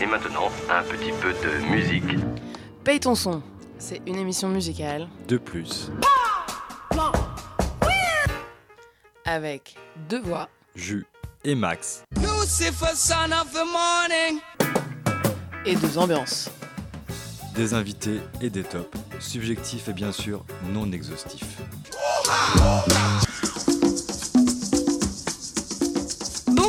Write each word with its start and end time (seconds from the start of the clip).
Et 0.00 0.06
maintenant, 0.06 0.50
un 0.70 0.82
petit 0.82 1.12
peu 1.20 1.32
de 1.32 1.64
musique. 1.66 2.04
Paye 2.84 3.00
ton 3.00 3.14
son, 3.14 3.42
c'est 3.78 4.00
une 4.06 4.16
émission 4.16 4.48
musicale 4.48 5.08
De 5.28 5.36
plus, 5.36 5.90
avec 9.24 9.76
deux 10.08 10.20
voix. 10.22 10.48
Jus 10.74 11.06
et 11.44 11.54
Max. 11.54 12.02
Lucifer, 12.16 12.94
son 12.94 13.30
of 13.32 13.52
the 13.52 13.64
morning. 13.70 14.40
et 15.66 15.76
deux 15.76 15.98
ambiances. 15.98 16.50
Des 17.54 17.74
invités 17.74 18.20
et 18.40 18.48
des 18.48 18.62
tops. 18.62 18.96
Subjectifs 19.18 19.88
et 19.88 19.92
bien 19.92 20.12
sûr 20.12 20.44
non 20.72 20.90
exhaustifs. 20.92 21.58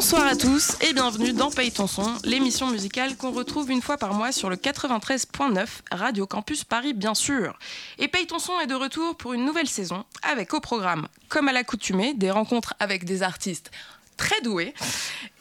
Bonsoir 0.01 0.25
à 0.25 0.35
tous 0.35 0.77
et 0.81 0.93
bienvenue 0.93 1.31
dans 1.31 1.51
Paye 1.51 1.71
ton 1.71 1.85
son, 1.85 2.15
l'émission 2.23 2.71
musicale 2.71 3.15
qu'on 3.15 3.29
retrouve 3.29 3.69
une 3.69 3.83
fois 3.83 3.97
par 3.97 4.15
mois 4.15 4.31
sur 4.31 4.49
le 4.49 4.55
93.9 4.55 5.67
Radio 5.91 6.25
Campus 6.25 6.63
Paris 6.63 6.93
bien 6.93 7.13
sûr. 7.13 7.59
Et 7.99 8.07
Paye 8.07 8.25
ton 8.25 8.39
son 8.39 8.59
est 8.61 8.65
de 8.65 8.73
retour 8.73 9.15
pour 9.15 9.33
une 9.33 9.45
nouvelle 9.45 9.67
saison 9.67 10.03
avec 10.23 10.55
au 10.55 10.59
programme, 10.59 11.07
comme 11.29 11.49
à 11.49 11.51
l'accoutumée, 11.51 12.15
des 12.15 12.31
rencontres 12.31 12.73
avec 12.79 13.05
des 13.05 13.21
artistes 13.21 13.69
très 14.21 14.39
doués 14.41 14.73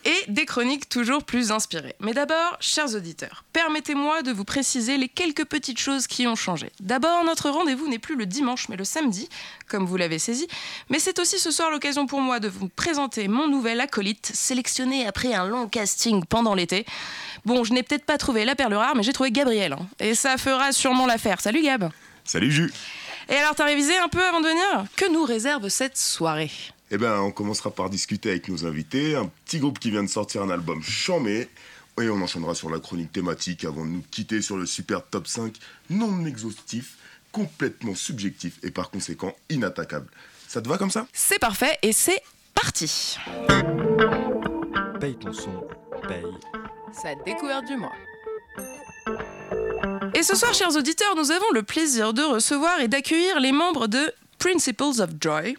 et 0.06 0.24
des 0.28 0.46
chroniques 0.46 0.88
toujours 0.88 1.22
plus 1.24 1.52
inspirées. 1.52 1.94
Mais 2.00 2.14
d'abord, 2.14 2.56
chers 2.60 2.94
auditeurs, 2.94 3.44
permettez-moi 3.52 4.22
de 4.22 4.32
vous 4.32 4.46
préciser 4.46 4.96
les 4.96 5.08
quelques 5.08 5.44
petites 5.44 5.78
choses 5.78 6.06
qui 6.06 6.26
ont 6.26 6.34
changé. 6.34 6.72
D'abord, 6.80 7.22
notre 7.24 7.50
rendez-vous 7.50 7.88
n'est 7.88 7.98
plus 7.98 8.16
le 8.16 8.24
dimanche 8.24 8.70
mais 8.70 8.76
le 8.76 8.84
samedi, 8.84 9.28
comme 9.68 9.84
vous 9.84 9.98
l'avez 9.98 10.18
saisi, 10.18 10.48
mais 10.88 10.98
c'est 10.98 11.18
aussi 11.18 11.38
ce 11.38 11.50
soir 11.50 11.70
l'occasion 11.70 12.06
pour 12.06 12.22
moi 12.22 12.40
de 12.40 12.48
vous 12.48 12.68
présenter 12.68 13.28
mon 13.28 13.48
nouvel 13.48 13.82
acolyte, 13.82 14.30
sélectionné 14.32 15.06
après 15.06 15.34
un 15.34 15.46
long 15.46 15.68
casting 15.68 16.24
pendant 16.24 16.54
l'été. 16.54 16.86
Bon, 17.44 17.64
je 17.64 17.74
n'ai 17.74 17.82
peut-être 17.82 18.06
pas 18.06 18.16
trouvé 18.16 18.46
la 18.46 18.54
perle 18.54 18.74
rare, 18.74 18.96
mais 18.96 19.02
j'ai 19.02 19.12
trouvé 19.12 19.30
Gabriel, 19.30 19.74
hein, 19.74 19.86
et 19.98 20.14
ça 20.14 20.38
fera 20.38 20.72
sûrement 20.72 21.04
l'affaire. 21.04 21.42
Salut 21.42 21.62
Gab 21.62 21.90
Salut 22.24 22.50
Jus 22.50 22.72
Et 23.28 23.36
alors, 23.36 23.54
t'as 23.54 23.66
révisé 23.66 23.98
un 23.98 24.08
peu 24.08 24.24
avant 24.24 24.40
de 24.40 24.48
venir? 24.48 24.86
Que 24.96 25.12
nous 25.12 25.24
réserve 25.24 25.68
cette 25.68 25.98
soirée? 25.98 26.50
Eh 26.92 26.98
ben, 26.98 27.20
on 27.20 27.30
commencera 27.30 27.70
par 27.70 27.88
discuter 27.88 28.30
avec 28.30 28.48
nos 28.48 28.66
invités, 28.66 29.14
un 29.14 29.30
petit 29.44 29.60
groupe 29.60 29.78
qui 29.78 29.92
vient 29.92 30.02
de 30.02 30.08
sortir 30.08 30.42
un 30.42 30.50
album 30.50 30.82
chamé, 30.82 31.48
et 32.00 32.08
on 32.08 32.20
enchaînera 32.20 32.56
sur 32.56 32.68
la 32.68 32.80
chronique 32.80 33.12
thématique 33.12 33.64
avant 33.64 33.84
de 33.84 33.90
nous 33.90 34.04
quitter 34.10 34.42
sur 34.42 34.56
le 34.56 34.66
super 34.66 35.06
top 35.06 35.28
5 35.28 35.54
non 35.90 36.26
exhaustif, 36.26 36.96
complètement 37.30 37.94
subjectif 37.94 38.58
et 38.64 38.72
par 38.72 38.90
conséquent 38.90 39.36
inattaquable. 39.50 40.08
Ça 40.48 40.60
te 40.60 40.68
va 40.68 40.78
comme 40.78 40.90
ça? 40.90 41.06
C'est 41.12 41.38
parfait, 41.38 41.78
et 41.82 41.92
c'est 41.92 42.20
parti 42.54 43.16
Paye 45.00 45.16
ton 45.16 45.32
son, 45.32 45.64
paye. 46.08 46.24
Sa 46.92 47.14
découverte 47.24 47.66
du 47.66 47.76
mois. 47.76 47.92
Et 50.14 50.24
ce 50.24 50.34
soir, 50.34 50.52
chers 50.54 50.74
auditeurs, 50.74 51.14
nous 51.14 51.30
avons 51.30 51.52
le 51.54 51.62
plaisir 51.62 52.12
de 52.12 52.22
recevoir 52.22 52.80
et 52.80 52.88
d'accueillir 52.88 53.38
les 53.38 53.52
membres 53.52 53.86
de 53.86 54.12
Principles 54.38 55.00
of 55.00 55.10
Joy, 55.20 55.56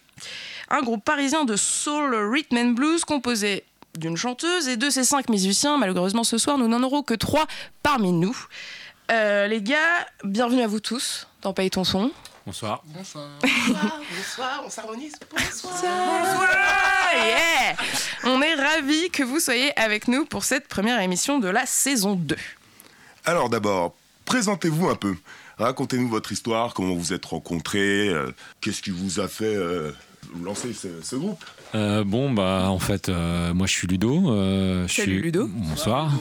un 0.71 0.81
groupe 0.81 1.03
parisien 1.03 1.43
de 1.43 1.55
soul, 1.55 2.15
rhythm 2.15 2.57
and 2.57 2.71
blues 2.71 3.03
composé 3.03 3.63
d'une 3.97 4.15
chanteuse 4.15 4.67
et 4.69 4.77
de 4.77 4.89
ses 4.89 5.03
cinq 5.03 5.29
musiciens. 5.29 5.77
Malheureusement, 5.77 6.23
ce 6.23 6.37
soir, 6.37 6.57
nous 6.57 6.67
n'en 6.67 6.81
aurons 6.81 7.03
que 7.03 7.13
trois 7.13 7.45
parmi 7.83 8.11
nous. 8.13 8.37
Euh, 9.11 9.47
les 9.47 9.61
gars, 9.61 10.07
bienvenue 10.23 10.61
à 10.61 10.67
vous 10.67 10.79
tous 10.79 11.27
dans 11.41 11.53
Paye 11.53 11.69
ton 11.69 11.83
son. 11.83 12.11
Bonsoir. 12.45 12.81
Bonsoir. 12.85 13.27
Bonsoir, 13.41 14.63
on 14.65 14.69
s'harmonise. 14.69 15.13
Bonsoir. 15.29 15.83
Ouais, 16.39 17.27
yeah 17.27 17.75
On 18.23 18.41
est 18.41 18.55
ravis 18.55 19.09
que 19.11 19.23
vous 19.23 19.39
soyez 19.39 19.77
avec 19.77 20.07
nous 20.07 20.25
pour 20.25 20.45
cette 20.45 20.67
première 20.67 20.99
émission 21.01 21.39
de 21.39 21.49
la 21.49 21.65
saison 21.65 22.15
2. 22.15 22.35
Alors 23.25 23.49
d'abord, 23.49 23.93
présentez-vous 24.25 24.89
un 24.89 24.95
peu. 24.95 25.15
Racontez-nous 25.59 26.07
votre 26.07 26.31
histoire, 26.31 26.73
comment 26.73 26.95
vous 26.95 27.13
êtes 27.13 27.25
rencontrés, 27.25 28.07
euh, 28.07 28.33
qu'est-ce 28.61 28.81
qui 28.81 28.89
vous 28.89 29.19
a 29.19 29.27
fait 29.27 29.53
euh, 29.53 29.91
lancer 30.43 30.73
ce, 30.73 30.87
ce 31.01 31.15
groupe 31.15 31.43
Euh, 31.73 32.03
bon, 32.03 32.29
bah, 32.31 32.65
en 32.69 32.79
fait, 32.79 33.07
euh, 33.07 33.53
moi, 33.53 33.65
je 33.65 33.71
suis 33.71 33.87
Ludo. 33.87 34.29
euh, 34.31 34.85
je 34.87 34.93
Salut, 34.93 35.13
suis... 35.13 35.21
Ludo. 35.21 35.49
Bonsoir. 35.53 36.11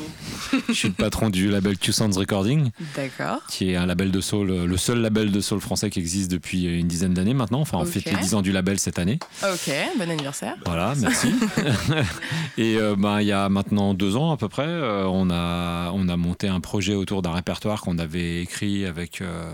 je 0.69 0.73
suis 0.73 0.89
le 0.89 0.95
patron 0.95 1.29
du 1.29 1.51
label 1.51 1.77
Q-Sounds 1.77 2.17
Recording, 2.17 2.71
D'accord. 2.95 3.41
qui 3.49 3.71
est 3.71 3.77
un 3.77 3.85
label 3.87 4.13
de 4.13 4.21
soul, 4.21 4.51
euh, 4.51 4.67
le 4.67 4.77
seul 4.77 4.99
label 5.01 5.33
de 5.33 5.41
soul 5.41 5.61
français 5.61 5.91
qui 5.91 5.99
existe 5.99 6.31
depuis 6.31 6.65
une 6.67 6.87
dizaine 6.87 7.15
d'années 7.15 7.35
maintenant. 7.35 7.61
Enfin, 7.61 7.79
on 7.79 7.83
Ok. 7.83 7.89
fête 7.89 8.05
les 8.05 8.17
10 8.17 8.35
ans 8.35 8.43
du 8.43 8.53
label 8.53 8.79
cette 8.79 9.01
année. 9.01 9.19
Ok, 9.43 9.73
bon 9.99 10.09
anniversaire. 10.11 10.55
Voilà, 10.67 10.95
merci. 11.01 11.29
Et 12.59 12.77
euh, 12.77 12.95
ben, 12.97 13.21
il 13.21 13.27
y 13.27 13.33
a 13.33 13.49
maintenant 13.49 13.93
deux 13.95 14.17
ans 14.17 14.31
à 14.33 14.37
peu 14.37 14.49
près, 14.49 14.67
euh, 14.67 15.05
on, 15.07 15.31
a, 15.31 15.91
on 15.95 16.09
a 16.09 16.17
monté 16.17 16.47
un 16.49 16.61
projet 16.61 16.95
autour 16.95 17.23
d'un 17.23 17.33
répertoire 17.33 17.81
qu'on 17.81 17.99
avait 17.99 18.41
écrit 18.43 18.87
avec 18.87 19.21
euh, 19.21 19.51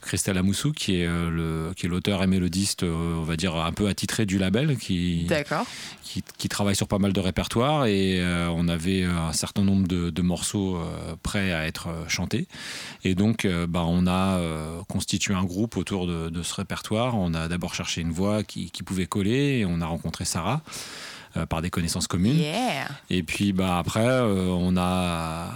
Christelle 0.00 0.38
Amoussou, 0.38 0.72
qui 0.72 1.00
est 1.00 1.06
euh, 1.06 1.28
le- 1.30 1.74
qui 1.74 1.86
est 1.86 1.88
l'auteur 1.88 2.22
et 2.22 2.26
mélodiste, 2.26 2.84
euh, 2.84 3.16
on 3.18 3.22
va 3.22 3.36
dire, 3.36 3.54
un 3.56 3.72
peu 3.72 3.86
attitré 3.88 4.24
du 4.26 4.38
label, 4.38 4.76
qui, 4.78 5.25
Qui, 6.02 6.22
qui 6.38 6.48
travaille 6.48 6.76
sur 6.76 6.88
pas 6.88 6.98
mal 6.98 7.12
de 7.12 7.20
répertoires 7.20 7.86
et 7.86 8.20
euh, 8.20 8.48
on 8.48 8.68
avait 8.68 9.04
un 9.04 9.32
certain 9.32 9.62
nombre 9.62 9.86
de, 9.88 10.10
de 10.10 10.22
morceaux 10.22 10.76
euh, 10.76 11.16
prêts 11.22 11.52
à 11.52 11.66
être 11.66 11.88
euh, 11.88 12.08
chantés. 12.08 12.46
Et 13.04 13.14
donc, 13.14 13.46
bah, 13.68 13.84
on 13.86 14.06
a 14.06 14.40
constitué 14.88 15.34
un 15.34 15.44
groupe 15.44 15.76
autour 15.76 16.06
de, 16.06 16.28
de 16.28 16.42
ce 16.42 16.54
répertoire. 16.54 17.16
On 17.16 17.34
a 17.34 17.48
d'abord 17.48 17.74
cherché 17.74 18.00
une 18.00 18.12
voix 18.12 18.42
qui, 18.42 18.70
qui 18.70 18.82
pouvait 18.82 19.06
coller 19.06 19.58
et 19.58 19.66
on 19.66 19.80
a 19.80 19.86
rencontré 19.86 20.24
Sarah. 20.24 20.62
Euh, 21.36 21.46
par 21.46 21.62
des 21.62 21.70
connaissances 21.70 22.06
communes. 22.06 22.36
Yeah. 22.38 22.88
Et 23.10 23.22
puis 23.22 23.52
bah, 23.52 23.78
après, 23.78 24.06
euh, 24.06 24.48
on 24.48 24.76
a, 24.76 25.48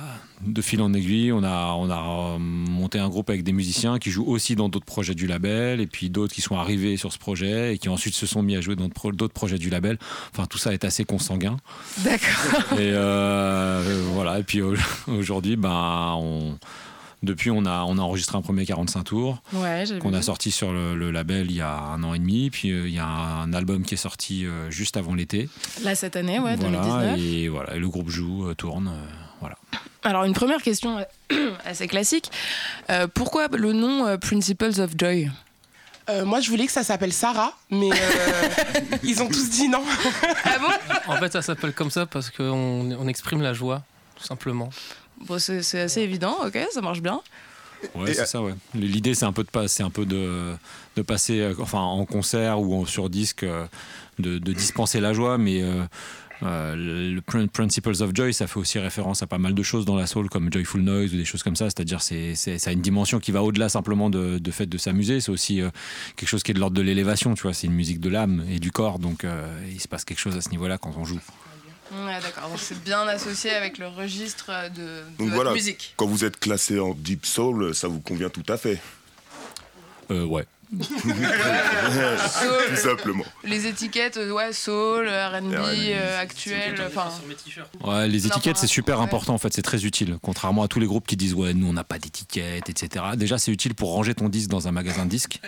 de 0.47 0.63
fil 0.63 0.81
en 0.81 0.93
aiguille, 0.95 1.33
on 1.33 1.43
a, 1.45 1.75
on 1.79 1.91
a 1.91 2.35
euh, 2.35 2.39
monté 2.39 2.99
un 2.99 3.09
groupe 3.09 3.29
avec 3.31 3.43
des 3.43 3.53
musiciens 3.53 3.99
qui 3.99 4.11
jouent 4.11 4.27
aussi 4.27 4.57
dans 4.57 4.69
d'autres 4.69 4.87
projets 4.87 5.15
du 5.15 5.27
label, 5.27 5.81
et 5.81 5.87
puis 5.87 6.09
d'autres 6.11 6.35
qui 6.35 6.41
sont 6.41 6.57
arrivés 6.57 6.97
sur 6.97 7.13
ce 7.13 7.19
projet 7.19 7.75
et 7.75 7.79
qui 7.79 7.89
ensuite 7.89 8.15
se 8.15 8.27
sont 8.27 8.43
mis 8.43 8.57
à 8.57 8.61
jouer 8.61 8.77
dans 8.77 8.89
d'autres 8.89 9.35
projets 9.35 9.59
du 9.59 9.71
label. 9.71 9.99
Enfin, 10.33 10.47
tout 10.47 10.59
ça 10.59 10.73
est 10.73 10.85
assez 10.85 11.05
consanguin. 11.05 11.57
D'accord. 11.99 12.79
Et 12.79 12.91
euh, 12.93 14.03
voilà, 14.15 14.39
et 14.39 14.43
puis 14.43 14.63
au- 14.63 14.75
aujourd'hui, 15.09 15.57
ben, 15.57 16.15
on, 16.17 16.57
depuis, 17.23 17.51
on 17.51 17.65
a, 17.67 17.83
on 17.85 17.99
a 17.99 18.01
enregistré 18.01 18.37
un 18.39 18.43
premier 18.43 18.65
45 18.65 19.05
tours 19.05 19.43
Ouais, 19.53 19.85
j'ai 19.87 19.99
qu'on 19.99 20.15
a 20.15 20.23
sorti 20.23 20.51
sur 20.51 20.73
le, 20.73 20.95
le 20.97 21.11
label 21.11 21.51
il 21.51 21.57
y 21.57 21.61
a 21.61 21.77
un 21.79 22.03
an 22.03 22.15
et 22.15 22.19
demi. 22.19 22.51
Puis 22.51 22.71
euh, 22.71 22.89
il 22.89 22.95
y 22.95 22.99
a 22.99 23.07
un 23.07 23.53
album 23.53 23.85
qui 23.85 23.95
est 23.95 23.99
sorti 23.99 24.47
euh, 24.47 24.71
juste 24.71 24.97
avant 24.97 25.15
l'été. 25.15 25.49
Là, 25.83 25.95
cette 25.95 26.17
année, 26.17 26.39
ouais, 26.39 26.57
voilà, 26.57 26.79
2019. 26.79 27.19
et 27.21 27.49
voilà, 27.49 27.75
et 27.77 27.79
le 27.79 27.89
groupe 27.89 28.09
joue, 28.09 28.49
euh, 28.49 28.55
tourne. 28.55 28.89
euh, 28.89 29.07
voilà. 29.41 29.57
Alors, 30.03 30.25
une 30.25 30.33
première 30.33 30.63
question 30.63 31.05
assez 31.65 31.87
classique. 31.89 32.31
Euh, 32.89 33.07
pourquoi 33.13 33.49
le 33.49 33.73
nom 33.75 34.07
euh, 34.07 34.17
Principles 34.17 34.81
of 34.81 34.93
Joy? 34.97 35.31
Euh, 36.09 36.25
moi, 36.25 36.41
je 36.41 36.49
voulais 36.51 36.67
que 36.67 36.73
ça 36.73 36.83
s'appelle 36.83 37.13
Sarah, 37.13 37.53
mais 37.71 37.91
euh, 37.93 38.49
ils 39.05 39.23
ont 39.23 39.29
tous 39.29 39.51
dit 39.51 39.69
non. 39.69 39.83
Ah 40.45 40.59
bon? 40.59 41.13
En 41.13 41.17
fait, 41.19 41.31
ça 41.33 41.43
s'appelle 41.43 41.73
comme 41.75 41.91
ça 41.91 42.07
parce 42.07 42.31
qu'on 42.31 42.91
on 42.99 43.07
exprime 43.09 43.43
la 43.43 43.53
joie, 43.53 43.83
tout 44.17 44.25
simplement. 44.25 44.71
Bon, 45.27 45.39
c'est 45.39 45.81
assez 45.81 46.01
évident, 46.01 46.37
ok, 46.47 46.59
ça 46.73 46.81
marche 46.81 47.01
bien. 47.03 47.21
Ouais, 47.95 48.13
c'est 48.13 48.27
ça, 48.27 48.43
ouais. 48.43 48.55
L'idée, 48.75 49.15
c'est 49.15 49.25
un 49.25 49.33
peu 49.33 49.43
de 49.43 49.49
passer, 49.51 49.83
un 49.83 49.91
peu 49.91 50.05
de, 50.05 50.53
de 50.97 51.03
passer, 51.03 51.41
euh, 51.41 51.55
enfin, 51.61 51.81
en 51.81 52.05
concert 52.05 52.61
ou 52.61 52.75
en- 52.75 52.85
sur 52.87 53.09
disque, 53.09 53.43
euh, 53.43 53.67
de, 54.19 54.39
de 54.39 54.53
dispenser 54.53 55.01
la 55.01 55.15
joie, 55.15 55.39
mais 55.39 55.63
euh, 55.63 55.83
euh, 56.43 56.75
le 57.15 57.21
Prin- 57.23 57.47
Principles 57.47 58.03
of 58.03 58.11
Joy, 58.15 58.35
ça 58.35 58.47
fait 58.47 58.59
aussi 58.59 58.79
référence 58.79 59.23
à 59.23 59.27
pas 59.27 59.39
mal 59.39 59.55
de 59.55 59.63
choses 59.63 59.87
dans 59.87 59.97
la 59.97 60.07
soul, 60.07 60.29
comme 60.29 60.53
Joyful 60.53 60.83
Noise 60.83 61.15
ou 61.15 61.17
des 61.17 61.25
choses 61.25 61.43
comme 61.43 61.57
ça. 61.57 61.67
C'est-à-dire, 61.67 62.03
c'est, 62.03 62.35
ça 62.35 62.69
a 62.69 62.73
une 62.75 62.83
dimension 62.83 63.19
qui 63.19 63.31
va 63.33 63.43
au-delà 63.43 63.71
simplement 63.71 64.11
de, 64.11 64.37
de 64.39 64.51
fait 64.51 64.67
de 64.67 64.77
s'amuser. 64.77 65.21
C'est 65.21 65.31
aussi 65.31 65.63
euh, 65.63 65.71
quelque 66.17 66.29
chose 66.29 66.43
qui 66.43 66.51
est 66.51 66.55
de 66.55 66.61
l'ordre 66.61 66.77
de 66.77 66.83
l'élévation, 66.83 67.33
tu 67.35 67.43
vois. 67.45 67.55
C'est 67.55 67.67
une 67.67 67.75
musique 67.75 68.01
de 68.01 68.11
l'âme 68.11 68.45
et 68.51 68.59
du 68.59 68.73
corps, 68.73 68.99
donc 68.99 69.25
euh, 69.25 69.47
il 69.73 69.81
se 69.81 69.89
passe 69.89 70.05
quelque 70.05 70.19
chose 70.21 70.37
à 70.37 70.43
ce 70.43 70.51
niveau-là 70.51 70.77
quand 70.77 70.93
on 70.99 71.05
joue. 71.07 71.21
Ouais, 71.93 72.21
d'accord. 72.23 72.49
Donc, 72.49 72.59
c'est 72.61 72.83
bien 72.85 73.01
associé 73.09 73.51
avec 73.51 73.79
le 73.79 73.89
registre 73.89 74.51
de, 74.75 74.81
de 74.81 75.01
Donc 75.19 75.29
votre 75.29 75.35
voilà. 75.35 75.53
musique. 75.53 75.95
Quand 75.97 76.07
vous 76.07 76.25
êtes 76.25 76.39
classé 76.39 76.79
en 76.79 76.95
deep 76.95 77.27
soul, 77.27 77.75
ça 77.75 77.89
vous 77.89 78.01
convient 78.01 78.31
tout 78.31 78.45
à 78.49 78.57
fait. 78.57 78.79
Euh, 80.11 80.25
ouais. 80.25 80.47
tout 80.79 82.77
simplement. 82.77 83.25
Les 83.43 83.67
étiquettes, 83.67 84.17
euh, 84.19 84.31
ouais, 84.33 84.53
soul, 84.53 85.09
R&B, 85.09 85.53
euh, 85.55 86.21
actuel, 86.23 86.81
enfin... 86.87 87.09
Ouais, 87.85 88.07
les 88.09 88.27
étiquettes, 88.29 88.57
c'est 88.57 88.67
super 88.69 88.99
ouais. 88.99 89.05
important 89.05 89.35
en 89.35 89.39
fait, 89.39 89.53
c'est 89.53 89.63
très 89.63 89.85
utile. 89.85 90.19
Contrairement 90.23 90.63
à 90.63 90.69
tous 90.69 90.79
les 90.79 90.87
groupes 90.87 91.07
qui 91.09 91.17
disent 91.17 91.35
ouais, 91.35 91.55
nous 91.55 91.67
on 91.67 91.73
n'a 91.73 91.83
pas 91.85 91.99
d'étiquette, 91.99 92.69
etc. 92.69 93.05
Déjà, 93.17 93.37
c'est 93.39 93.51
utile 93.51 93.75
pour 93.75 93.93
ranger 93.93 94.15
ton 94.15 94.29
disque 94.29 94.49
dans 94.51 94.69
un 94.69 94.73
magasin 94.73 95.05
de 95.07 95.11
disques. 95.11 95.41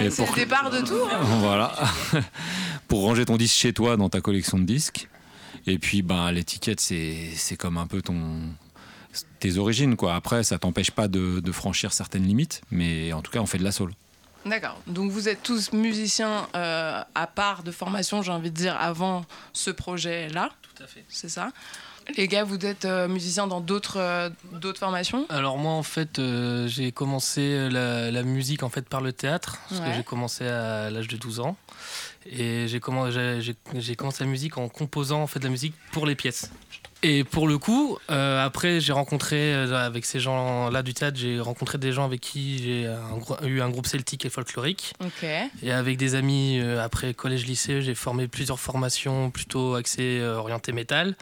Et 0.00 0.10
C'est 0.10 0.24
pour- 0.24 0.34
le 0.34 0.40
départ 0.42 0.70
de 0.70 0.80
tout. 0.80 0.94
hein. 1.12 1.20
voilà. 1.40 1.72
pour 2.88 3.02
ranger 3.02 3.24
ton 3.24 3.36
disque 3.36 3.54
chez 3.56 3.72
toi 3.72 3.96
dans 3.96 4.08
ta 4.08 4.20
collection 4.20 4.58
de 4.58 4.64
disques. 4.64 5.08
Et 5.66 5.78
puis, 5.78 6.02
ben, 6.02 6.30
l'étiquette, 6.32 6.80
c'est 6.80 7.30
c'est 7.36 7.56
comme 7.56 7.78
un 7.78 7.86
peu 7.86 8.02
ton 8.02 8.40
tes 9.40 9.58
origines 9.58 9.96
quoi. 9.96 10.14
Après, 10.14 10.42
ça 10.42 10.58
t'empêche 10.58 10.90
pas 10.90 11.06
de, 11.08 11.40
de 11.40 11.52
franchir 11.52 11.92
certaines 11.92 12.24
limites, 12.26 12.62
mais 12.70 13.12
en 13.12 13.20
tout 13.22 13.30
cas, 13.30 13.40
on 13.40 13.46
fait 13.46 13.58
de 13.58 13.64
la 13.64 13.72
soul. 13.72 13.92
D'accord. 14.46 14.80
Donc 14.86 15.10
vous 15.10 15.28
êtes 15.28 15.42
tous 15.42 15.72
musiciens 15.72 16.48
euh, 16.56 17.00
à 17.14 17.26
part 17.28 17.62
de 17.62 17.70
formation, 17.70 18.22
j'ai 18.22 18.32
envie 18.32 18.50
de 18.50 18.56
dire, 18.56 18.76
avant 18.80 19.24
ce 19.52 19.70
projet-là. 19.70 20.50
Tout 20.74 20.82
à 20.82 20.86
fait. 20.86 21.04
C'est 21.08 21.28
ça. 21.28 21.50
Les 22.16 22.26
gars, 22.26 22.42
vous 22.42 22.56
êtes 22.66 22.84
euh, 22.84 23.06
musiciens 23.06 23.46
dans 23.46 23.60
d'autres 23.60 23.98
euh, 24.00 24.30
d'autres 24.54 24.80
formations? 24.80 25.24
Alors 25.28 25.56
moi 25.58 25.70
en 25.72 25.84
fait 25.84 26.18
euh, 26.18 26.66
j'ai 26.66 26.90
commencé 26.90 27.68
la, 27.70 28.10
la 28.10 28.22
musique 28.24 28.64
en 28.64 28.68
fait 28.70 28.88
par 28.88 29.00
le 29.00 29.12
théâtre 29.12 29.58
parce 29.68 29.80
Ouais. 29.80 29.90
que 29.90 29.94
j'ai 29.94 30.02
commencé 30.02 30.44
à 30.44 30.90
l'âge 30.90 31.06
de 31.06 31.16
12 31.16 31.38
ans 31.38 31.56
et 32.30 32.66
j'ai 32.68 32.78
commen- 32.78 33.10
j'ai- 33.10 33.40
j'ai- 33.40 33.80
j'ai 33.80 33.96
commencé 33.96 34.24
la 34.24 34.30
musique 34.30 34.58
en 34.58 34.68
composant 34.68 35.22
en 35.22 35.26
fait 35.26 35.38
de 35.40 35.44
la 35.44 35.50
musique 35.50 35.74
pour 35.92 36.06
les 36.06 36.14
pièces. 36.14 36.50
Et 37.04 37.24
pour 37.24 37.48
le 37.48 37.58
coup, 37.58 37.98
euh, 38.12 38.44
après 38.46 38.80
j'ai 38.80 38.92
rencontré 38.92 39.52
euh, 39.52 39.74
avec 39.84 40.04
ces 40.04 40.20
gens-là 40.20 40.84
du 40.84 40.94
théâtre, 40.94 41.18
j'ai 41.18 41.40
rencontré 41.40 41.76
des 41.76 41.90
gens 41.90 42.04
avec 42.04 42.20
qui 42.20 42.62
j'ai 42.62 42.88
gro- 43.18 43.42
eu 43.44 43.60
un 43.60 43.70
groupe 43.70 43.88
celtique 43.88 44.24
et 44.24 44.30
folklorique. 44.30 44.92
Et 45.64 45.72
avec 45.72 45.96
des 45.96 46.14
amis, 46.14 46.60
euh, 46.60 46.80
après 46.80 47.12
collège-lycée, 47.12 47.82
j'ai 47.82 47.96
formé 47.96 48.28
plusieurs 48.28 48.60
formations 48.60 49.32
plutôt 49.32 49.74
axées 49.74 50.20
euh, 50.20 50.36
orientées 50.36 50.70
métal. 50.70 51.16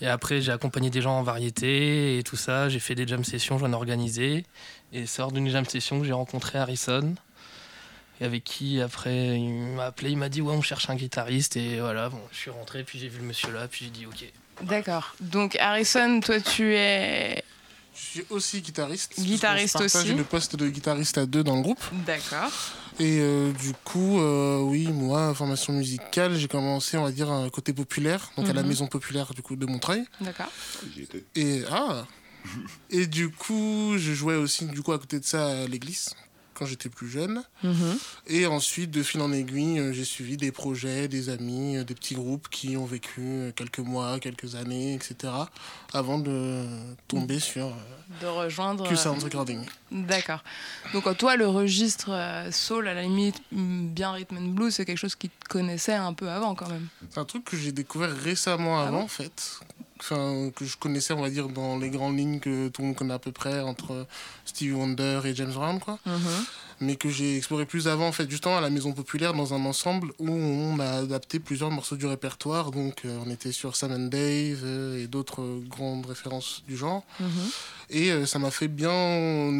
Et 0.00 0.06
après, 0.06 0.40
j'ai 0.40 0.52
accompagné 0.52 0.88
des 0.88 1.02
gens 1.02 1.18
en 1.18 1.24
variété 1.24 2.16
et 2.18 2.22
tout 2.22 2.36
ça. 2.36 2.68
J'ai 2.68 2.78
fait 2.78 2.94
des 2.94 3.06
jam 3.08 3.24
sessions, 3.24 3.58
j'en 3.58 3.72
ai 3.72 3.74
organisé. 3.74 4.44
Et 4.92 5.04
c'est 5.06 5.20
lors 5.20 5.32
d'une 5.32 5.48
jam 5.50 5.64
session 5.64 5.98
que 5.98 6.06
j'ai 6.06 6.12
rencontré 6.12 6.58
Harrison. 6.60 7.14
Et 8.20 8.24
avec 8.24 8.42
qui, 8.44 8.80
après, 8.80 9.38
il 9.38 9.52
m'a 9.76 9.84
appelé, 9.86 10.10
il 10.10 10.16
m'a 10.18 10.28
dit 10.28 10.40
Ouais, 10.40 10.52
on 10.54 10.62
cherche 10.62 10.90
un 10.90 10.96
guitariste. 10.96 11.56
Et 11.56 11.78
voilà, 11.80 12.08
bon, 12.08 12.20
je 12.32 12.36
suis 12.38 12.50
rentré, 12.50 12.82
puis 12.84 12.98
j'ai 12.98 13.08
vu 13.08 13.18
le 13.18 13.24
monsieur 13.24 13.52
là, 13.52 13.68
puis 13.68 13.84
j'ai 13.86 13.90
dit 13.90 14.06
Ok. 14.06 14.24
D'accord. 14.62 15.14
Donc 15.20 15.54
Harrison, 15.56 16.18
toi 16.20 16.40
tu 16.40 16.74
es 16.74 17.44
Je 17.94 18.00
suis 18.00 18.24
aussi 18.30 18.60
guitariste. 18.60 19.14
Guitariste 19.20 19.74
se 19.74 19.78
partage 19.84 20.02
aussi. 20.06 20.14
le 20.14 20.24
poste 20.24 20.56
de 20.56 20.68
guitariste 20.68 21.16
à 21.18 21.26
deux 21.26 21.44
dans 21.44 21.54
le 21.56 21.62
groupe. 21.62 21.80
d'accord. 22.06 22.50
Et 23.00 23.20
euh, 23.20 23.52
du 23.52 23.72
coup, 23.84 24.18
euh, 24.20 24.58
oui, 24.58 24.88
moi, 24.88 25.32
formation 25.32 25.72
musicale, 25.72 26.36
j'ai 26.36 26.48
commencé, 26.48 26.96
on 26.96 27.04
va 27.04 27.12
dire, 27.12 27.30
un 27.30 27.48
côté 27.48 27.72
populaire, 27.72 28.32
donc 28.36 28.48
à 28.48 28.52
la 28.52 28.62
Mhm. 28.62 28.68
maison 28.68 28.86
populaire 28.88 29.32
du 29.32 29.40
coup 29.42 29.54
de 29.54 29.64
Montreuil. 29.66 30.02
D'accord. 30.20 30.50
J'y 30.92 31.02
étais. 31.02 31.24
Et 31.36 31.62
ah 31.70 32.04
Et 32.90 33.06
du 33.06 33.30
coup, 33.30 33.94
je 33.98 34.12
jouais 34.12 34.34
aussi 34.34 34.64
du 34.66 34.82
coup 34.82 34.90
à 34.92 34.98
côté 34.98 35.20
de 35.20 35.24
ça 35.24 35.46
à 35.46 35.66
l'église 35.68 36.10
quand 36.58 36.66
j'étais 36.66 36.88
plus 36.88 37.08
jeune. 37.08 37.42
Mhm. 37.62 37.98
Et 38.26 38.46
ensuite, 38.46 38.90
de 38.90 39.02
fil 39.02 39.20
en 39.20 39.32
aiguille, 39.32 39.78
euh, 39.78 39.92
j'ai 39.92 40.04
suivi 40.04 40.36
des 40.36 40.50
projets, 40.52 41.08
des 41.08 41.28
amis, 41.28 41.76
euh, 41.76 41.84
des 41.84 41.94
petits 41.94 42.14
groupes 42.14 42.48
qui 42.48 42.76
ont 42.76 42.84
vécu 42.84 43.20
euh, 43.20 43.52
quelques 43.52 43.78
mois, 43.78 44.18
quelques 44.18 44.54
années, 44.54 44.94
etc. 44.94 45.32
Avant 45.92 46.18
de 46.18 46.64
tomber 47.06 47.38
sur 47.38 47.72
De 48.20 48.26
rejoindre. 48.26 48.86
Q-Sound 48.88 49.22
Recording. 49.22 49.60
D'accord. 49.92 50.42
Donc 50.92 51.16
toi, 51.16 51.36
le 51.36 51.46
registre 51.46 52.10
soul, 52.50 52.88
à 52.88 52.94
la 52.94 53.02
limite, 53.02 53.40
bien 53.52 54.12
rhythm 54.12 54.36
and 54.38 54.48
blues, 54.48 54.74
c'est 54.74 54.84
quelque 54.84 54.98
chose 54.98 55.14
qui 55.14 55.28
te 55.28 55.48
connaissait 55.48 55.94
un 55.94 56.12
peu 56.12 56.28
avant 56.28 56.54
quand 56.54 56.68
même. 56.68 56.88
C'est 57.10 57.20
un 57.20 57.24
truc 57.24 57.44
que 57.44 57.56
j'ai 57.56 57.72
découvert 57.72 58.14
récemment 58.14 58.78
Ah 58.80 58.88
avant, 58.88 58.98
bon? 58.98 59.04
en 59.04 59.08
fait. 59.08 59.60
Enfin, 60.00 60.50
que 60.54 60.64
je 60.64 60.76
connaissais, 60.76 61.12
on 61.12 61.20
va 61.20 61.30
dire, 61.30 61.48
dans 61.48 61.78
les 61.78 61.90
grandes 61.90 62.16
lignes 62.16 62.40
que 62.40 62.68
tout 62.68 62.82
le 62.82 62.88
monde 62.88 62.96
connaît 62.96 63.14
à 63.14 63.18
peu 63.18 63.32
près, 63.32 63.60
entre 63.60 64.06
Stevie 64.44 64.72
Wonder 64.72 65.20
et 65.24 65.34
James 65.34 65.52
Brown, 65.52 65.80
quoi. 65.80 65.98
Mais 66.80 66.94
que 66.94 67.08
j'ai 67.08 67.36
exploré 67.36 67.66
plus 67.66 67.88
avant, 67.88 68.06
en 68.06 68.12
fait, 68.12 68.30
justement 68.30 68.56
à 68.56 68.60
la 68.60 68.70
Maison 68.70 68.92
Populaire, 68.92 69.34
dans 69.34 69.52
un 69.52 69.64
ensemble 69.64 70.12
où 70.20 70.30
on 70.30 70.78
a 70.78 71.00
adapté 71.00 71.40
plusieurs 71.40 71.72
morceaux 71.72 71.96
du 71.96 72.06
répertoire. 72.06 72.70
Donc, 72.70 73.04
euh, 73.04 73.18
on 73.26 73.30
était 73.30 73.50
sur 73.50 73.74
Sam 73.74 73.90
and 73.90 74.06
Dave 74.06 74.60
euh, 74.62 75.02
et 75.02 75.08
d'autres 75.08 75.42
euh, 75.42 75.60
grandes 75.66 76.06
références 76.06 76.62
du 76.68 76.76
genre. 76.76 77.02
Mhm. 77.18 77.28
Et 77.90 78.26
ça 78.26 78.38
m'a 78.38 78.50
fait 78.50 78.68
bien 78.68 78.92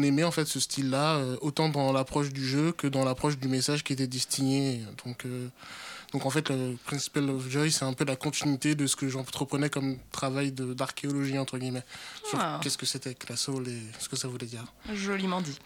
aimer, 0.03 0.23
en 0.23 0.29
fait, 0.29 0.45
ce 0.45 0.59
style-là, 0.59 1.19
autant 1.41 1.67
dans 1.67 1.91
l'approche 1.91 2.29
du 2.29 2.47
jeu 2.47 2.71
que 2.71 2.85
dans 2.85 3.03
l'approche 3.03 3.39
du 3.39 3.47
message 3.47 3.83
qui 3.83 3.91
était 3.93 4.07
destiné. 4.07 4.83
Donc... 5.03 5.25
donc 6.11 6.25
en 6.25 6.29
fait, 6.29 6.49
le 6.49 6.75
Principle 6.85 7.29
of 7.29 7.47
Joy, 7.49 7.71
c'est 7.71 7.85
un 7.85 7.93
peu 7.93 8.03
la 8.05 8.15
continuité 8.15 8.73
de 8.75 8.87
ce 8.87 8.95
que 8.95 9.07
j'entreprenais 9.09 9.69
comme 9.69 9.97
travail 10.11 10.51
d'archéologie, 10.51 11.37
entre 11.37 11.57
guillemets, 11.57 11.83
sur 12.27 12.39
Ah. 12.41 12.59
qu'est-ce 12.63 12.77
que 12.77 12.85
c'était 12.85 13.13
que 13.13 13.27
la 13.29 13.35
soul 13.37 13.67
et 13.67 13.81
ce 13.99 14.09
que 14.09 14.15
ça 14.15 14.27
voulait 14.27 14.47
dire. 14.47 14.65
Joliment 14.93 15.41
dit. 15.41 15.57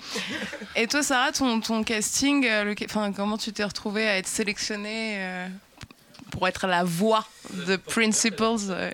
Et 0.75 0.87
toi, 0.87 1.01
Sarah, 1.03 1.31
ton, 1.31 1.61
ton 1.61 1.83
casting, 1.83 2.45
euh, 2.45 2.63
le 2.65 2.75
ca- 2.77 2.85
enfin, 2.89 3.13
comment 3.13 3.37
tu 3.37 3.53
t'es 3.53 3.63
retrouvée 3.63 4.07
à 4.07 4.17
être 4.17 4.27
sélectionnée 4.27 5.15
euh, 5.19 5.47
pour 6.31 6.47
être 6.47 6.67
la 6.67 6.83
voix 6.83 7.25
de 7.67 7.75
Principles 7.75 8.43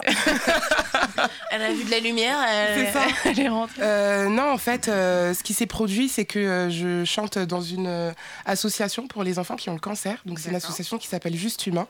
Elle 1.51 1.61
a 1.61 1.73
vu 1.73 1.83
de 1.83 1.91
la 1.91 1.99
lumière, 1.99 2.37
elle, 2.47 2.87
C'est 2.87 2.93
ça. 2.93 3.03
elle 3.25 3.39
est 3.39 3.47
rentrée. 3.47 3.81
Euh, 3.81 4.29
non, 4.29 4.51
en 4.51 4.57
fait, 4.57 4.87
euh, 4.87 5.33
ce 5.33 5.43
qui 5.43 5.53
s'est 5.53 5.65
produit, 5.65 6.09
c'est 6.09 6.25
que 6.25 6.39
euh, 6.39 6.69
je 6.69 7.03
chante 7.05 7.37
dans 7.37 7.61
une 7.61 7.87
euh, 7.87 8.11
association 8.45 9.07
pour 9.07 9.23
les 9.23 9.39
enfants 9.39 9.55
qui 9.55 9.69
ont 9.69 9.73
le 9.73 9.79
cancer. 9.79 10.17
Donc, 10.25 10.39
c'est 10.39 10.49
une 10.49 10.55
association 10.55 10.97
qui 10.97 11.07
s'appelle 11.07 11.35
Juste 11.35 11.65
Humain. 11.67 11.87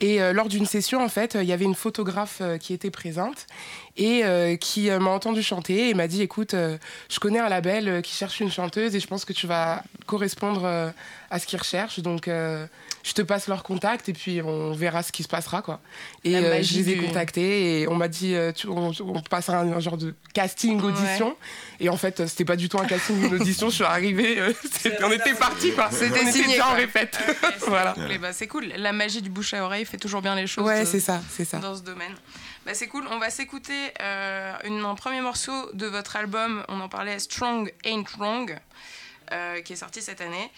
Et 0.00 0.22
euh, 0.22 0.32
lors 0.32 0.48
d'une 0.48 0.66
session, 0.66 1.02
en 1.02 1.08
fait, 1.08 1.36
euh, 1.36 1.42
il 1.42 1.48
y 1.48 1.52
avait 1.52 1.64
une 1.64 1.74
photographe 1.74 2.38
euh, 2.40 2.58
qui 2.58 2.72
était 2.72 2.90
présente 2.90 3.46
et 3.96 4.24
euh, 4.24 4.56
qui 4.56 4.90
euh, 4.90 5.00
m'a 5.00 5.10
entendu 5.10 5.42
chanter 5.42 5.88
et 5.88 5.94
m'a 5.94 6.06
dit 6.06 6.22
Écoute, 6.22 6.54
euh, 6.54 6.78
je 7.10 7.18
connais 7.18 7.40
un 7.40 7.48
label 7.48 7.88
euh, 7.88 8.00
qui 8.00 8.14
cherche 8.14 8.40
une 8.40 8.50
chanteuse 8.50 8.94
et 8.94 9.00
je 9.00 9.06
pense 9.06 9.24
que 9.24 9.32
tu 9.32 9.46
vas 9.46 9.82
correspondre 10.06 10.62
euh, 10.64 10.90
à 11.30 11.38
ce 11.38 11.46
qu'ils 11.46 11.58
recherchent. 11.58 12.00
Donc, 12.00 12.26
euh, 12.28 12.66
je 13.02 13.12
te 13.12 13.22
passe 13.22 13.48
leur 13.48 13.62
contact 13.62 14.08
et 14.08 14.12
puis 14.12 14.40
on 14.42 14.72
verra 14.72 15.02
ce 15.02 15.12
qui 15.12 15.22
se 15.22 15.28
passera. 15.28 15.62
Quoi. 15.62 15.80
Et 16.24 16.36
euh, 16.36 16.62
je 16.62 16.74
les 16.78 16.90
ai 16.90 16.96
contactés 16.96 17.80
et 17.82 17.88
on 17.88 17.94
m'a 17.94 18.08
dit 18.08 18.34
euh, 18.34 18.52
tu- 18.52 18.66
on, 18.68 18.90
on 19.00 19.20
passe 19.22 19.48
à 19.48 19.58
un, 19.60 19.72
un 19.72 19.80
genre 19.80 19.96
de 19.96 20.14
casting 20.34 20.80
audition. 20.82 21.36
Et 21.80 21.88
en 21.88 21.96
fait, 21.96 22.26
c'était 22.26 22.44
pas 22.44 22.56
du 22.56 22.68
tout 22.68 22.78
un 22.78 22.86
casting, 22.86 23.26
une 23.26 23.34
audition. 23.34 23.68
Je 23.70 23.74
suis 23.76 23.84
arrivée, 23.84 24.38
euh, 24.40 24.52
on 25.02 25.10
était 25.12 25.34
partis 25.34 25.72
quoi. 25.72 25.90
C'était 25.90 26.20
on 26.24 26.30
signé, 26.32 26.40
était 26.44 26.48
déjà 26.52 26.68
en 26.68 26.74
répète. 26.74 27.18
Voilà. 27.66 27.92
cool. 27.92 28.18
Ben, 28.18 28.32
c'est 28.32 28.46
cool. 28.46 28.66
La 28.76 28.92
magie 28.92 29.20
du 29.22 29.28
bouche 29.30 29.52
à 29.54 29.62
oreille 29.64 29.84
fait 29.84 29.98
toujours 29.98 30.22
bien 30.22 30.34
les 30.34 30.46
choses. 30.46 30.64
Ouais, 30.66 30.84
c'est 30.86 31.00
ça, 31.00 31.20
c'est 31.30 31.44
ça. 31.44 31.58
dans 31.58 31.76
ce 31.76 31.82
domaine. 31.82 32.14
Bah, 32.64 32.72
c'est 32.74 32.86
cool. 32.88 33.04
On 33.10 33.18
va 33.18 33.28
s'écouter 33.30 33.92
euh, 34.00 34.52
une- 34.64 34.84
un 34.84 34.94
premier 34.94 35.20
morceau 35.20 35.52
de 35.74 35.86
votre 35.86 36.16
album. 36.16 36.64
On 36.68 36.80
en 36.80 36.88
parlait, 36.88 37.18
Strong 37.18 37.72
Ain't 37.84 38.04
Wrong, 38.18 38.58
euh, 39.32 39.60
qui 39.60 39.74
est 39.74 39.76
sorti 39.76 40.00
cette 40.02 40.20
année. 40.20 40.50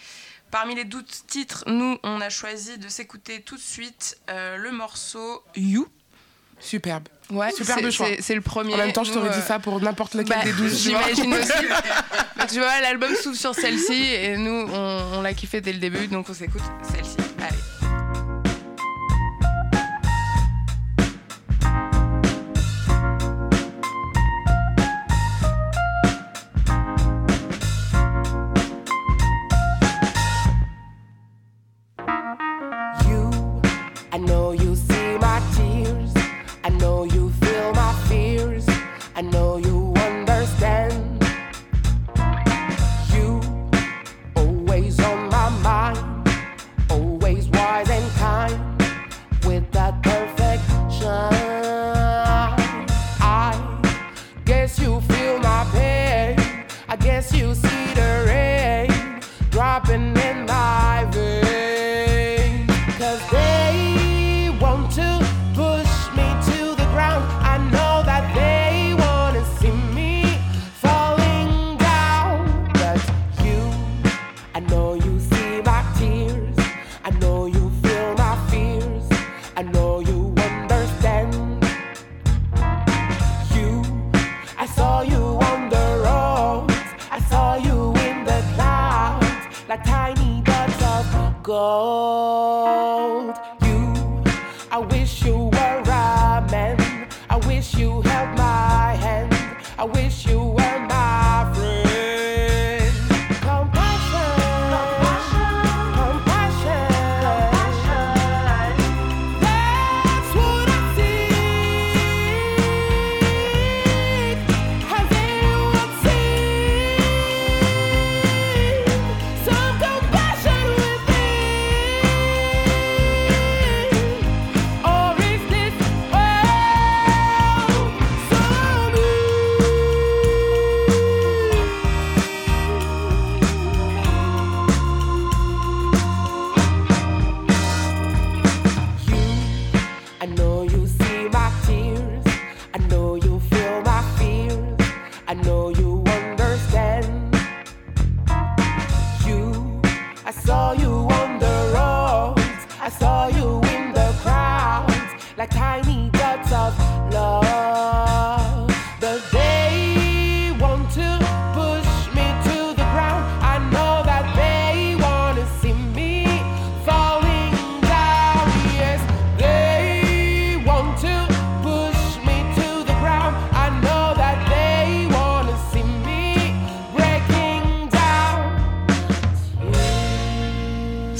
Parmi 0.51 0.75
les 0.75 0.83
12 0.83 1.03
titres, 1.27 1.63
nous, 1.67 1.97
on 2.03 2.19
a 2.21 2.29
choisi 2.29 2.77
de 2.77 2.87
s'écouter 2.89 3.41
tout 3.41 3.55
de 3.55 3.61
suite 3.61 4.17
euh, 4.29 4.57
le 4.57 4.71
morceau 4.71 5.41
You. 5.55 5.87
Superbe. 6.59 7.07
Ouais, 7.31 7.51
Superbe 7.53 7.89
choix. 7.89 8.07
c'est- 8.19 8.35
le 8.35 8.41
premier. 8.41 8.73
En 8.73 8.77
même 8.77 8.91
temps, 8.93 9.03
je 9.05 9.11
t'aurais 9.13 9.29
dit 9.29 9.41
ça 9.47 9.57
pour 9.59 9.81
n'importe 9.81 10.13
lequel 10.15 10.37
bah, 10.37 10.43
des 10.43 10.53
douze. 10.53 10.83
tu 10.83 10.89
vois. 10.91 11.01
J'imagine 11.13 11.33
aussi. 11.41 11.65
Mais 12.37 12.47
tu 12.47 12.55
vois, 12.59 12.81
l'album 12.81 13.15
s'ouvre 13.15 13.37
sur 13.37 13.55
celle-ci 13.55 13.93
et 14.13 14.37
nous, 14.37 14.67
on, 14.71 15.13
on 15.15 15.21
l'a 15.21 15.33
kiffé 15.33 15.61
dès 15.61 15.73
le 15.73 15.79
début, 15.79 16.07
donc 16.07 16.27
on 16.29 16.33
s'écoute 16.33 16.61
celle-ci. 16.93 17.15
Allez. 17.41 17.57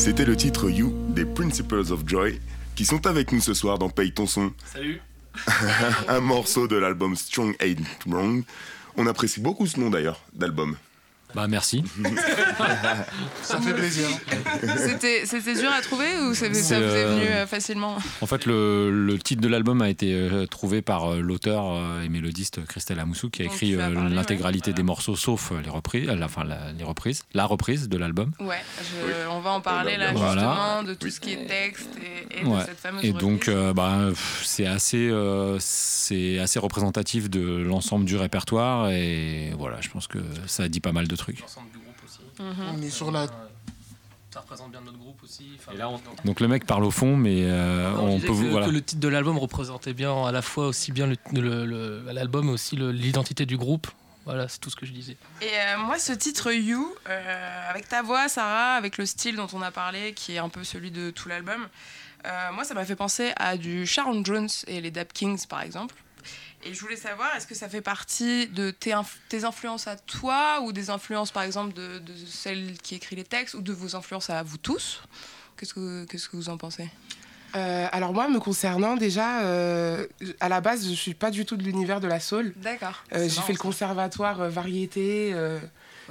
C'était 0.04 0.26
le 0.26 0.36
titre 0.36 0.68
You 0.68 0.92
des 1.10 1.26
Principles 1.26 1.92
of 1.92 2.02
Joy 2.08 2.42
qui 2.74 2.86
sont 2.86 3.06
avec 3.06 3.32
nous 3.32 3.40
ce 3.40 3.54
soir 3.54 3.78
dans 3.78 3.88
Paye 3.88 4.12
ton 4.12 4.26
son. 4.26 4.52
Salut. 4.66 5.00
Un 6.08 6.20
morceau 6.22 6.68
de 6.68 6.76
l'album 6.76 7.16
Strong 7.16 7.56
Ain't 7.60 7.86
Wrong. 8.08 8.44
On 8.98 9.06
apprécie 9.06 9.42
beaucoup 9.42 9.68
ce 9.68 9.80
nom 9.80 9.92
d'ailleurs 9.92 10.20
d'album. 10.34 10.76
Bah 11.36 11.48
merci. 11.48 11.84
Ça 13.42 13.60
fait 13.62 13.74
plaisir. 13.74 14.08
C'était 14.78 15.26
c'était 15.26 15.54
dur 15.56 15.72
à 15.72 15.82
trouver 15.82 16.08
ou 16.28 16.34
ça, 16.34 16.48
ça 16.54 16.62
C'est, 16.62 16.76
vous 16.80 16.84
est 16.96 17.04
euh, 17.06 17.16
venu 17.16 17.26
euh, 17.28 17.48
facilement 17.48 17.98
En 18.22 18.26
fait, 18.26 18.46
le, 18.46 18.92
le 19.06 19.18
titre 19.20 19.42
de 19.42 19.48
l'album 19.48 19.82
a 19.82 19.90
été 19.90 20.14
euh, 20.14 20.46
trouvé 20.46 20.82
par 20.82 21.12
euh, 21.14 21.22
l'auteur 21.22 21.66
euh, 21.72 22.04
et 22.04 22.10
mélodiste 22.10 22.66
Christelle 22.66 23.00
Amoussou 23.00 23.30
qui 23.30 23.42
a 23.42 23.46
Donc, 23.46 23.54
écrit 23.56 23.76
euh, 23.76 23.78
parler, 23.94 24.14
l'intégralité 24.16 24.74
des 24.74 24.84
morceaux 24.84 25.16
sauf 25.16 25.52
euh, 25.52 25.62
les 25.64 25.70
reprises, 25.70 26.10
euh, 26.10 26.16
la, 26.16 26.26
enfin 26.26 26.44
la, 26.44 26.72
les 26.78 26.84
reprises, 26.84 27.24
la 27.34 27.46
reprise 27.46 27.90
de 27.90 27.98
l'album. 27.98 28.32
Ouais, 28.40 28.62
je- 28.82 29.28
on 29.30 29.40
va 29.42 29.52
en 29.52 29.62
parler 29.62 29.98
là 29.98 30.12
Voilà. 30.14 30.34
justement 30.34 30.84
de 30.84 30.94
tout 30.94 31.10
ce 31.10 31.20
qui 31.20 31.34
est 31.34 31.46
texte 31.48 31.90
et, 32.32 32.40
et 32.42 32.44
de 32.44 32.60
cette 32.66 32.80
fameuse 32.80 33.04
Et 33.04 33.14
donc, 33.14 33.48
euh, 33.48 33.74
bah, 33.74 34.08
pff, 34.10 34.44
c'est 34.46 34.66
assez, 34.68 35.10
euh, 35.10 35.58
c'est 35.60 36.40
assez 36.40 36.60
représentatif 36.60 37.30
de 37.30 37.58
l'ensemble 37.64 38.06
du 38.06 38.16
répertoire 38.18 38.90
et 38.90 39.52
voilà, 39.58 39.78
je 39.82 39.90
pense 39.90 40.08
que 40.08 40.20
ça 40.46 40.68
dit 40.68 40.80
pas 40.80 40.92
mal 40.92 41.08
de 41.08 41.16
L'ensemble 41.42 41.72
du 41.72 41.78
groupe 41.80 41.96
aussi. 42.06 42.20
Mhm. 42.40 42.76
On 42.78 42.82
est 42.82 42.90
sur 42.90 43.12
la. 43.12 43.28
Ça 44.34 44.40
représente 44.40 44.72
bien 44.72 44.80
notre 44.80 44.98
groupe 44.98 45.22
aussi. 45.24 45.52
Enfin, 45.60 45.74
Et 45.74 45.78
là, 45.78 45.90
Donc 46.24 46.40
le 46.40 46.48
mec 46.48 46.66
parle 46.66 46.86
au 46.86 46.92
fond, 46.92 47.18
mais 47.18 47.42
euh, 47.44 47.92
Non, 47.92 48.04
on 48.04 48.12
peut 48.14 48.28
disais 48.28 48.28
vous 48.30 48.44
que, 48.46 48.50
voilà. 48.52 48.66
que 48.68 48.72
le 48.72 48.82
titre 48.82 49.02
de 49.02 49.08
l'album 49.10 49.38
représentait 49.38 49.94
bien 49.94 50.26
à 50.26 50.32
la 50.32 50.42
fois 50.42 50.68
aussi 50.68 50.94
bien 50.94 51.06
le- 51.08 51.18
le- 51.34 51.66
le- 51.66 52.02
l'album 52.14 52.46
mais 52.46 52.54
aussi 52.54 52.78
le- 52.78 52.92
l'identité 52.94 53.46
du 53.46 53.58
groupe. 53.58 53.88
Voilà, 54.24 54.48
c'est 54.48 54.60
tout 54.60 54.70
ce 54.70 54.76
que 54.78 54.86
je 54.86 54.94
disais. 54.94 55.18
Et 55.42 55.46
euh, 55.48 55.78
moi, 55.80 56.00
ce 56.00 56.14
titre 56.14 56.52
You, 56.54 56.96
euh, 57.10 57.70
avec 57.70 57.90
ta 57.90 58.04
voix, 58.04 58.30
Sarah, 58.30 58.76
avec 58.76 58.98
le 58.98 59.06
style 59.06 59.36
dont 59.36 59.48
on 59.52 59.62
a 59.64 59.72
parlé, 59.72 60.14
qui 60.14 60.36
est 60.36 60.38
un 60.38 60.48
peu 60.48 60.64
celui 60.64 60.92
de 60.92 61.10
tout 61.10 61.28
l'album, 61.28 61.68
euh, 62.26 62.52
moi, 62.54 62.64
ça 62.64 62.74
m'a 62.76 62.86
fait 62.86 62.96
penser 62.96 63.34
à 63.36 63.58
du 63.58 63.86
Sharon 63.88 64.24
Jones 64.24 64.48
et 64.68 64.80
les 64.80 64.92
Dap 64.92 65.12
Kings, 65.12 65.46
par 65.48 65.62
exemple. 65.62 65.96
Et 66.64 66.74
je 66.74 66.80
voulais 66.82 66.96
savoir, 66.96 67.36
est-ce 67.36 67.48
que 67.48 67.56
ça 67.56 67.68
fait 67.70 67.82
partie 67.82 68.48
de 68.48 68.70
tes, 68.72 68.92
inf- 68.92 69.18
tes 69.30 69.44
influences 69.46 69.88
à 69.88 69.96
toi 69.96 70.62
ou 70.62 70.72
des 70.72 70.90
influences, 70.90 71.32
par 71.32 71.44
exemple, 71.44 71.74
de, 71.74 72.00
de 72.00 72.14
celle 72.28 72.78
qui 72.84 72.96
écrit 72.96 73.16
les 73.16 73.24
textes 73.24 73.56
ou 73.56 73.62
de 73.62 73.74
vos 73.74 73.96
influences 73.96 74.30
à 74.30 74.44
vous 74.44 74.58
tous? 74.58 75.02
Qu'est-ce 75.58 75.74
que, 75.74 76.36
vous 76.36 76.50
en 76.50 76.58
pensez? 76.58 76.88
Euh, 77.56 77.88
alors 77.92 78.14
moi, 78.14 78.28
me 78.30 78.40
concernant, 78.40 78.96
déjà, 78.96 79.42
euh, 79.42 80.08
à 80.40 80.50
la 80.50 80.62
base, 80.62 80.88
je 80.88 80.94
suis 80.94 81.14
pas 81.14 81.32
du 81.32 81.46
tout 81.46 81.58
de 81.58 81.64
l'univers 81.64 82.00
de 82.00 82.08
la 82.08 82.20
soul. 82.20 82.54
D'accord. 82.58 83.04
Euh, 83.14 83.28
j'ai 83.28 83.42
fait 83.42 83.54
le 83.54 83.60
conservatoire 83.60 84.50
variété, 84.50 85.36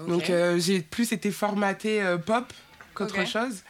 donc 0.09 0.31
j'ai 0.59 0.81
plus 0.83 1.13
été 1.13 1.31
formatée 1.31 2.17
pop 2.27 2.53
qu'autre 2.95 3.27
chose. 3.27 3.63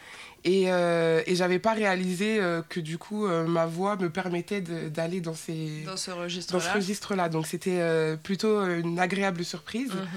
Et, 0.45 0.65
euh, 0.73 1.23
et 1.27 1.35
j'avais 1.35 1.59
pas 1.59 1.75
réalisé 1.75 2.41
euh, 2.41 2.63
que 2.67 2.81
du 2.81 2.97
coup 2.97 3.27
euh, 3.27 3.47
ma 3.47 3.67
voix 3.67 3.97
me 3.97 4.09
permettait 4.09 4.63
d'aller 4.63 5.21
dans 5.21 5.35
ces 5.35 5.83
Dans 5.85 5.99
ce 5.99 6.11
dans 6.51 6.61
ce 6.61 6.73
registre-là. 6.73 7.29
Donc 7.29 7.47
c'était 7.47 7.81
euh, 7.81 8.17
plutôt 8.17 8.65
une 8.65 8.99
agréable 8.99 9.45
surprise. 9.45 9.93
Mhm. 9.93 10.09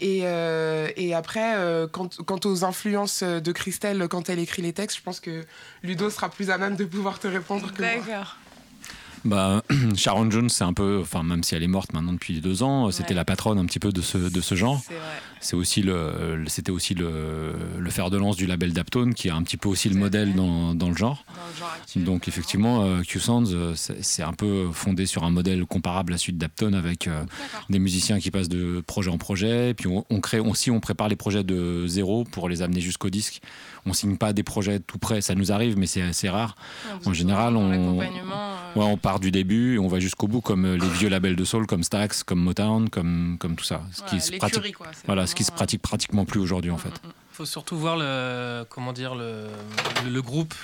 Et, 0.00 0.24
et 0.96 1.14
après, 1.14 1.54
quant, 1.92 2.08
quant 2.26 2.40
aux 2.44 2.64
influences 2.64 3.22
de 3.22 3.52
Christelle 3.52 4.08
quand 4.08 4.28
elle 4.28 4.40
écrit 4.40 4.60
les 4.62 4.72
textes, 4.72 4.96
je 4.98 5.02
pense 5.02 5.20
que 5.20 5.44
Ludo 5.84 6.10
sera 6.10 6.28
plus 6.28 6.50
à 6.50 6.58
même 6.58 6.74
de 6.74 6.84
pouvoir 6.84 7.20
te 7.20 7.28
répondre 7.28 7.72
que 7.72 7.82
moi. 7.82 7.90
D'accord. 8.04 8.36
Bah, 9.24 9.62
Sharon 9.96 10.30
Jones, 10.30 10.48
c'est 10.48 10.64
un 10.64 10.72
peu, 10.72 10.98
enfin 11.02 11.22
même 11.22 11.42
si 11.44 11.54
elle 11.54 11.62
est 11.62 11.68
morte 11.68 11.92
maintenant 11.92 12.12
depuis 12.12 12.40
deux 12.40 12.62
ans, 12.62 12.90
c'était 12.90 13.10
Ouais. 13.10 13.14
la 13.16 13.24
patronne 13.24 13.58
un 13.58 13.66
petit 13.66 13.78
peu 13.78 13.92
de 13.92 14.00
ce, 14.00 14.18
de 14.18 14.40
ce 14.40 14.54
genre. 14.54 14.80
C'est 15.40 15.56
aussi 15.56 15.82
le, 15.82 16.44
c'était 16.46 16.70
aussi 16.70 16.94
le, 16.94 17.52
le 17.78 17.90
fer 17.90 18.10
de 18.10 18.16
lance 18.16 18.36
du 18.36 18.46
label 18.46 18.72
Daptone, 18.72 19.12
qui 19.14 19.26
est 19.28 19.32
un 19.32 19.42
petit 19.42 19.56
peu 19.56 19.68
aussi 19.68 19.88
le 19.88 19.96
modèle 19.96 20.34
dans, 20.34 20.74
dans 20.74 20.88
le 20.88 20.96
genre. 20.96 21.24
Dans 21.26 21.32
le 21.52 21.58
genre 21.58 21.72
actuel. 21.80 22.04
Donc 22.04 22.28
effectivement, 22.28 22.84
euh, 22.84 23.02
Q-Sounds, 23.02 23.52
euh, 23.52 23.74
c'est 23.76 24.22
un 24.22 24.32
peu 24.34 24.70
fondé 24.72 25.04
sur 25.06 25.24
un 25.24 25.30
modèle 25.30 25.64
comparable 25.66 26.12
à 26.14 26.18
celui 26.18 26.34
de 26.34 26.38
Daptone, 26.38 26.74
avec 26.74 27.08
euh, 27.08 27.24
des 27.70 27.80
musiciens 27.80 28.20
qui 28.20 28.30
passent 28.30 28.48
de 28.48 28.82
projet 28.86 29.10
en 29.10 29.18
projet. 29.18 29.70
Et 29.70 29.74
puis 29.74 29.88
on, 29.88 30.04
on 30.10 30.20
crée 30.20 30.38
aussi, 30.38 30.70
on 30.70 30.78
prépare 30.80 31.08
les 31.08 31.16
projets 31.16 31.42
de 31.44 31.86
zéro 31.88 32.22
pour 32.24 32.48
les 32.48 32.62
amener 32.62 32.80
jusqu'au 32.80 33.10
disque. 33.10 33.40
On 33.84 33.92
signe 33.92 34.16
pas 34.16 34.32
des 34.32 34.42
projets 34.44 34.78
tout 34.78 34.98
près, 34.98 35.20
ça 35.20 35.34
nous 35.34 35.50
arrive, 35.50 35.76
mais 35.76 35.86
c'est 35.86 36.02
assez 36.02 36.28
rare. 36.28 36.54
Ouais, 37.00 37.08
En 37.08 37.12
général, 37.12 37.56
on- 37.56 37.72
euh, 37.72 38.04
Ouais, 38.74 38.84
on 38.84 38.96
part 38.96 39.20
du 39.20 39.30
début 39.30 39.74
et 39.74 39.78
on 39.78 39.88
va 39.88 39.98
jusqu'au 40.00 40.28
bout, 40.28 40.40
comme 40.40 40.64
euh, 40.64 40.76
les 40.78 40.88
vieux 40.88 41.08
labels 41.10 41.36
de 41.36 41.44
soul, 41.44 41.66
comme 41.66 41.82
Stax, 41.82 42.22
comme 42.22 42.40
Motown, 42.40 42.88
comme, 42.88 43.36
comme 43.38 43.54
tout 43.56 43.64
ça. 43.64 43.82
Ce 43.92 43.98
voilà, 44.00 44.10
qui 44.10 44.20
se 44.22 44.32
pratique, 44.38 44.76
quoi. 44.76 44.86
Voilà, 45.06 45.26
ce 45.26 45.34
qui 45.34 45.44
se 45.44 45.52
pratique 45.52 45.82
pratiquement 45.82 46.24
plus 46.24 46.40
aujourd'hui 46.40 46.70
en 46.70 46.78
fait. 46.78 46.88
euh, 46.88 47.06
mm, 47.06 47.08
mm. 47.08 47.12
faut 47.32 47.44
surtout 47.44 47.76
voir 47.76 47.96
le 47.98 48.64
comment 48.70 48.92
dire 48.92 49.14
le, 49.14 49.46
le, 50.04 50.10
le 50.10 50.22
groupe 50.22 50.54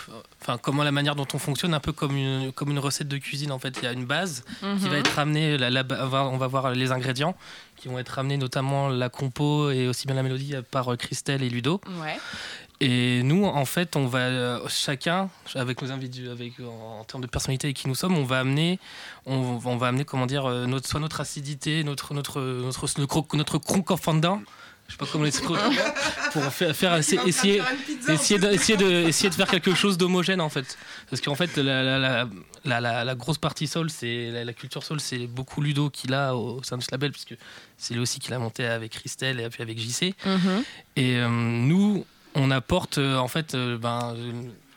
enfin 0.43 0.59
comment 0.59 0.85
la 0.85 0.93
manière 0.93 1.17
dont 1.17 1.27
on 1.35 1.39
fonctionne 1.39 1.73
un 1.75 1.81
peu 1.81 1.93
comme 1.93 2.15
une 2.17 2.53
comme 2.53 2.71
une 2.71 2.79
recette 2.79 3.09
de 3.09 3.17
cuisine 3.17 3.53
en 3.53 3.59
fait 3.59 3.77
il 3.81 3.85
y 3.85 3.89
a 3.89 3.93
une 3.93 4.05
base 4.05 4.45
qui 4.61 4.67
Mhm. 4.67 4.89
va 4.91 4.97
être 4.99 5.15
ramenée 5.15 5.57
la, 5.59 5.71
la- 5.71 5.85
on 6.31 6.37
va- 6.37 6.47
voir 6.47 6.71
les 6.73 6.93
ingrédients 6.93 7.35
qui 7.77 7.89
vont 7.89 7.99
être 7.99 8.11
ramenés 8.11 8.37
notamment 8.37 8.89
la 8.91 9.09
compo 9.09 9.71
et 9.71 9.89
aussi 9.89 10.07
bien 10.07 10.15
la 10.17 10.23
mélodie 10.23 10.55
par 10.71 10.93
euh, 10.93 10.97
Christelle 10.97 11.43
et 11.43 11.49
Ludo 11.49 11.81
Ouais. 12.03 12.19
Et 12.81 13.23
nous 13.25 13.45
en 13.45 13.65
fait 13.65 13.97
on 13.97 14.07
va 14.07 14.19
euh, 14.21 14.61
chacun 14.69 15.29
avec 15.55 15.83
nos 15.83 15.91
invités 15.91 16.29
avec 16.29 16.55
en, 16.61 17.01
en 17.01 17.05
termes 17.05 17.23
de 17.23 17.27
personnalité 17.27 17.69
et 17.69 17.73
qui 17.73 17.89
nous 17.89 17.95
sommes 17.97 18.17
on 18.17 18.25
va 18.25 18.39
amener 18.41 18.79
on, 19.27 19.59
on 19.65 19.77
va 19.77 19.89
amener 19.89 20.05
comment 20.05 20.27
dire 20.27 20.47
euh, 20.47 20.67
notre 20.67 20.89
soit 20.89 21.01
notre 21.01 21.21
acidité 21.21 21.83
notre 21.85 22.15
notre 22.15 22.41
notre 22.41 22.87
notre, 22.99 23.37
notre 23.37 24.41
je 24.87 24.93
sais 24.95 24.99
pas 24.99 25.07
comment 25.13 25.25
l'exprimer 25.25 25.59
pour 26.33 26.45
faire, 26.45 26.75
faire 26.75 26.95
essayer, 26.97 27.21
essayer 27.27 27.63
essayer 28.09 28.41
de, 28.41 28.49
essayer, 28.49 28.79
de, 28.79 28.91
essayer 29.09 29.29
de 29.29 29.35
faire 29.35 29.49
quelque 29.49 29.75
chose 29.75 29.99
d'homogène 29.99 30.41
en 30.41 30.49
fait. 30.49 30.79
Parce 31.11 31.21
qu'en 31.21 31.35
fait, 31.35 31.59
la, 31.59 31.83
la, 31.83 31.99
la, 31.99 32.29
la, 32.65 32.81
la- 32.81 33.05
la 33.05 33.15
grosse 33.15 33.37
partie 33.37 33.67
soul, 33.67 33.91
c'est 33.91 34.31
la, 34.31 34.47
la 34.47 34.53
culture 34.55 34.83
soul, 34.83 34.99
c'est 34.99 35.27
beaucoup 35.27 35.61
Ludo 35.61 35.91
qu'il 35.91 36.15
a 36.15 36.35
au, 36.35 36.61
au 36.61 36.63
sein 36.63 36.79
de 36.79 36.83
ce 36.83 36.89
label, 36.91 37.13
puisque 37.13 37.35
c'est 37.77 37.93
lui 37.93 38.01
aussi 38.01 38.19
qui 38.19 38.31
l'a 38.31 38.39
monté 38.39 38.65
avec 38.65 38.93
Christelle 38.93 39.41
et 39.41 39.51
puis 39.51 39.63
avec 39.63 39.79
JC. 39.79 40.15
Mhm. 40.25 40.65
Et 40.97 41.17
euh, 41.17 41.29
nous, 41.29 42.07
on 42.39 42.51
apporte 42.51 42.99
euh, 42.99 43.17
en 43.17 43.29
fait 43.29 43.55
euh, 43.55 43.77
ben, 43.79 44.15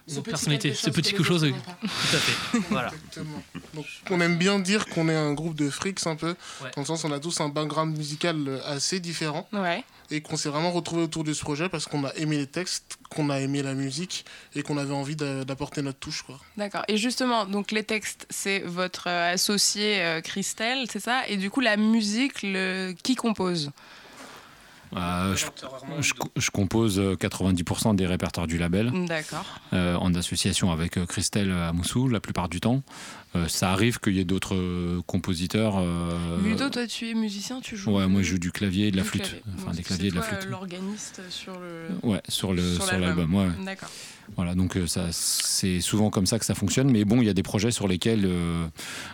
notre 0.07 0.23
personnalité, 0.23 0.73
ce 0.73 0.87
chose 0.87 0.93
petit 0.95 1.11
que 1.13 1.17
quelque 1.17 1.23
chose. 1.27 1.41
Tout 1.81 2.15
à 2.15 2.19
fait. 2.19 2.59
voilà. 2.69 2.89
Exactement. 2.89 3.41
Donc, 3.73 3.85
on 4.09 4.19
aime 4.19 4.37
bien 4.37 4.59
dire 4.59 4.85
qu'on 4.87 5.07
est 5.07 5.15
un 5.15 5.33
groupe 5.33 5.55
de 5.55 5.69
freaks 5.69 6.05
un 6.07 6.15
peu, 6.17 6.35
Ouais. 6.61 6.69
dans 6.75 6.81
le 6.81 6.85
sens 6.85 7.03
où 7.03 7.07
on 7.07 7.11
a 7.13 7.19
tous 7.19 7.39
un 7.39 7.47
background 7.49 7.95
musical 7.97 8.35
euh, 8.47 8.59
assez 8.65 8.99
différent 8.99 9.47
Ouais. 9.53 9.83
et 10.09 10.21
qu'on 10.21 10.35
s'est 10.35 10.49
vraiment 10.49 10.71
retrouvé 10.71 11.03
autour 11.03 11.23
de 11.23 11.31
ce 11.33 11.41
projet 11.41 11.69
parce 11.69 11.85
qu'on 11.85 12.03
a 12.03 12.13
aimé 12.15 12.37
les 12.37 12.47
textes, 12.47 12.97
qu'on 13.09 13.29
a 13.29 13.39
aimé 13.39 13.61
la 13.63 13.73
musique 13.73 14.25
et 14.55 14.63
qu'on 14.63 14.77
avait 14.77 14.93
envie 14.93 15.15
d'a- 15.15 15.45
d'apporter 15.45 15.81
notre 15.81 15.99
touche. 15.99 16.23
Quoi. 16.23 16.37
D'accord. 16.57 16.83
Et 16.89 16.97
justement, 16.97 17.45
donc 17.45 17.71
les 17.71 17.83
textes, 17.83 18.25
c'est 18.29 18.59
votre 18.59 19.07
associé 19.07 20.19
Christelle, 20.25 20.87
c'est 20.91 20.99
ça? 20.99 21.25
Et 21.29 21.37
du 21.37 21.49
coup, 21.49 21.61
la 21.61 21.77
musique, 21.77 22.41
le... 22.43 22.93
qui 23.03 23.15
compose? 23.15 23.71
Euh, 24.95 25.35
je, 25.35 25.45
je- 26.01 26.13
je 26.35 26.51
compose 26.51 26.99
euh, 26.99 27.15
90% 27.15 27.95
des 27.95 28.05
répertoires 28.05 28.47
du 28.47 28.57
label 28.57 28.91
D'accord. 29.07 29.45
euh, 29.73 29.95
en 29.95 30.13
association 30.15 30.71
avec 30.71 30.97
euh, 30.97 31.05
Christelle 31.05 31.51
Amoussou 31.51 32.07
la 32.09 32.19
plupart 32.19 32.49
du 32.49 32.59
temps. 32.59 32.83
Euh, 33.33 33.47
ça 33.47 33.71
arrive 33.71 33.99
qu'il 33.99 34.15
y 34.15 34.19
ait 34.19 34.25
d'autres 34.25 34.55
euh, 34.55 35.01
compositeurs. 35.07 35.75
euh, 35.77 36.17
Ludo, 36.43 36.69
toi, 36.69 36.85
tu 36.85 37.09
es 37.09 37.13
musicien, 37.13 37.61
tu 37.61 37.77
joues 37.77 37.91
Ouais, 37.95 38.07
moi 38.07 38.21
je 38.21 38.31
joue 38.31 38.39
du 38.39 38.51
clavier 38.51 38.87
et 38.87 38.91
de 38.91 38.97
la 38.97 39.05
flûte. 39.05 39.21
clavier. 39.23 39.41
Enfin, 39.57 39.71
des 39.71 39.83
claviers 39.83 40.07
et 40.09 40.11
de 40.11 40.15
la 40.17 40.21
flûte. 40.21 40.43
euh, 40.45 40.49
l'organiste 40.49 41.21
sur 41.29 41.53
le. 41.57 41.87
Ouais, 42.03 42.21
sur 42.27 42.51
le 42.53 42.73
sur 42.75 42.83
sur 42.85 42.99
l'album. 42.99 43.33
Ouais. 43.33 43.47
D'accord. 43.65 43.89
Voilà, 44.35 44.55
donc 44.55 44.77
euh, 44.77 44.87
ça, 44.87 45.07
c'est 45.11 45.81
souvent 45.81 46.09
comme 46.09 46.25
ça 46.25 46.39
que 46.39 46.45
ça 46.45 46.55
fonctionne. 46.55 46.89
Mais 46.91 47.05
bon, 47.05 47.21
il 47.21 47.25
y 47.25 47.29
a 47.29 47.33
des 47.33 47.43
projets 47.43 47.71
sur 47.71 47.87
lesquels 47.87 48.25
euh, 48.25 48.65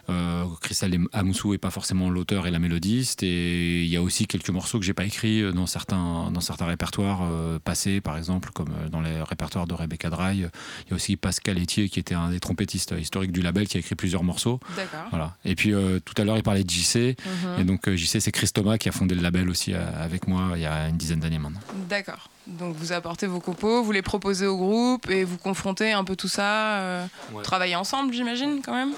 euh, 0.09 0.43
Christelle 0.61 0.99
Amoussou 1.13 1.53
est 1.53 1.57
pas 1.59 1.71
forcément 1.71 2.09
l'auteur 2.09 2.45
et 2.47 2.51
la 2.51 2.59
mélodiste. 2.59 3.21
Et 3.23 3.83
il 3.83 3.87
y 3.89 3.97
a 3.97 4.01
aussi 4.01 4.25
quelques 4.27 4.49
morceaux 4.49 4.79
que 4.79 4.85
j'ai 4.85 4.93
pas 4.93 5.05
écrits 5.05 5.41
euh, 5.41 5.51
dans 5.67 5.71
certains, 5.71 6.31
dans 6.31 6.39
certains 6.39 6.65
répertoires 6.65 7.19
euh, 7.23 7.59
passés, 7.59 7.99
par 7.99 8.17
exemple, 8.17 8.51
comme 8.53 8.69
euh, 8.69 8.87
dans 8.89 9.01
les 9.01 9.21
répertoires 9.21 9.67
de 9.67 9.73
Rebecca 9.73 10.09
Dry. 10.09 10.37
Il 10.37 10.41
y 10.89 10.93
a 10.93 10.95
aussi 10.95 11.17
Pascal 11.17 11.57
Etier, 11.61 11.89
qui 11.89 11.99
était 11.99 12.15
un 12.15 12.29
des 12.29 12.39
trompettistes 12.39 12.95
historiques 12.97 13.33
du 13.33 13.41
label, 13.41 13.67
qui 13.67 13.75
a 13.75 13.81
écrit 13.81 13.95
plusieurs 13.95 14.23
morceaux. 14.23 14.59
D'accord. 14.77 15.07
Voilà. 15.09 15.35
Et 15.43 15.55
puis 15.55 15.73
euh, 15.73 15.99
tout 15.99 16.13
à 16.21 16.23
l'heure, 16.23 16.37
il 16.37 16.43
parlait 16.43 16.63
de 16.63 16.69
JC. 16.69 17.17
Mhm. 17.25 17.59
Et 17.59 17.63
donc 17.65 17.87
euh, 17.89 17.97
JC, 17.97 18.21
c'est 18.21 18.31
Chris 18.31 18.49
Thomas 18.53 18.77
qui 18.77 18.87
a 18.87 18.93
fondé 18.93 19.13
le 19.13 19.21
label 19.21 19.49
aussi 19.49 19.73
euh, 19.73 19.79
avec 20.01 20.27
moi 20.27 20.51
il 20.55 20.61
y 20.61 20.65
a 20.65 20.87
une 20.87 20.97
dizaine 20.97 21.19
d'années 21.19 21.39
maintenant. 21.39 21.59
D'accord. 21.89 22.29
Donc 22.47 22.75
vous 22.77 22.93
apportez 22.93 23.27
vos 23.27 23.41
compos, 23.41 23.83
vous 23.83 23.91
les 23.91 24.01
proposez 24.01 24.47
au 24.47 24.55
groupe 24.55 25.09
et 25.09 25.25
vous 25.25 25.37
confrontez 25.37 25.91
un 25.91 26.05
peu 26.05 26.15
tout 26.15 26.29
ça. 26.29 26.77
euh, 26.79 27.05
Ouais. 27.33 27.43
Travaillez 27.43 27.75
ensemble, 27.75 28.13
j'imagine, 28.13 28.61
quand 28.63 28.73
même? 28.73 28.93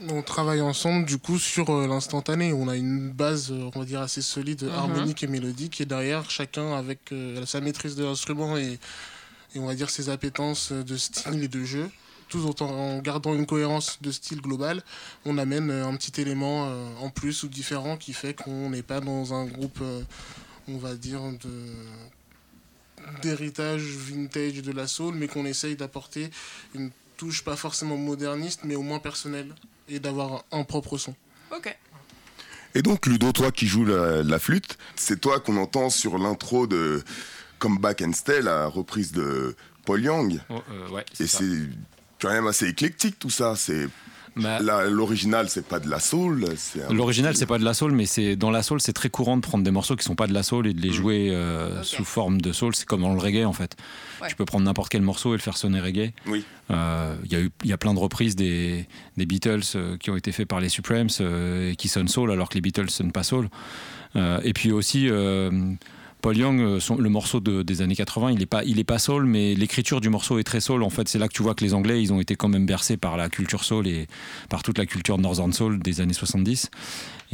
On 0.00 0.22
travaille 0.22 0.60
ensemble 0.60 1.04
du 1.06 1.18
coup 1.18 1.38
sur 1.38 1.70
euh, 1.70 1.86
l'instantané. 1.86 2.52
On 2.52 2.66
a 2.68 2.76
une 2.76 3.10
base, 3.10 3.52
euh, 3.52 3.70
on 3.74 3.78
va 3.80 3.84
dire, 3.84 4.00
assez 4.00 4.22
solide, 4.22 4.64
Mhm. 4.64 4.70
harmonique 4.70 5.22
et 5.22 5.26
mélodique. 5.28 5.80
Et 5.80 5.84
derrière, 5.86 6.28
chacun 6.30 6.74
avec 6.74 7.12
euh, 7.12 7.46
sa 7.46 7.60
maîtrise 7.60 7.94
de 7.94 8.04
l'instrument 8.04 8.56
et, 8.56 8.78
et 9.54 9.58
on 9.58 9.66
va 9.66 9.74
dire 9.74 9.90
ses 9.90 10.08
appétences 10.08 10.72
de 10.72 10.96
style 10.96 11.44
et 11.44 11.48
de 11.48 11.64
jeu, 11.64 11.88
tout 12.28 12.44
en, 12.62 12.64
en 12.66 12.98
gardant 12.98 13.34
une 13.34 13.46
cohérence 13.46 13.98
de 14.00 14.10
style 14.10 14.40
global, 14.40 14.82
on 15.24 15.36
amène 15.38 15.70
un 15.70 15.94
petit 15.96 16.20
élément 16.20 16.62
en 17.00 17.10
plus 17.10 17.42
ou 17.42 17.48
différent 17.48 17.98
qui 17.98 18.14
fait 18.14 18.32
qu'on 18.32 18.70
n'est 18.70 18.82
pas 18.82 19.00
dans 19.00 19.34
un 19.34 19.44
groupe, 19.44 19.82
on 20.68 20.78
va 20.78 20.94
dire, 20.94 21.20
de 21.20 21.50
d'héritage 23.20 23.82
vintage 23.82 24.62
de 24.62 24.72
la 24.72 24.86
soul, 24.86 25.14
mais 25.14 25.28
qu'on 25.28 25.44
essaye 25.44 25.76
d'apporter 25.76 26.30
une 26.74 26.90
touche 27.18 27.42
pas 27.44 27.56
forcément 27.56 27.96
moderniste, 27.98 28.60
mais 28.64 28.76
au 28.76 28.82
moins 28.82 28.98
personnelle, 29.00 29.54
et 29.88 29.98
d'avoir 30.00 30.44
un, 30.52 30.64
propre 30.64 30.98
son. 30.98 31.14
Ok. 31.54 31.76
Et 32.74 32.82
donc, 32.82 33.06
Ludo, 33.06 33.32
toi 33.32 33.52
qui 33.52 33.66
joues 33.66 33.84
la, 33.84 34.22
la 34.22 34.38
flûte, 34.38 34.78
c'est 34.96 35.20
toi 35.20 35.40
qu'on 35.40 35.56
entend 35.58 35.90
sur 35.90 36.18
l'intro 36.18 36.66
de 36.66 37.04
Come 37.58 37.78
Back 37.78 38.02
and 38.02 38.12
Stay, 38.12 38.40
la 38.40 38.66
reprise 38.66 39.12
de 39.12 39.54
Paul 39.84 40.02
Young. 40.02 40.40
Oh, 40.48 40.62
euh, 40.70 40.88
ouais, 40.88 41.04
Et 41.20 41.26
c'est 41.26 41.68
quand 42.20 42.30
même 42.30 42.46
assez 42.46 42.66
éclectique 42.66 43.18
tout 43.18 43.30
ça. 43.30 43.56
C'est 43.56 43.88
Bah, 44.36 44.60
l'original, 44.88 45.48
c'est 45.48 45.66
pas 45.66 45.78
de 45.78 45.90
la 45.90 46.00
soul. 46.00 46.46
L'original, 46.90 47.36
c'est 47.36 47.46
pas 47.46 47.58
de 47.58 47.64
la 47.64 47.74
soul, 47.74 47.92
mais 47.92 48.06
c'est 48.06 48.34
dans 48.36 48.50
la 48.50 48.62
soul, 48.62 48.80
c'est 48.80 48.92
très 48.92 49.10
courant 49.10 49.36
de 49.36 49.42
prendre 49.42 49.62
des 49.62 49.70
morceaux 49.70 49.94
qui 49.96 50.04
sont 50.04 50.14
pas 50.14 50.26
de 50.26 50.32
la 50.32 50.42
soul 50.42 50.66
et 50.66 50.72
de 50.72 50.80
les 50.80 50.90
jouer 50.92 51.30
euh, 51.30 51.82
sous 51.82 52.04
forme 52.04 52.40
de 52.40 52.52
soul. 52.52 52.74
C'est 52.74 52.86
comme 52.86 53.02
dans 53.02 53.12
le 53.12 53.20
reggae 53.20 53.44
en 53.44 53.52
fait. 53.52 53.76
Ouais. 54.20 54.28
Tu 54.28 54.36
peux 54.36 54.44
prendre 54.44 54.64
n'importe 54.64 54.90
quel 54.90 55.02
morceau 55.02 55.34
et 55.34 55.36
le 55.36 55.42
faire 55.42 55.56
sonner 55.56 55.80
reggae. 55.80 56.12
Oui. 56.26 56.44
Euh, 56.70 57.14
Il 57.24 57.32
y 57.32 57.36
a 57.36 57.40
eu, 57.40 57.50
il 57.64 57.70
y 57.70 57.72
a 57.72 57.78
plein 57.78 57.92
de 57.92 57.98
reprises 57.98 58.34
des, 58.36 58.86
des 59.16 59.26
Beatles 59.26 59.60
euh, 59.74 59.96
qui 59.98 60.10
ont 60.10 60.16
été 60.16 60.32
faits 60.32 60.48
par 60.48 60.60
les 60.60 60.68
Supremes 60.70 61.08
euh, 61.20 61.72
et 61.72 61.76
qui 61.76 61.88
sonnent 61.88 62.08
soul 62.08 62.30
alors 62.30 62.48
que 62.48 62.54
les 62.54 62.60
Beatles 62.62 62.88
sonnent 62.90 63.12
pas 63.12 63.24
soul. 63.24 63.50
Euh, 64.16 64.40
et 64.44 64.52
puis 64.54 64.72
aussi. 64.72 65.08
Paul 66.22 66.36
Young, 66.36 66.60
euh, 66.60 66.80
son- 66.80 66.96
le 66.96 67.08
morceau 67.08 67.40
de- 67.40 67.62
des 67.62 67.82
années 67.82 67.96
80, 67.96 68.30
il 68.30 68.40
est 68.40 68.46
pas, 68.46 68.62
il 68.64 68.78
est 68.78 68.84
pas 68.84 68.98
soul, 69.00 69.26
mais 69.26 69.54
l'écriture 69.56 70.00
du 70.00 70.08
morceau 70.08 70.38
est 70.38 70.44
très 70.44 70.60
soul. 70.60 70.84
En 70.84 70.88
fait, 70.90 71.08
c'est 71.08 71.18
là 71.18 71.26
que 71.28 71.32
tu 71.34 71.42
vois 71.42 71.54
que 71.54 71.64
les 71.64 71.74
Anglais, 71.74 72.00
ils 72.00 72.12
ont 72.12 72.20
été 72.20 72.36
quand 72.36 72.48
même 72.48 72.64
bercés 72.64 72.96
par 72.96 73.16
la 73.16 73.28
culture 73.28 73.64
soul 73.64 73.88
et 73.88 74.06
par 74.48 74.62
toute 74.62 74.78
la 74.78 74.86
culture 74.86 75.18
northern 75.18 75.52
soul 75.52 75.80
des 75.80 76.00
années 76.00 76.12
70. 76.14 76.70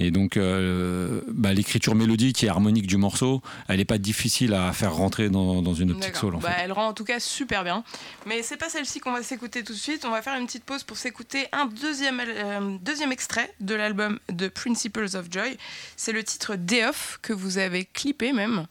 Et 0.01 0.11
donc, 0.11 0.37
euh, 0.37 1.21
bah, 1.29 1.53
l'écriture 1.53 1.95
mélodique 1.97 2.43
et 2.45 2.49
harmonique 2.49 2.87
du 2.87 2.97
morceau, 2.97 3.43
elle 3.69 3.77
n'est 3.79 3.85
pas 3.85 3.99
difficile 3.99 4.55
à 4.55 4.73
faire 4.73 4.95
rentrer 4.95 5.29
dans, 5.29 5.61
dans 5.61 5.75
une 5.75 5.91
optique 5.91 6.17
soul. 6.17 6.37
En 6.37 6.39
Bah, 6.39 6.51
fait. 6.53 6.63
Elle 6.65 6.73
rend 6.73 6.87
en 6.87 6.93
tout 6.95 7.05
cas 7.05 7.21
super 7.21 7.65
bien. 7.65 7.85
Mais 8.25 8.43
c'est 8.43 8.57
pas 8.57 8.69
celle-ci 8.71 9.01
qu'on 9.01 9.13
va 9.13 9.23
s'écouter 9.23 9.65
tout 9.65 9.73
de 9.75 9.79
suite. 9.79 10.05
On 10.07 10.11
va 10.13 10.23
faire 10.23 10.39
une 10.39 10.47
petite 10.47 10.65
pause 10.65 10.83
pour 10.85 10.97
s'écouter 10.97 11.47
un 11.53 11.67
deuxième, 11.67 12.23
euh, 12.25 12.77
deuxième 12.81 13.13
extrait 13.13 13.53
de 13.61 13.75
l'album 13.75 14.19
The 14.35 14.49
Principles 14.49 15.15
of 15.17 15.27
Joy. 15.31 15.59
C'est 15.97 16.13
le 16.13 16.23
titre 16.23 16.55
Day 16.55 16.87
Off 16.87 17.19
que 17.21 17.33
vous 17.33 17.59
avez 17.59 17.85
clippé 17.85 18.33
même, 18.33 18.67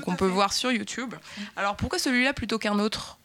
qu'on 0.00 0.16
peut 0.16 0.26
voir 0.26 0.52
sur 0.52 0.70
YouTube. 0.72 1.14
Alors 1.56 1.76
pourquoi 1.76 1.98
celui-là 1.98 2.32
plutôt 2.32 2.58
qu'un 2.58 2.78
autre? 2.78 3.18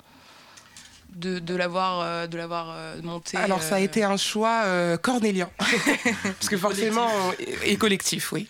De, 1.15 1.39
de 1.39 1.55
l'avoir 1.55 2.01
euh, 2.01 2.27
de 2.27 2.37
l'avoir 2.37 2.67
euh, 2.69 3.01
monté 3.01 3.37
Alors 3.37 3.63
ça 3.63 3.75
a 3.75 3.79
euh, 3.79 3.83
été 3.83 4.03
un 4.03 4.17
choix 4.17 4.61
euh, 4.65 4.97
cornélien. 4.97 5.49
Parce 6.23 6.47
que 6.49 6.57
forcément, 6.57 7.07
on- 7.07 7.33
et 7.63 7.75
collectif, 7.77 8.31
oui. 8.33 8.47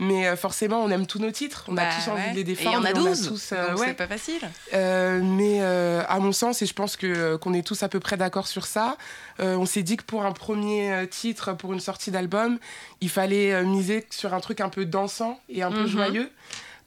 Mais 0.00 0.26
euh, 0.26 0.36
forcément, 0.36 0.82
on 0.82 0.90
aime 0.90 1.06
tous 1.06 1.18
nos 1.18 1.30
titres. 1.30 1.64
On 1.68 1.76
a 1.78 1.84
bah, 1.86 1.90
tous 1.94 2.10
envie 2.10 2.20
ouais. 2.22 2.30
de 2.30 2.34
les 2.34 2.40
Et 2.40 2.44
défendre. 2.44 2.72
y 2.76 2.76
en 2.78 2.84
a 2.84 2.90
et 2.90 2.94
12, 2.94 3.26
on 3.26 3.30
tous, 3.30 3.52
euh, 3.52 3.70
donc 3.70 3.78
ouais. 3.80 3.86
c'est 3.88 3.94
pas 3.94 4.06
facile. 4.06 4.40
Euh, 4.74 5.20
mais 5.22 5.58
euh, 5.62 6.02
à 6.08 6.18
mon 6.18 6.32
sens, 6.32 6.60
et 6.60 6.66
je 6.66 6.74
pense 6.74 6.96
que 6.96 7.36
qu'on 7.36 7.54
est 7.54 7.66
tous 7.66 7.82
à 7.82 7.88
peu 7.88 8.00
près 8.00 8.18
d'accord 8.18 8.48
sur 8.48 8.66
ça, 8.66 8.98
euh, 9.40 9.56
on 9.56 9.64
s'est 9.64 9.82
dit 9.82 9.96
que 9.96 10.04
pour 10.04 10.26
un 10.26 10.32
premier 10.32 11.06
titre, 11.10 11.54
pour 11.54 11.72
une 11.72 11.80
sortie 11.80 12.10
d'album, 12.10 12.58
il 13.00 13.08
fallait 13.08 13.62
miser 13.64 14.06
sur 14.10 14.34
un 14.34 14.40
truc 14.40 14.60
un 14.60 14.68
peu 14.68 14.84
dansant 14.84 15.40
et 15.48 15.62
un 15.62 15.70
peu 15.70 15.82
Mhm. 15.82 15.86
joyeux. 15.86 16.30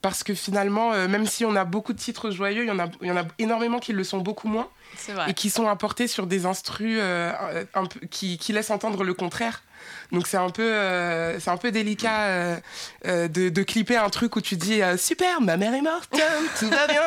Parce 0.04 0.22
que 0.22 0.36
finalement, 0.36 0.92
euh, 0.94 1.08
même 1.08 1.26
si 1.26 1.46
on 1.46 1.56
a 1.56 1.64
beaucoup 1.64 1.94
de 1.94 1.98
titres 1.98 2.30
joyeux, 2.30 2.64
il 2.64 2.68
y 2.68 2.72
en 2.72 2.78
a, 2.78 2.88
il 3.02 3.08
y 3.08 3.12
en 3.12 3.18
a 3.18 3.24
énormément 3.40 3.80
qui 3.80 3.94
le 3.94 4.04
sont 4.04 4.20
beaucoup 4.20 4.48
moins 4.50 4.68
vrai. 5.08 5.32
et 5.32 5.34
qui 5.34 5.50
sont 5.50 5.68
apportés 5.68 6.08
sur 6.08 6.28
des 6.28 6.46
instrus 6.46 6.98
euh, 7.02 7.32
un 7.74 7.86
peu, 7.86 8.02
qui, 8.08 8.38
qui 8.38 8.54
laissent 8.54 8.70
entendre 8.70 9.04
le 9.04 9.14
contraire. 9.14 9.64
Donc 10.12 10.28
c'est 10.28 10.38
un 10.38 10.50
peu, 10.50 10.62
euh, 10.62 11.40
c'est 11.40 11.50
un 11.50 11.58
peu 11.58 11.72
délicat 11.72 12.60
de, 13.06 13.28
de 13.50 13.64
clipper 13.64 13.96
un 13.98 14.10
truc 14.10 14.36
où 14.36 14.42
tu 14.42 14.58
dis 14.58 14.82
super, 14.98 15.42
ma 15.42 15.58
mère 15.58 15.74
est 15.74 15.82
morte, 15.82 16.10
tout 16.60 16.70
va 16.70 16.86
bien. 16.86 17.02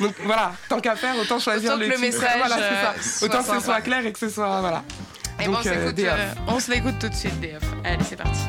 Donc 0.00 0.14
voilà, 0.24 0.52
tant 0.68 0.80
qu'à 0.80 0.94
faire, 0.96 1.18
autant 1.18 1.38
choisir 1.40 1.72
Autant 1.72 1.80
que 1.84 1.90
le, 1.90 1.98
message, 1.98 2.38
Voilà, 2.38 2.56
ça. 3.02 3.26
Autant 3.26 3.42
que 3.42 3.58
ce 3.58 3.60
soit 3.60 3.80
clair 3.80 4.06
et 4.06 4.12
que 4.12 4.18
ce 4.18 4.28
soit 4.28 4.60
voilà. 4.60 4.84
Et 5.40 5.46
bon, 5.46 5.52
Donc, 5.52 5.60
on 5.60 5.62
s'écoute, 5.64 5.94
Day 5.94 6.08
Off. 6.08 6.14
euh, 6.16 6.34
on 6.46 6.60
se 6.60 6.70
l'écoute 6.70 6.98
tout 6.98 7.08
de 7.08 7.14
suite, 7.14 7.32
Off. 7.56 7.68
Allez, 7.84 8.04
c'est 8.04 8.16
parti. 8.16 8.40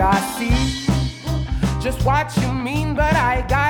I 0.00 0.20
see. 0.36 1.80
Just 1.80 2.04
what 2.04 2.36
you 2.36 2.52
mean, 2.52 2.94
but 2.94 3.14
I 3.14 3.44
got 3.48 3.65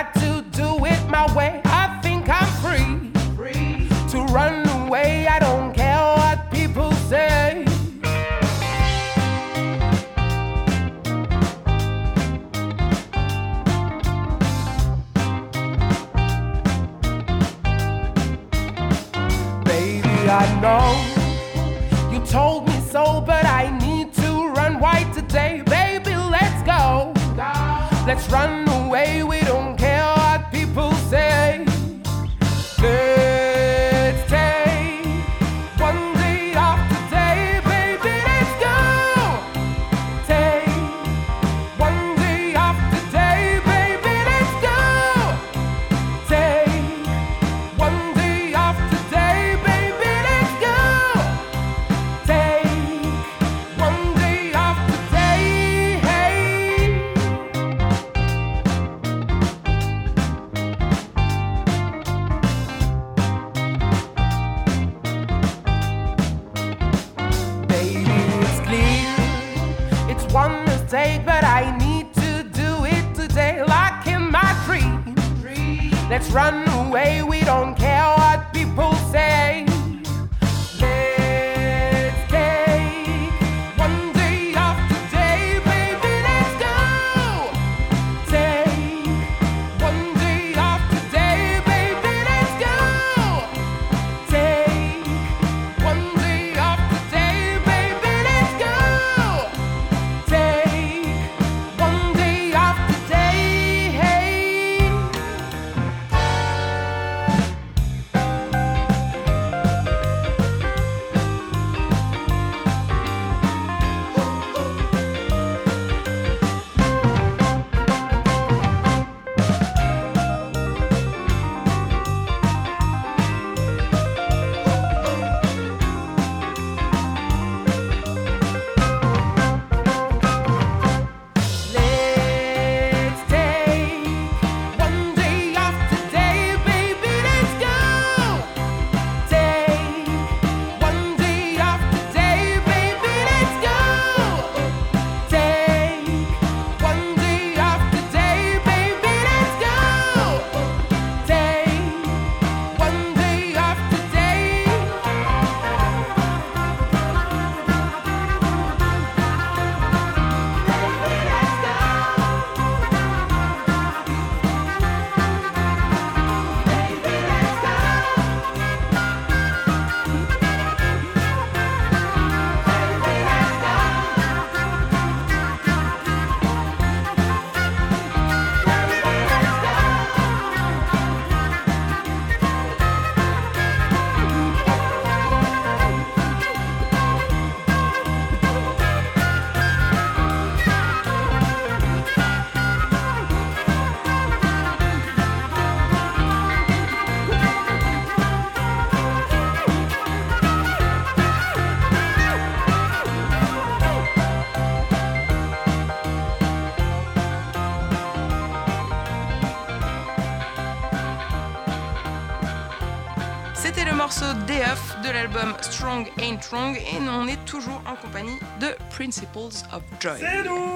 Ain't 216.19 216.41
Wrong 216.51 216.77
et 216.77 216.99
on 217.09 217.27
est 217.27 217.43
toujours 217.45 217.83
en 217.87 217.97
compagnie 217.97 218.39
de 218.61 218.69
Principles 218.91 219.55
of 219.73 219.83
Joy. 220.01 220.19
C'est 220.21 220.45
nous 220.45 220.75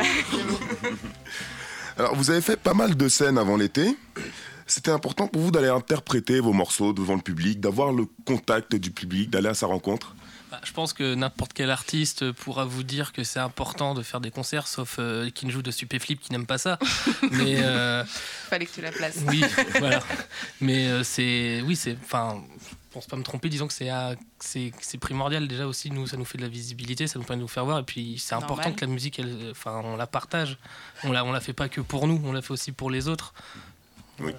Alors 1.98 2.14
vous 2.14 2.30
avez 2.30 2.40
fait 2.40 2.56
pas 2.56 2.74
mal 2.74 2.96
de 2.96 3.08
scènes 3.08 3.36
avant 3.36 3.56
l'été. 3.56 3.96
C'était 4.66 4.92
important 4.92 5.26
pour 5.26 5.42
vous 5.42 5.50
d'aller 5.50 5.68
interpréter 5.68 6.40
vos 6.40 6.52
morceaux 6.52 6.92
devant 6.92 7.14
le 7.14 7.20
public, 7.20 7.60
d'avoir 7.60 7.92
le 7.92 8.06
contact 8.24 8.76
du 8.76 8.92
public, 8.92 9.28
d'aller 9.28 9.48
à 9.48 9.54
sa 9.54 9.66
rencontre 9.66 10.14
bah, 10.50 10.60
je 10.64 10.72
pense 10.72 10.92
que 10.92 11.14
n'importe 11.14 11.52
quel 11.52 11.70
artiste 11.70 12.32
pourra 12.32 12.64
vous 12.64 12.82
dire 12.82 13.12
que 13.12 13.22
c'est 13.22 13.38
important 13.38 13.94
de 13.94 14.02
faire 14.02 14.20
des 14.20 14.32
concerts, 14.32 14.66
sauf 14.66 14.96
euh, 14.98 15.30
qui 15.30 15.46
ne 15.46 15.50
joue 15.52 15.62
de 15.62 15.70
Stupéflip 15.70 16.20
qui 16.20 16.32
n'aime 16.32 16.46
pas 16.46 16.58
ça. 16.58 16.76
Mais 17.30 17.62
euh, 17.62 18.04
fallait 18.04 18.66
que 18.66 18.72
tu 18.72 18.80
la 18.80 18.90
places. 18.90 19.18
Oui, 19.28 19.44
voilà. 19.78 20.02
Mais 20.60 20.88
euh, 20.88 21.04
c'est, 21.04 21.62
oui, 21.64 21.76
c'est, 21.76 21.96
enfin, 22.02 22.42
pense 22.90 23.06
pas 23.06 23.16
me 23.16 23.22
tromper, 23.22 23.48
disons 23.48 23.66
que 23.66 23.72
c'est, 23.72 23.90
c'est, 24.40 24.98
primordial 24.98 25.46
déjà 25.46 25.66
aussi. 25.66 25.90
Nous, 25.90 26.06
ça 26.06 26.16
nous 26.16 26.24
fait 26.24 26.38
de 26.38 26.42
la 26.42 26.48
visibilité, 26.48 27.06
ça 27.06 27.18
nous 27.18 27.24
permet 27.24 27.38
de 27.38 27.42
nous 27.42 27.48
faire 27.48 27.64
voir. 27.64 27.78
Et 27.78 27.84
puis 27.84 28.18
c'est 28.18 28.34
important 28.34 28.72
que 28.72 28.80
la 28.80 28.86
musique, 28.88 29.18
elle, 29.18 29.50
enfin, 29.50 29.80
on 29.84 29.96
la 29.96 30.06
partage. 30.06 30.58
On 31.04 31.12
la, 31.12 31.24
on 31.24 31.32
la 31.32 31.40
fait 31.40 31.52
pas 31.52 31.68
que 31.68 31.80
pour 31.80 32.06
nous, 32.06 32.20
on 32.24 32.32
la 32.32 32.42
fait 32.42 32.52
aussi 32.52 32.72
pour 32.72 32.90
les 32.90 33.08
autres. 33.08 33.32
Oui. 34.18 34.32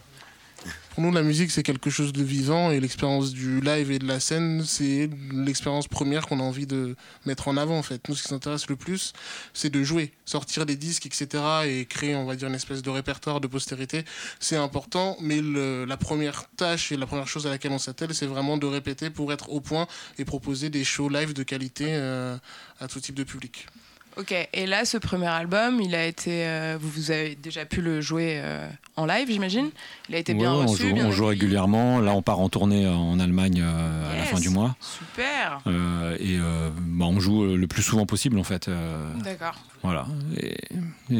Pour 0.92 1.04
nous, 1.04 1.12
la 1.14 1.24
musique, 1.24 1.52
c'est 1.52 1.64
quelque 1.64 1.90
chose 1.90 2.12
de 2.12 2.22
vivant 2.22 2.70
et 2.70 2.82
l'expérience 2.82 3.32
du 3.32 3.62
live 3.62 3.92
et 3.92 3.98
de 3.98 4.06
la 4.06 4.20
scène, 4.20 4.66
c'est 4.66 5.10
l'expérience 5.32 5.88
première 5.88 6.28
qu'on 6.28 6.42
a 6.42 6.44
envie 6.44 6.68
de 6.68 6.98
mettre 7.26 7.48
en 7.48 7.56
avant, 7.56 7.78
en 7.78 7.82
fait. 7.82 8.10
Nous, 8.10 8.16
ce 8.16 8.24
qui 8.24 8.34
nous 8.34 8.36
intéresse 8.36 8.68
le 8.68 8.76
plus, 8.76 9.14
c'est 9.54 9.70
de 9.70 9.84
jouer, 9.84 10.12
sortir 10.26 10.66
des 10.66 10.76
disques, 10.76 11.06
etc. 11.06 11.42
et 11.66 11.86
créer, 11.86 12.14
on 12.14 12.26
va 12.26 12.36
dire, 12.36 12.50
une 12.50 12.56
espèce 12.56 12.82
de 12.82 12.90
répertoire 12.90 13.40
de 13.40 13.48
postérité. 13.48 14.04
C'est 14.42 14.58
important, 14.58 15.16
mais 15.22 15.40
la 15.42 15.96
première 15.96 16.50
tâche 16.58 16.92
et 16.92 16.98
la 16.98 17.08
première 17.08 17.30
chose 17.30 17.48
à 17.48 17.52
laquelle 17.52 17.72
on 17.72 17.80
s'attelle, 17.80 18.14
c'est 18.14 18.26
vraiment 18.26 18.58
de 18.58 18.66
répéter 18.66 19.10
pour 19.10 19.32
être 19.32 19.50
au 19.50 19.62
point 19.62 19.88
et 20.18 20.26
proposer 20.26 20.70
des 20.70 20.84
shows 20.84 21.08
live 21.08 21.32
de 21.32 21.44
qualité 21.44 21.86
euh, 21.88 22.36
à 22.82 22.90
tout 22.90 23.00
type 23.00 23.16
de 23.16 23.24
public. 23.24 23.66
Ok, 24.18 24.34
et 24.54 24.66
là, 24.66 24.84
ce 24.84 24.98
premier 24.98 25.28
album, 25.28 25.80
il 25.80 25.96
a 25.96 26.06
été, 26.06 26.46
euh, 26.46 26.78
vous, 26.80 27.12
avez 27.12 27.36
déjà 27.36 27.66
pu 27.66 27.82
le 27.82 28.02
jouer 28.02 28.42
euh, 28.44 28.68
en 28.98 29.06
live, 29.06 29.30
j'imagine. 29.30 29.70
Il 30.10 30.16
a 30.16 30.18
été 30.18 30.34
bien 30.34 30.52
reçu. 30.52 30.92
On 30.92 30.96
joue, 30.96 31.06
on 31.08 31.12
joue 31.12 31.26
régulièrement. 31.28 32.00
Là, 32.00 32.14
on 32.14 32.22
part 32.22 32.40
en 32.40 32.50
tournée 32.50 32.88
en 32.88 33.20
Allemagne 33.20 33.62
euh, 33.64 34.14
à 34.14 34.18
la 34.18 34.24
fin 34.24 34.40
du 34.40 34.50
mois. 34.50 34.76
Super. 34.82 35.62
et 36.20 36.38
bah, 36.38 37.06
on 37.06 37.20
joue 37.20 37.56
le 37.56 37.68
plus 37.68 37.84
souvent 37.84 38.06
possible, 38.06 38.38
en 38.38 38.44
fait. 38.44 38.70
D'accord. 39.24 39.58
Voilà. 39.82 40.06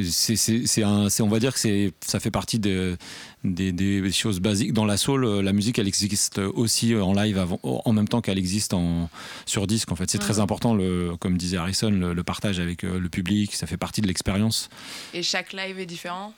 C'est, 0.04 0.84
on 0.84 1.28
va 1.28 1.40
dire 1.40 1.54
que 1.54 1.92
ça 2.02 2.20
fait 2.20 2.32
partie 2.32 2.60
de, 2.60 2.98
des, 3.44 4.12
choses 4.12 4.40
basiques. 4.40 4.74
Dans 4.74 4.86
la 4.86 4.98
soul, 4.98 5.26
la 5.26 5.54
musique, 5.54 5.80
elle 5.80 5.88
existe 5.88 6.40
aussi 6.40 6.96
en 6.96 7.14
live 7.14 7.38
avant, 7.38 7.60
en 7.64 7.94
même 7.94 8.08
temps 8.08 8.22
qu'elle 8.22 8.38
existe 8.38 8.74
en, 8.74 9.10
sur 9.46 9.68
disque. 9.68 9.92
En 9.92 9.96
fait, 9.96 10.10
c'est 10.10 10.20
très 10.20 10.40
important, 10.40 10.74
le, 10.74 11.16
comme 11.20 11.38
disait 11.38 11.58
Harrison, 11.58 11.92
le 11.92 12.24
partage 12.24 12.60
avec 12.60 12.84
le 12.84 13.10
public, 13.10 13.54
ça 13.56 13.68
fait 13.68 13.78
partie 13.78 14.02
de 14.02 14.08
l'expérience. 14.08 14.70
Et 15.14 15.24
chaque 15.24 15.54
live 15.54 15.80
est 15.80 15.86
différent? 15.86 16.34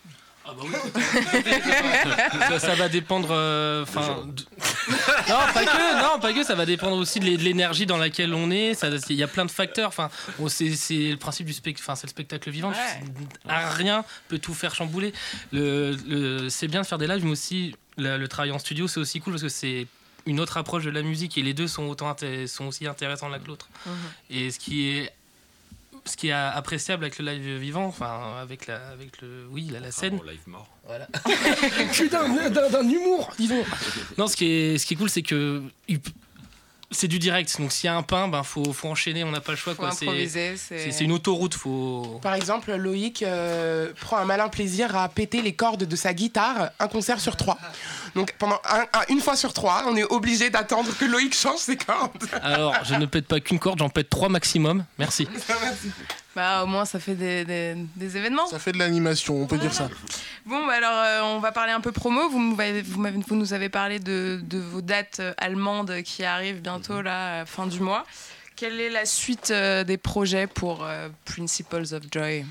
Ah 0.46 0.52
bah 0.58 0.64
oui. 0.66 2.60
ça, 2.60 2.76
va 2.76 2.90
dépendre. 2.90 3.30
Euh, 3.32 3.86
non, 3.96 5.40
pas 5.54 5.66
que. 5.66 6.02
Non, 6.02 6.20
pas 6.20 6.34
que. 6.34 6.44
Ça 6.44 6.56
va 6.56 6.66
dépendre 6.66 6.98
aussi 6.98 7.20
de 7.20 7.26
l'énergie 7.26 7.86
dans 7.86 7.98
laquelle 7.98 8.34
on 8.34 8.52
est. 8.52 8.84
Il 9.10 9.16
y 9.16 9.24
a 9.24 9.28
plein 9.28 9.46
de 9.46 9.52
facteurs. 9.52 9.88
Enfin, 9.88 10.10
c'est 10.48 11.12
le 11.12 11.16
principe 11.16 11.46
du 11.46 11.54
spectacle. 11.54 11.84
Enfin, 11.84 11.96
c'est 11.96 12.08
le 12.08 12.12
spectacle 12.12 12.50
vivant. 12.50 12.74
rien 13.46 14.04
peut 14.28 14.40
tout 14.40 14.54
faire 14.54 14.76
chambouler. 14.76 15.14
Le, 15.52 16.48
c'est 16.50 16.68
bien 16.68 16.82
de 16.82 16.86
faire 16.86 16.98
des 16.98 17.08
lives, 17.08 17.24
mais 17.24 17.32
aussi 17.32 17.76
le, 17.98 18.26
travail 18.28 18.52
en 18.52 18.60
studio, 18.60 18.88
c'est 18.88 19.00
aussi 19.00 19.20
cool 19.20 19.34
parce 19.34 19.44
que 19.44 19.50
c'est 19.50 19.88
une 20.26 20.40
autre 20.40 20.58
approche 20.58 20.84
de 20.84 20.90
la 20.90 21.02
musique 21.02 21.38
et 21.38 21.42
les 21.42 21.54
deux 21.54 21.68
sont 21.68 21.84
autant 21.84 22.16
sont 22.48 22.66
aussi 22.66 22.88
intéressants 22.88 23.30
l'un 23.30 23.40
que 23.40 23.48
l'autre. 23.48 23.70
Mhm. 23.86 23.94
Et 24.30 24.52
ce 24.52 24.60
qui 24.60 24.90
est 24.90 25.12
ce 26.06 26.18
qui 26.18 26.28
est 26.30 26.32
appréciable 26.34 27.06
avec 27.06 27.18
le 27.20 27.26
live 27.32 27.58
vivant, 27.60 27.86
enfin 27.86 28.38
avec 28.42 28.68
la, 28.68 28.90
avec 28.90 29.22
le, 29.22 29.48
oui, 29.50 29.70
la, 29.72 29.80
la 29.80 29.92
scène. 29.92 30.20
live 30.26 30.42
mort. 30.48 30.68
Voilà. 30.86 31.08
D'un 32.12 32.90
humour, 32.90 33.32
disons. 33.38 33.64
Non, 34.18 34.28
ce 34.28 34.36
qui 34.36 34.46
est, 34.46 34.78
ce 34.78 34.86
qui 34.86 34.96
est 34.96 34.98
cool, 34.98 35.10
c'est 35.10 35.22
que 35.22 35.64
c'est 36.94 37.08
du 37.08 37.20
direct. 37.20 37.60
Donc 37.60 37.72
s'il 37.72 37.88
y 37.88 37.90
a 37.90 37.96
un 37.96 38.04
pain, 38.04 38.28
ben 38.28 38.44
faut, 38.44 38.72
faut 38.74 38.88
enchaîner. 38.88 39.24
On 39.24 39.32
n'a 39.32 39.42
pas 39.42 39.52
le 39.52 39.58
choix. 39.58 39.74
C'est 39.96 41.02
une 41.02 41.12
autoroute. 41.12 41.54
Faut. 41.54 42.20
Par 42.22 42.34
exemple, 42.34 42.74
Loïc 42.74 43.24
euh, 43.24 43.92
prend 44.00 44.18
un 44.18 44.26
malin 44.26 44.50
plaisir 44.50 44.96
à 44.96 45.10
péter 45.10 45.42
les 45.42 45.54
cordes 45.54 45.84
de 45.84 45.96
sa 45.96 46.14
guitare 46.14 46.70
un 46.80 46.88
concert 46.88 47.20
sur 47.20 47.36
trois. 47.36 47.58
Donc 48.16 48.34
pendant 48.38 48.60
une 49.10 49.20
fois 49.20 49.36
sur 49.36 49.54
trois, 49.54 49.84
on 49.88 49.96
est 49.96 50.04
obligé 50.04 50.50
d'attendre 50.50 50.96
que 50.98 51.06
Loïc 51.06 51.36
change 51.36 51.60
ses 51.60 51.78
cordes. 51.78 52.26
Alors 52.42 52.76
je 52.84 52.96
ne 52.96 53.06
pète 53.06 53.28
pas 53.28 53.40
qu'une 53.40 53.60
corde, 53.60 53.80
j'en 53.80 53.90
pète 53.90 54.10
trois 54.10 54.30
maximum. 54.30 54.86
Merci. 54.98 55.28
Bah, 56.36 56.64
au 56.64 56.66
moins, 56.66 56.86
ça 56.86 57.00
fait 57.00 57.14
des, 57.14 57.46
des, 57.96 58.18
événements. 58.18 58.48
Ça 58.48 58.58
fait 58.58 58.72
de 58.72 58.80
l'animation, 58.80 59.42
on 59.42 59.46
peut 59.46 59.60
dire 59.60 59.74
ça. 59.74 59.90
Bon, 60.48 60.66
bah, 60.66 60.74
alors, 60.74 60.92
euh, 60.96 61.36
on 61.36 61.40
va 61.40 61.52
parler 61.52 61.72
un 61.72 61.82
peu 61.82 61.92
promo. 61.92 62.28
Vous, 62.28 62.56
vous, 62.56 63.06
vous 63.28 63.36
nous 63.36 63.54
avez 63.54 63.70
parlé 63.70 64.00
de, 64.00 64.40
de, 64.44 64.58
vos 64.58 64.82
dates 64.82 65.20
euh, 65.20 65.34
allemandes 65.38 66.02
qui 66.04 66.24
arrivent 66.24 66.62
bientôt, 66.62 67.04
là, 67.04 67.46
fin 67.46 67.68
du 67.68 67.80
mois. 67.80 68.04
Quelle 68.56 68.80
est 68.80 68.90
la 68.90 69.06
suite 69.06 69.52
euh, 69.52 69.84
des 69.84 69.98
projets 69.98 70.48
pour 70.48 70.88
Principles 71.26 71.94
of 71.94 72.04
Joy? 72.12 72.46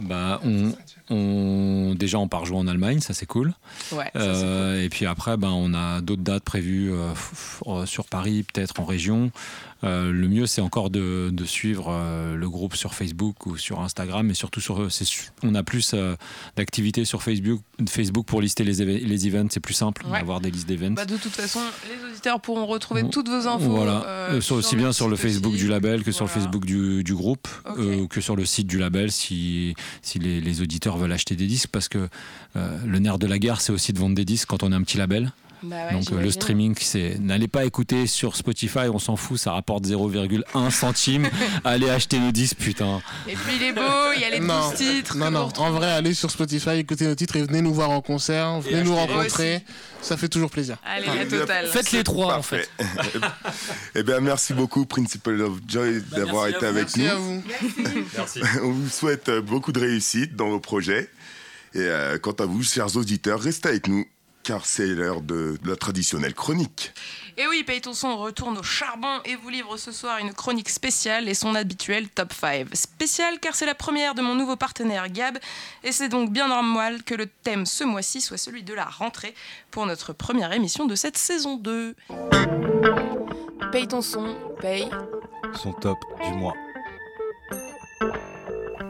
Bah, 0.00 0.40
on, 0.44 0.72
on, 1.10 1.94
déjà, 1.94 2.18
on 2.18 2.26
part 2.26 2.44
jouer 2.44 2.58
en 2.58 2.66
Allemagne, 2.66 2.98
ça 2.98 3.14
c'est 3.14 3.26
cool. 3.26 3.54
Ouais, 3.92 4.10
cool. 4.12 4.80
Et 4.82 4.88
puis 4.88 5.06
après, 5.06 5.36
ben, 5.36 5.50
on 5.50 5.72
a 5.74 6.00
d'autres 6.00 6.22
dates 6.22 6.42
prévues 6.42 6.92
sur 7.86 8.06
Paris, 8.06 8.44
peut-être 8.52 8.80
en 8.80 8.84
région. 8.84 9.30
Euh, 9.84 10.10
le 10.10 10.28
mieux, 10.28 10.46
c'est 10.46 10.60
encore 10.60 10.90
de, 10.90 11.32
suivre 11.44 11.88
euh, 11.90 12.36
le 12.36 12.48
groupe 12.48 12.74
sur 12.74 12.94
Facebook 12.94 13.46
ou 13.46 13.56
sur 13.56 13.80
Instagram, 13.80 14.26
mais 14.26 14.34
surtout 14.34 14.60
sur, 14.60 14.88
on 15.42 15.54
a 15.54 15.62
plus 15.62 15.92
euh, 15.92 16.16
d'activités 16.56 17.04
sur 17.04 17.22
Facebook, 17.22 17.60
Facebook 17.88 18.26
pour 18.26 18.40
lister 18.40 18.64
les, 18.64 19.00
les 19.00 19.26
events, 19.28 19.48
c'est 19.50 19.60
plus 19.60 19.74
simple 19.74 20.04
d'avoir 20.10 20.40
des 20.40 20.50
listes 20.50 20.68
d'events. 20.68 20.92
Bah, 20.92 21.04
de 21.04 21.16
toute 21.16 21.32
façon, 21.32 21.60
les 21.88 22.10
auditeurs 22.10 22.40
pourront 22.40 22.66
retrouver 22.66 23.08
toutes 23.10 23.28
vos 23.28 23.46
infos. 23.46 23.70
Voilà, 23.70 24.28
aussi 24.50 24.76
bien 24.76 24.92
sur 24.92 25.08
le 25.08 25.16
Facebook 25.16 25.54
du 25.54 25.68
label 25.68 26.02
que 26.02 26.12
sur 26.12 26.24
le 26.24 26.30
Facebook 26.30 26.64
du, 26.64 27.14
groupe, 27.14 27.48
ou 27.78 28.08
que 28.08 28.20
sur 28.20 28.36
le 28.36 28.44
site 28.44 28.66
du 28.66 28.78
label 28.78 29.12
si, 29.12 29.74
si 30.02 30.18
les, 30.18 30.40
les, 30.40 30.62
auditeurs 30.62 30.96
veulent 30.96 31.12
acheter 31.12 31.36
des 31.36 31.46
disques, 31.46 31.70
parce 31.70 31.88
que 31.88 32.08
le 32.54 32.98
nerf 32.98 33.18
de 33.18 33.26
la 33.26 33.38
guerre, 33.38 33.60
c'est 33.60 33.72
aussi 33.72 33.92
de 33.92 33.98
vendre 33.98 34.14
des 34.14 34.24
disques 34.24 34.48
quand 34.48 34.62
on 34.62 34.72
est 34.72 34.74
un 34.74 34.82
petit 34.82 34.96
label. 34.96 35.32
Bah 35.64 35.92
Donc 35.92 36.10
le 36.10 36.30
streaming, 36.30 36.74
c'est 36.78 37.18
n'allez 37.18 37.48
pas 37.48 37.64
écouter 37.64 38.06
sur 38.06 38.36
Spotify, 38.36 38.88
on 38.92 38.98
s'en 38.98 39.16
fout, 39.16 39.38
ça 39.38 39.52
rapporte 39.52 39.84
0,1 39.86 40.70
centime. 40.70 41.28
allez 41.64 41.88
acheter 41.88 42.18
nos 42.18 42.32
disques, 42.32 42.58
putain. 42.58 43.00
Et 43.26 43.34
puis 43.34 43.56
il 43.56 43.62
est 43.62 43.72
beau, 43.72 43.80
il 44.14 44.20
y 44.20 44.24
a 44.24 44.30
les 44.30 44.40
12 44.40 44.74
titres. 44.76 45.16
Non, 45.16 45.30
non, 45.30 45.48
en 45.56 45.70
vrai, 45.70 45.90
allez 45.90 46.14
sur 46.14 46.30
Spotify, 46.30 46.78
écoutez 46.78 47.06
nos 47.06 47.14
titres 47.14 47.36
et 47.36 47.42
venez 47.42 47.62
nous 47.62 47.72
voir 47.72 47.90
en 47.90 48.00
concert, 48.00 48.60
venez 48.60 48.82
nous 48.82 48.94
rencontrer. 48.94 49.62
Ça 50.02 50.18
fait 50.18 50.28
toujours 50.28 50.50
plaisir. 50.50 50.76
Allez, 50.84 51.06
la 51.06 51.24
totale. 51.24 51.66
Faites 51.68 51.92
les 51.92 52.04
trois 52.04 52.36
en 52.36 52.42
fait. 52.42 52.68
eh 53.94 54.02
bien, 54.02 54.20
merci 54.20 54.52
beaucoup, 54.52 54.84
Principal 54.84 55.40
of 55.40 55.54
Joy, 55.66 56.00
bah, 56.10 56.18
d'avoir 56.18 56.46
été 56.48 56.66
avec 56.66 56.94
nous. 56.96 57.04
Merci 57.04 57.08
à 57.08 57.14
vous. 57.14 57.42
merci. 58.16 58.40
On 58.62 58.70
vous 58.70 58.88
souhaite 58.90 59.30
euh, 59.30 59.40
beaucoup 59.40 59.72
de 59.72 59.80
réussite 59.80 60.36
dans 60.36 60.50
vos 60.50 60.60
projets. 60.60 61.08
Et 61.74 61.80
euh, 61.80 62.18
quant 62.18 62.32
à 62.32 62.44
vous, 62.44 62.62
chers 62.62 62.96
auditeurs, 62.96 63.40
restez 63.40 63.70
avec 63.70 63.88
nous 63.88 64.04
car 64.44 64.66
c'est 64.66 64.86
l'heure 64.86 65.22
de, 65.22 65.58
la 65.64 65.74
traditionnelle 65.74 66.34
chronique. 66.34 66.92
Et 67.36 67.46
oui, 67.48 67.64
Son 67.92 68.16
retourne 68.16 68.58
au 68.58 68.62
charbon 68.62 69.20
et 69.24 69.34
vous 69.34 69.48
livre 69.48 69.76
ce 69.76 69.90
soir 69.90 70.18
une 70.18 70.32
chronique 70.32 70.68
spéciale 70.68 71.28
et 71.28 71.34
son 71.34 71.54
habituel 71.54 72.08
top 72.08 72.32
5. 72.32 72.68
Spéciale 72.74 73.40
car 73.40 73.54
c'est 73.54 73.66
la 73.66 73.74
première 73.74 74.14
de 74.14 74.22
mon 74.22 74.34
nouveau 74.34 74.56
partenaire 74.56 75.08
Gab 75.08 75.38
et 75.82 75.90
c'est 75.90 76.08
donc 76.08 76.30
bien 76.30 76.48
normal 76.48 77.02
que 77.02 77.14
le 77.14 77.26
thème 77.26 77.66
ce 77.66 77.82
mois-ci 77.82 78.20
soit 78.20 78.36
celui 78.36 78.62
de 78.62 78.74
la 78.74 78.84
rentrée 78.84 79.34
pour 79.70 79.86
notre 79.86 80.12
première 80.12 80.52
émission 80.52 80.86
de 80.86 80.94
cette 80.94 81.16
saison 81.16 81.56
2. 81.56 81.96
Paye 83.72 83.88
ton 83.88 84.02
son, 84.02 84.36
paye 84.60 84.88
son 85.54 85.72
top 85.72 85.98
du 86.22 86.36
mois. 86.36 86.54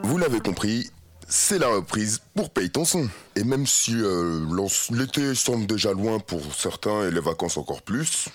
Vous 0.02 0.18
l'avez 0.18 0.40
compris, 0.40 0.90
c'est 1.28 1.58
la 1.58 1.68
reprise 1.68 2.20
pour 2.34 2.50
Paye 2.50 2.70
ton 2.70 2.84
son. 2.84 3.08
Et 3.36 3.44
même 3.44 3.66
si 3.66 3.94
euh, 3.94 4.46
l'été 4.90 5.34
semble 5.34 5.66
déjà 5.66 5.92
loin 5.92 6.18
pour 6.18 6.54
certains 6.54 7.08
et 7.08 7.10
les 7.10 7.20
vacances 7.20 7.56
encore 7.56 7.82
plus, 7.82 8.28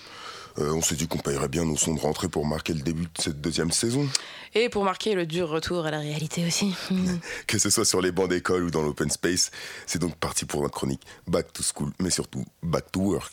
euh, 0.58 0.71
on 0.73 0.82
s'est 0.82 0.95
dit 0.95 1.08
qu'on 1.08 1.19
payerait 1.19 1.47
bien 1.47 1.63
nos 1.63 1.78
sons 1.78 1.93
de 1.93 1.99
rentrée 1.99 2.28
pour 2.28 2.45
marquer 2.45 2.73
le 2.73 2.82
début 2.82 3.04
de 3.04 3.21
cette 3.21 3.39
deuxième 3.39 3.71
saison. 3.71 4.08
Et 4.56 4.69
pour 4.69 4.84
marquer 4.84 5.13
le 5.13 5.25
dur 5.25 5.49
retour 5.49 5.86
à 5.86 5.91
la 5.91 5.99
réalité 5.99 6.45
aussi. 6.45 6.75
que 7.47 7.60
ce 7.60 7.69
soit 7.69 7.86
sur 7.86 8.02
les 8.02 8.12
bancs 8.12 8.30
d'école 8.30 8.63
ou 8.63 8.71
dans 8.71 8.82
l'open 8.82 9.10
space, 9.10 9.52
c'est 9.86 9.99
donc 9.99 10.15
parti 10.15 10.45
pour 10.45 10.62
notre 10.62 10.75
chronique 10.75 11.02
Back 11.28 11.54
to 11.54 11.63
School, 11.63 11.91
mais 11.99 12.10
surtout 12.10 12.43
Back 12.63 12.91
to 12.91 13.02
Work. 13.02 13.32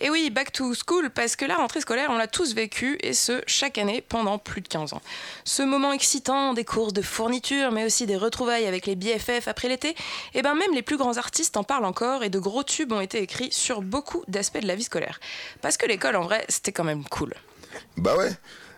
Et 0.00 0.10
oui, 0.10 0.30
back 0.30 0.52
to 0.52 0.74
school, 0.74 1.10
parce 1.10 1.36
que 1.36 1.44
la 1.44 1.56
rentrée 1.56 1.80
scolaire, 1.80 2.08
on 2.10 2.16
l'a 2.16 2.26
tous 2.26 2.54
vécu, 2.54 2.98
et 3.02 3.12
ce, 3.12 3.42
chaque 3.46 3.78
année, 3.78 4.04
pendant 4.06 4.38
plus 4.38 4.60
de 4.60 4.68
15 4.68 4.94
ans. 4.94 5.02
Ce 5.44 5.62
moment 5.62 5.92
excitant, 5.92 6.54
des 6.54 6.64
courses 6.64 6.92
de 6.92 7.02
fourniture, 7.02 7.70
mais 7.72 7.84
aussi 7.84 8.06
des 8.06 8.16
retrouvailles 8.16 8.66
avec 8.66 8.86
les 8.86 8.96
BFF 8.96 9.48
après 9.48 9.68
l'été, 9.68 9.90
et 9.90 9.94
eh 10.34 10.42
ben 10.42 10.54
même 10.54 10.74
les 10.74 10.82
plus 10.82 10.96
grands 10.96 11.16
artistes 11.16 11.56
en 11.56 11.64
parlent 11.64 11.84
encore, 11.84 12.24
et 12.24 12.30
de 12.30 12.38
gros 12.38 12.62
tubes 12.62 12.92
ont 12.92 13.00
été 13.00 13.22
écrits 13.22 13.52
sur 13.52 13.82
beaucoup 13.82 14.24
d'aspects 14.28 14.60
de 14.60 14.66
la 14.66 14.74
vie 14.74 14.84
scolaire. 14.84 15.20
Parce 15.60 15.76
que 15.76 15.86
l'école, 15.86 16.16
en 16.16 16.22
vrai, 16.22 16.44
c'était 16.48 16.72
quand 16.72 16.84
même 16.84 17.04
cool. 17.04 17.34
Bah 17.96 18.16
ouais, 18.16 18.30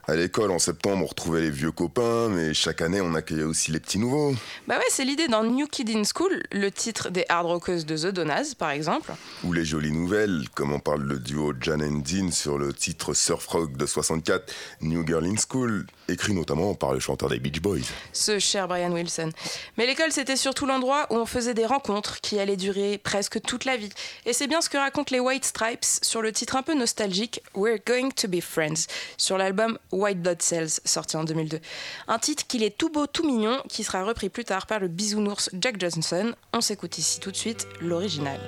à 0.06 0.16
l'école, 0.16 0.50
en 0.50 0.58
septembre, 0.58 1.02
on 1.02 1.06
retrouvait 1.06 1.40
les 1.40 1.50
vieux 1.50 1.72
copains, 1.72 2.28
mais 2.28 2.52
chaque 2.52 2.82
année, 2.82 3.00
on 3.00 3.14
accueillait 3.14 3.44
aussi 3.44 3.72
les 3.72 3.80
petits 3.80 3.98
nouveaux. 3.98 4.34
Bah 4.68 4.76
ouais, 4.76 4.84
c'est 4.90 5.04
l'idée 5.04 5.28
dans 5.28 5.44
New 5.44 5.66
Kid 5.66 5.88
in 5.90 6.02
School, 6.04 6.42
le 6.52 6.70
titre 6.70 7.10
des 7.10 7.24
hard 7.28 7.46
rockers 7.46 7.84
de 7.84 7.96
The 7.96 8.12
Donas, 8.12 8.54
par 8.58 8.70
exemple. 8.70 9.12
Ou 9.44 9.52
les 9.52 9.64
jolies 9.64 9.92
nouvelles, 9.92 10.48
comme 10.54 10.72
on 10.72 10.78
parle 10.78 11.02
le 11.02 11.18
duo 11.18 11.52
Jan 11.58 11.80
and 11.80 12.02
Dean 12.04 12.30
sur 12.30 12.58
le 12.58 12.72
titre 12.72 13.14
Surf 13.14 13.46
Rock 13.46 13.76
de 13.76 13.86
64, 13.86 14.52
New 14.82 15.06
Girl 15.06 15.24
in 15.24 15.36
School, 15.36 15.86
écrit 16.08 16.34
notamment 16.34 16.74
par 16.74 16.92
le 16.92 17.00
chanteur 17.00 17.28
des 17.28 17.38
Beach 17.38 17.60
Boys. 17.60 17.80
Ce 18.12 18.38
cher 18.38 18.68
Brian 18.68 18.92
Wilson. 18.92 19.30
Mais 19.76 19.86
l'école, 19.86 20.12
c'était 20.12 20.36
surtout 20.36 20.66
l'endroit 20.66 21.06
où 21.10 21.16
on 21.16 21.26
faisait 21.26 21.54
des 21.54 21.66
rencontres 21.66 22.20
qui 22.20 22.38
allaient 22.38 22.56
durer 22.56 22.98
presque 22.98 23.40
toute 23.42 23.64
la 23.64 23.76
vie. 23.76 23.90
Et 24.26 24.32
c'est 24.32 24.46
bien 24.46 24.60
ce 24.60 24.68
que 24.68 24.76
racontent 24.76 25.12
les 25.12 25.20
White 25.20 25.44
Stripes 25.44 25.84
sur 26.02 26.22
le 26.22 26.32
titre 26.32 26.56
un 26.56 26.62
peu 26.62 26.74
nostalgique 26.74 27.42
We're 27.54 27.78
Going 27.86 28.10
to 28.10 28.28
Be 28.28 28.40
Friends, 28.40 28.86
sur 29.16 29.38
l'album 29.38 29.78
White 29.92 30.22
Blood 30.22 30.42
Cells, 30.42 30.80
sorti 30.84 31.16
en 31.16 31.24
2002. 31.24 31.60
Un 32.08 32.18
titre 32.18 32.46
qu'il 32.46 32.62
est 32.62 32.76
tout 32.76 32.90
beau, 32.90 33.06
tout 33.06 33.26
mignon, 33.26 33.62
qui 33.68 33.84
sera 33.84 34.04
repris 34.04 34.28
plus 34.28 34.44
tard 34.44 34.66
par 34.66 34.80
le 34.80 34.88
bisounours 34.88 35.50
Jack 35.60 35.80
Johnson. 35.80 36.34
On 36.52 36.60
s'écoute 36.60 36.98
ici 36.98 37.20
tout 37.20 37.30
de 37.30 37.36
suite 37.36 37.66
l'original. 37.80 38.40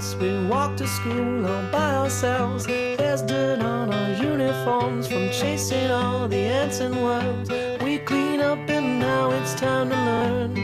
We 0.00 0.30
to 0.76 0.86
school 0.86 1.44
all 1.44 1.62
by 1.70 1.94
ourselves. 1.96 2.64
There's 2.64 3.20
dirt 3.20 3.60
on 3.60 3.92
our 3.92 4.12
uniforms 4.12 5.06
from 5.06 5.28
chasing 5.30 5.90
all 5.90 6.26
the 6.26 6.38
ants 6.38 6.80
and 6.80 6.96
worms. 6.96 7.50
We 7.84 7.98
clean 7.98 8.40
up 8.40 8.58
and 8.70 8.98
now 8.98 9.30
it's 9.30 9.54
time 9.54 9.90
to 9.90 9.96
learn. 9.96 10.54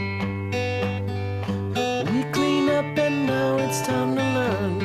We 2.15 2.23
clean 2.31 2.67
up 2.69 2.97
and 2.97 3.27
now 3.27 3.57
it's 3.59 3.81
time 3.85 4.15
to 4.15 4.23
learn. 4.23 4.81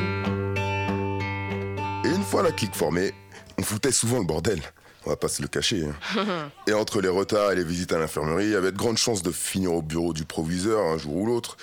Et 2.05 2.11
une 2.15 2.23
fois 2.23 2.43
la 2.43 2.53
clique 2.53 2.75
formée, 2.75 3.15
on 3.59 3.63
foutait 3.63 3.91
souvent 3.91 4.19
le 4.19 4.27
bordel. 4.27 4.61
On 5.07 5.11
va 5.11 5.17
pas 5.17 5.29
se 5.29 5.41
le 5.41 5.49
cacher. 5.49 5.87
hein. 5.87 6.51
Et 6.67 6.75
entre 6.75 7.01
les 7.01 7.09
retards 7.09 7.53
et 7.53 7.57
les 7.57 7.65
visites 7.65 7.93
à 7.95 7.99
l'infirmerie, 7.99 8.45
il 8.45 8.51
y 8.53 8.55
avait 8.55 8.71
de 8.71 8.77
grandes 8.77 8.99
chances 8.99 9.23
de 9.23 9.33
finir 9.33 9.73
au 9.73 9.81
bureau 9.81 10.13
du 10.13 10.27
proviseur 10.27 10.79
un 10.83 10.99
jour 10.99 11.17
ou 11.17 11.25
l'autre. 11.27 11.57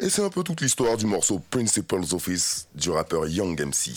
Et 0.00 0.08
c'est 0.10 0.22
un 0.22 0.30
peu 0.30 0.42
toute 0.42 0.60
l'histoire 0.60 0.96
du 0.96 1.06
morceau 1.06 1.40
Principal's 1.50 2.12
Office 2.12 2.68
du 2.74 2.90
rappeur 2.90 3.26
Young 3.28 3.60
MC. 3.60 3.92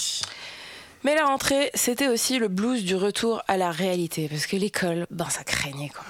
Mais 1.04 1.16
la 1.16 1.26
rentrée, 1.26 1.70
c'était 1.76 2.08
aussi 2.08 2.40
le 2.40 2.48
blues 2.48 2.84
du 2.84 2.96
retour 2.96 3.42
à 3.48 3.58
la 3.58 3.72
réalité, 3.72 4.28
parce 4.28 4.48
que 4.48 4.56
l'école, 4.56 5.06
ben 5.12 5.30
ça 5.30 5.44
craignait 5.44 5.90
quoi. 5.90 6.04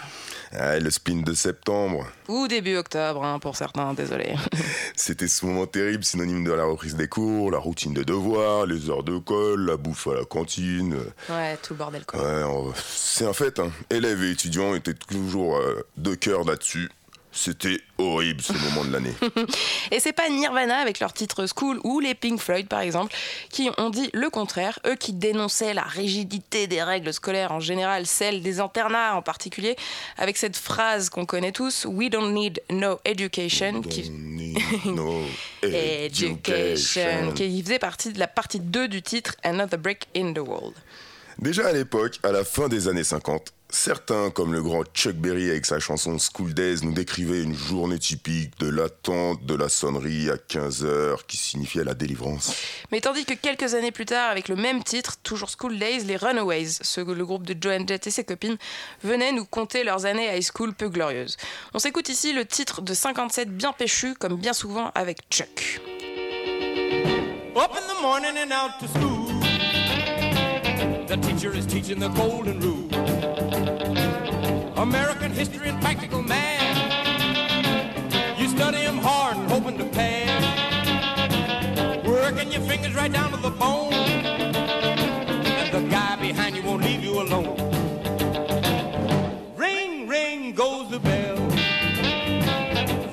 Ah, 0.58 0.80
le 0.80 0.90
spin 0.90 1.18
de 1.22 1.34
septembre, 1.34 2.08
Ou 2.30 2.48
début 2.48 2.78
octobre, 2.78 3.26
hein, 3.26 3.40
pour 3.40 3.58
certains, 3.58 3.94
désolé. 3.94 4.36
c'était 4.96 5.28
ce 5.28 5.46
moment 5.46 5.66
terrible, 5.66 6.06
synonyme 6.06 6.46
de 6.46 6.52
la 6.54 6.64
reprise 6.64 6.96
des 6.96 7.10
cours, 7.10 7.52
la 7.52 7.58
routine 7.58 7.94
des 7.94 8.06
devoirs, 8.06 8.66
les 8.66 8.90
heures 8.90 9.04
de 9.04 9.18
colle, 9.18 9.66
la 9.66 9.76
bouffe 9.76 10.08
à 10.08 10.14
la 10.14 10.24
cantine. 10.24 10.96
Ouais, 11.30 11.58
tout 11.62 11.74
le 11.74 11.80
bordel 11.80 12.06
quoi. 12.06 12.22
Ouais, 12.22 12.44
on- 12.44 12.74
c'est 12.86 13.26
un 13.26 13.34
fait. 13.34 13.60
Hein. 13.60 13.72
Élèves 13.90 14.24
et 14.24 14.32
étudiants 14.32 14.76
étaient 14.76 14.94
toujours 14.94 15.58
euh, 15.58 15.86
de 15.98 16.16
cœur 16.16 16.46
là-dessus. 16.46 16.90
C'était 17.38 17.82
horrible 17.98 18.42
ce 18.42 18.54
moment 18.54 18.86
de 18.86 18.94
l'année. 18.94 19.14
Et 19.92 20.00
c'est 20.00 20.14
pas 20.14 20.30
Nirvana 20.30 20.78
avec 20.78 21.02
leur 21.02 21.12
titre 21.12 21.46
School 21.54 21.82
ou 21.84 22.00
les 22.00 22.16
Pink 22.16 22.40
Floyd 22.40 22.68
par 22.68 22.80
exemple 22.80 23.14
qui 23.50 23.70
ont 23.78 23.90
dit 23.90 24.10
le 24.14 24.30
contraire, 24.30 24.80
eux 24.88 24.96
qui 24.96 25.12
dénonçaient 25.12 25.74
la 25.74 25.84
rigidité 25.84 26.68
des 26.68 26.82
règles 26.82 27.14
scolaires 27.14 27.52
en 27.52 27.60
général, 27.60 28.06
celle 28.06 28.42
des 28.42 28.62
internats 28.62 29.16
en 29.16 29.22
particulier, 29.22 29.76
avec 30.18 30.38
cette 30.38 30.56
phrase 30.56 31.10
qu'on 31.10 31.26
connaît 31.26 31.52
tous, 31.52 31.86
We 31.86 32.10
don't 32.10 32.34
need 32.34 32.62
no 32.70 33.00
education, 33.04 33.82
qui, 33.82 34.10
No 34.86 35.22
education, 35.62 37.34
qui 37.36 37.62
faisait 37.62 37.80
partie 37.80 38.14
de 38.14 38.20
la 38.20 38.28
partie 38.28 38.62
2 38.62 38.88
du 38.88 39.02
titre 39.02 39.36
Another 39.44 39.78
Break 39.78 40.08
in 40.16 40.32
the 40.32 40.40
Wall. 40.40 40.72
Déjà 41.38 41.68
à 41.68 41.74
l'époque, 41.74 42.18
à 42.24 42.32
la 42.32 42.46
fin 42.46 42.70
des 42.70 42.88
années 42.88 43.04
50, 43.04 43.52
certains, 43.76 44.30
comme 44.30 44.54
le 44.54 44.64
grand 44.64 44.84
Chuck 44.94 45.16
Berry 45.16 45.50
avec 45.50 45.66
sa 45.66 45.80
chanson 45.80 46.18
School 46.18 46.54
Days, 46.54 46.80
nous 46.84 46.94
décrivaient 46.94 47.44
une 47.44 47.56
journée 47.56 48.00
typique 48.00 48.58
de 48.60 48.70
l'attente 48.70 49.46
de 49.46 49.54
la 49.54 49.70
sonnerie 49.70 50.30
à 50.30 50.36
15h 50.36 51.26
qui 51.28 51.38
signifiait 51.38 51.84
la 51.84 51.94
délivrance. 51.94 52.56
Mais 52.92 53.02
tandis 53.02 53.26
que 53.26 53.34
quelques 53.34 53.76
années 53.76 53.92
plus 53.92 54.06
tard, 54.06 54.32
avec 54.32 54.48
le 54.48 54.56
même 54.56 54.84
titre, 54.84 55.18
toujours 55.22 55.50
School 55.50 55.78
Days, 55.78 56.06
les 56.06 56.16
Runaways, 56.16 56.80
ce, 56.82 57.02
le 57.02 57.26
groupe 57.26 57.46
de 57.46 57.56
Joan 57.60 57.88
Jett 57.88 58.08
et 58.08 58.12
ses 58.12 58.24
copines, 58.24 58.58
venaient 59.04 59.34
nous 59.34 59.46
conter 59.46 59.84
leurs 59.84 60.06
années 60.06 60.36
high 60.36 60.44
school 60.44 60.74
peu 60.74 60.90
glorieuses. 60.90 61.38
On 61.74 61.80
s'écoute 61.80 62.10
ici 62.10 62.34
le 62.34 62.46
titre 62.46 62.82
de 62.82 62.94
57 62.94 63.50
bien 63.50 63.74
péchu, 63.74 64.16
comme 64.16 64.38
bien 64.38 64.54
souvent 64.54 64.92
avec 64.96 65.20
Chuck. 65.30 65.82
Up 67.56 67.72
in 67.74 67.88
the 67.88 68.02
morning 68.02 68.38
and 68.38 68.52
out 68.52 68.72
to 68.80 68.88
school. 68.88 69.15
The 71.16 71.22
teacher 71.22 71.54
is 71.54 71.66
teaching 71.66 71.98
the 71.98 72.10
golden 72.10 72.60
rule. 72.60 72.94
American 74.76 75.32
history 75.32 75.70
and 75.70 75.80
practical 75.82 76.22
math. 76.22 76.76
You 78.38 78.50
study 78.50 78.80
'em 78.80 78.98
hard 78.98 79.38
and 79.38 79.50
hoping 79.50 79.78
to 79.78 79.86
pass. 79.86 80.44
Working 82.06 82.52
your 82.52 82.64
fingers 82.64 82.94
right 82.96 83.10
down 83.10 83.32
to 83.32 83.38
the 83.38 83.50
bone. 83.50 83.94
And 83.94 85.72
the 85.74 85.84
guy 85.90 86.18
behind 86.18 86.58
you 86.58 86.64
won't 86.64 86.84
leave 86.84 87.02
you 87.02 87.22
alone. 87.22 87.56
Ring, 89.56 90.10
ring 90.10 90.52
goes 90.52 90.90
the 90.90 91.00
bell. 91.00 91.38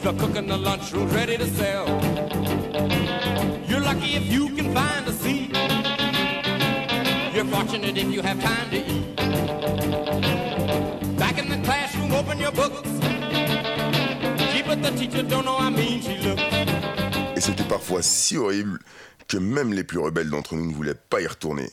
The 0.02 0.12
cook 0.14 0.34
in 0.34 0.48
the 0.48 0.58
lunchroom's 0.58 1.14
ready 1.14 1.36
to 1.36 1.46
sell. 1.46 1.86
You're 3.68 3.84
lucky 3.90 4.16
if 4.16 4.26
you 4.26 4.48
can 4.56 4.74
find 4.74 5.06
a 5.06 5.12
seat. 5.12 5.81
You're 7.62 7.70
fortunate 7.70 7.96
if 7.96 8.12
you 8.12 8.22
have 8.22 8.40
time 8.42 8.70
to 8.70 8.76
eat. 8.76 9.16
Back 11.16 11.38
in 11.38 11.48
the 11.48 11.58
classroom, 11.64 12.12
open 12.12 12.38
your 12.40 12.50
books. 12.50 12.88
Gee, 14.52 14.62
but 14.66 14.82
the 14.82 14.90
teacher 14.98 15.22
don't 15.22 15.44
know 15.44 15.56
how 15.58 15.70
mean 15.70 16.02
she 16.02 16.16
looks. 16.26 16.42
Et 17.36 17.40
c'était 17.40 17.62
parfois 17.68 18.02
si 18.02 18.36
horrible 18.36 18.80
que 19.28 19.36
même 19.36 19.72
les 19.72 19.84
plus 19.84 19.98
rebelles 20.00 20.28
d'entre 20.30 20.56
nous 20.56 20.66
ne 20.66 20.74
voulaient 20.74 20.96
pas 20.96 21.20
y 21.20 21.26
retourner. 21.28 21.70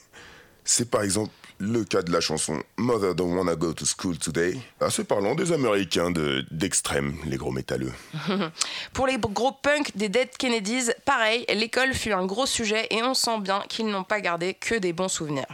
C'est 0.63 0.91
par 0.91 1.02
exemple 1.02 1.32
le 1.58 1.84
cas 1.84 2.04
de 2.04 2.12
la 2.12 2.21
chanson 2.21 2.62
Mother 2.78 3.15
Don't 3.15 3.36
Wanna 3.36 3.56
Go 3.56 3.73
to 3.73 3.84
School 3.86 4.17
Today, 4.19 4.58
assez 4.80 5.04
parlant 5.04 5.34
des 5.36 5.52
Américains 5.52 6.12
de- 6.12 6.45
d'extrême, 6.52 7.15
les 7.25 7.38
gros 7.38 7.52
métalleux. 7.52 7.91
Pour 8.93 9.08
les 9.08 9.17
gros 9.17 9.52
punks 9.54 9.91
des 9.97 10.08
Dead 10.08 10.30
Kennedys, 10.38 10.91
pareil, 11.04 11.45
l'école 11.54 11.93
fut 11.95 12.12
un 12.13 12.25
gros 12.28 12.45
sujet 12.45 12.88
et 12.91 13.02
on 13.02 13.15
sent 13.15 13.39
bien 13.41 13.63
qu'ils 13.67 13.88
n'ont 13.88 14.04
pas 14.06 14.21
gardé 14.21 14.54
que 14.54 14.75
des 14.75 14.93
bons 14.93 15.10
souvenirs. 15.10 15.47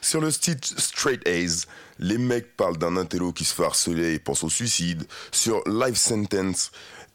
Sur 0.00 0.20
le 0.20 0.30
site 0.30 0.64
Straight 0.78 1.26
A's, 1.26 1.66
les 1.98 2.18
mecs 2.18 2.56
parlent 2.56 2.78
d'un 2.78 2.96
intello 2.96 3.32
qui 3.32 3.44
se 3.44 3.54
fait 3.54 3.64
harceler 3.64 4.14
et 4.14 4.18
pense 4.18 4.44
au 4.44 4.50
suicide. 4.50 5.04
Sur 5.32 5.62
Life 5.68 5.96
Sentence, 5.96 6.70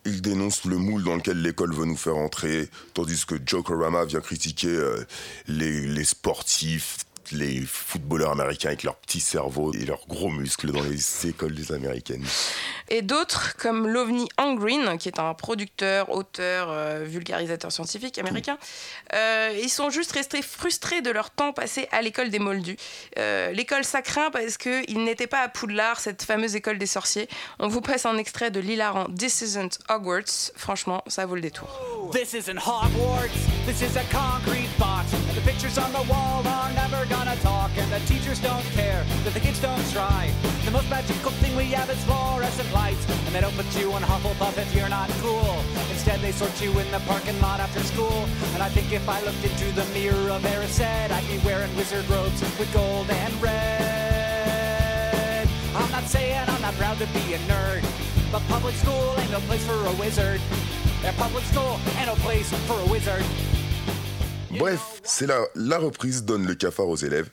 ils 0.06 0.22
dénoncent 0.22 0.66
le 0.66 0.78
moule 0.78 1.04
dans 1.04 1.16
lequel 1.16 1.42
l'école 1.42 1.74
veut 1.74 1.86
nous 1.86 1.98
faire 1.98 2.18
entrer, 2.18 2.70
tandis 2.94 3.26
que 3.26 3.36
Jokerama 3.44 4.06
vient 4.06 4.22
critiquer 4.22 4.68
euh, 4.68 5.04
les, 5.48 5.82
les 5.82 6.04
sportifs, 6.04 6.98
les 7.32 7.62
footballeurs 7.62 8.32
américains 8.32 8.70
avec 8.70 8.84
leurs 8.84 8.96
petits 8.96 9.20
cerveaux 9.20 9.74
et 9.74 9.86
leurs 9.86 10.06
gros 10.08 10.30
muscles 10.30 10.72
dans 10.72 10.84
les 10.84 11.28
écoles 11.28 11.54
des 11.54 11.72
américaines. 11.72 12.26
Et 12.90 13.02
d'autres, 13.02 13.56
comme 13.58 13.88
l'OVNI 13.88 14.28
Hank 14.38 14.60
Green, 14.60 14.98
qui 14.98 15.08
est 15.08 15.20
un 15.20 15.34
producteur, 15.34 16.10
auteur, 16.12 16.68
euh, 16.70 17.04
vulgarisateur 17.06 17.72
scientifique 17.72 18.18
américain, 18.20 18.58
euh, 19.14 19.58
ils 19.62 19.70
sont 19.70 19.90
juste 19.90 20.12
restés 20.12 20.42
frustrés 20.42 21.02
de 21.02 21.10
leur 21.10 21.32
temps 21.32 21.54
passé 21.54 21.88
à 21.92 22.02
l'école 22.02 22.30
des 22.30 22.40
Moldus. 22.40 22.78
Euh, 23.18 23.52
l'école, 23.52 23.84
ça 23.84 24.02
craint 24.02 24.30
parce 24.32 24.58
qu'ils 24.58 25.04
n'étaient 25.04 25.28
pas 25.28 25.42
à 25.42 25.50
Poudlard, 25.50 26.00
cette 26.00 26.24
fameuse 26.24 26.56
école 26.56 26.78
des 26.78 26.86
sorciers. 26.86 27.28
On 27.60 27.68
vous 27.68 27.82
passe 27.82 28.06
un 28.06 28.18
extrait 28.18 28.52
de 28.52 28.60
l'hilarant 28.60 29.06
This 29.06 29.42
Isn't 29.42 29.80
Hogwarts. 29.90 30.52
Franchement, 30.56 31.04
ça 31.08 31.26
vaut 31.26 31.36
le 31.36 31.42
détour. 31.42 31.68
This 32.12 32.34
isn't 32.34 32.60
Hogwarts, 32.60 33.34
this 33.66 33.82
is 33.82 33.98
a 33.98 34.04
concrete 34.12 34.70
box. 34.78 35.12
The 35.34 35.42
pictures 35.42 35.78
on 35.78 35.92
the 35.92 36.08
wall 36.08 36.46
are 36.46 36.72
never 36.74 37.06
gonna 37.16 37.36
talk. 37.38 37.72
And 37.78 37.90
the 37.92 38.00
teachers 38.12 38.40
don't 38.40 38.68
care, 38.80 39.04
that 39.24 39.34
the 39.34 39.40
kids 39.40 39.60
don't 39.62 39.86
try. 39.92 40.32
The 40.66 40.72
most 40.72 40.90
magical 40.90 41.32
thing 41.42 41.56
we 41.56 41.66
have 41.78 41.90
is 41.90 42.02
fluorescent 42.04 42.72
lights. 42.74 43.04
And 43.26 43.34
they 43.34 43.42
don't 43.42 43.56
put 43.56 43.70
you 43.80 43.96
in 43.96 44.04
Hufflepuff 44.04 44.58
if 44.58 44.70
you're 44.76 44.90
not 44.90 45.10
cool. 45.24 45.56
Instead, 45.92 46.20
they 46.20 46.32
sort 46.32 46.56
you 46.62 46.72
in 46.82 46.88
the 46.92 47.00
parking 47.12 47.40
lot 47.42 47.60
after 47.60 47.82
school. 47.92 48.20
And 48.54 48.62
I 48.62 48.70
think 48.70 48.92
if 48.92 49.08
I 49.08 49.22
looked 49.22 49.44
into 49.44 49.68
the 49.80 49.86
mirror 49.94 50.30
of 50.36 50.42
Erised, 50.44 51.12
I'd 51.12 51.28
be 51.28 51.40
wearing 51.46 51.74
wizard 51.76 52.08
robes 52.10 52.42
with 52.60 52.72
gold 52.74 53.10
and 53.10 53.34
red. 53.42 55.48
I'm 55.76 55.92
not 55.92 56.04
saying 56.04 56.44
I'm 56.48 56.62
not 56.62 56.74
proud 56.76 56.98
to 57.00 57.08
be 57.08 57.34
a 57.34 57.40
nerd, 57.52 57.84
but 58.32 58.42
public 58.48 58.76
school 58.76 59.16
ain't 59.20 59.32
no 59.32 59.40
place 59.42 59.66
for 59.66 59.80
a 59.92 59.94
wizard. 59.94 60.42
At 61.04 61.16
public 61.18 61.44
school 61.46 61.80
ain't 61.98 62.08
no 62.08 62.16
place 62.28 62.50
for 62.68 62.80
a 62.80 62.88
wizard. 62.88 63.24
Bref, 64.58 64.95
c'est 65.06 65.28
là, 65.28 65.40
la 65.56 65.78
reprise 65.78 66.24
donne 66.24 66.46
le 66.46 66.56
cafard 66.56 66.88
aux 66.88 66.96
élèves. 66.98 67.30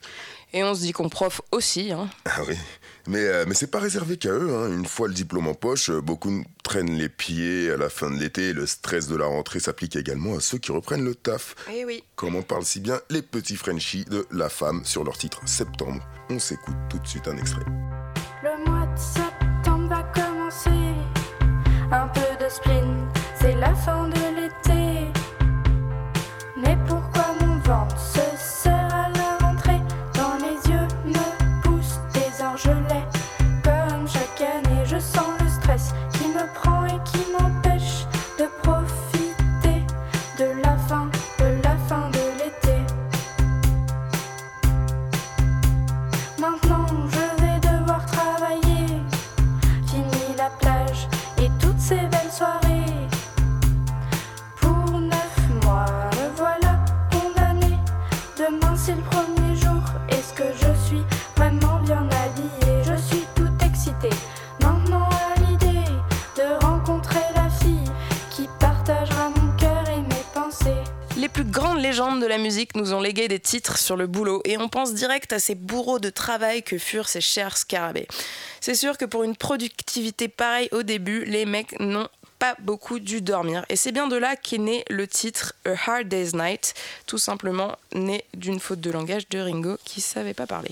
Et 0.55 0.63
on 0.63 0.75
se 0.75 0.81
dit 0.81 0.91
qu'on 0.91 1.09
prof 1.09 1.41
aussi. 1.51 1.91
Hein. 1.91 2.07
Ah 2.25 2.41
oui. 2.47 2.55
Mais, 3.07 3.25
euh, 3.25 3.43
mais 3.47 3.55
c'est 3.55 3.67
pas 3.71 3.79
réservé 3.79 4.17
qu'à 4.17 4.29
eux. 4.29 4.53
hein. 4.55 4.69
Une 4.71 4.85
fois 4.85 5.07
le 5.07 5.13
diplôme 5.15 5.47
en 5.47 5.55
poche, 5.55 5.89
euh, 5.89 5.99
beaucoup 5.99 6.43
traînent 6.63 6.95
les 6.95 7.09
pieds 7.09 7.71
à 7.71 7.77
la 7.77 7.89
fin 7.89 8.11
de 8.11 8.17
l'été. 8.17 8.53
Le 8.53 8.67
stress 8.67 9.07
de 9.07 9.15
la 9.15 9.25
rentrée 9.25 9.59
s'applique 9.59 9.95
également 9.95 10.37
à 10.37 10.39
ceux 10.39 10.59
qui 10.59 10.71
reprennent 10.71 11.03
le 11.03 11.15
taf. 11.15 11.55
Eh 11.73 11.85
oui. 11.85 12.03
Comme 12.15 12.35
on 12.35 12.43
parle 12.43 12.65
si 12.65 12.79
bien 12.79 13.01
les 13.09 13.23
petits 13.23 13.55
Frenchies 13.57 14.05
de 14.05 14.27
La 14.29 14.47
Femme 14.47 14.85
sur 14.85 15.03
leur 15.03 15.17
titre 15.17 15.41
Septembre. 15.47 16.07
On 16.29 16.37
s'écoute 16.37 16.75
tout 16.91 16.99
de 16.99 17.07
suite 17.07 17.27
un 17.27 17.37
extrait. 17.37 17.65
Légendes 71.83 72.21
de 72.21 72.25
la 72.25 72.37
musique 72.37 72.75
nous 72.75 72.93
ont 72.93 73.01
légué 73.01 73.27
des 73.27 73.39
titres 73.39 73.77
sur 73.77 73.97
le 73.97 74.07
boulot 74.07 74.41
et 74.45 74.57
on 74.57 74.69
pense 74.69 74.93
direct 74.93 75.33
à 75.33 75.39
ces 75.39 75.53
bourreaux 75.53 75.99
de 75.99 76.09
travail 76.09 76.63
que 76.63 76.77
furent 76.77 77.09
ces 77.09 77.21
chers 77.21 77.57
scarabées. 77.57 78.07
C'est 78.61 78.73
sûr 78.73 78.97
que 78.97 79.03
pour 79.03 79.23
une 79.23 79.35
productivité 79.35 80.29
pareille 80.29 80.69
au 80.71 80.81
début, 80.81 81.25
les 81.25 81.45
mecs 81.45 81.77
n'ont 81.79 82.07
pas 82.43 82.57
beaucoup 82.59 82.99
dû 82.99 83.21
dormir. 83.21 83.65
Et 83.69 83.77
c'est 83.77 83.93
bien 83.93 84.09
de 84.09 84.17
là 84.17 84.35
qu'est 84.35 84.57
né 84.57 84.83
le 84.89 85.07
titre 85.07 85.53
A 85.63 85.75
Hard 85.87 86.09
Day's 86.09 86.33
Night, 86.33 86.73
tout 87.07 87.17
simplement 87.17 87.77
né 87.95 88.25
d'une 88.33 88.59
faute 88.59 88.81
de 88.81 88.91
langage 88.91 89.29
de 89.29 89.39
Ringo 89.39 89.77
qui 89.85 90.01
savait 90.01 90.33
pas 90.33 90.45
parler. 90.45 90.71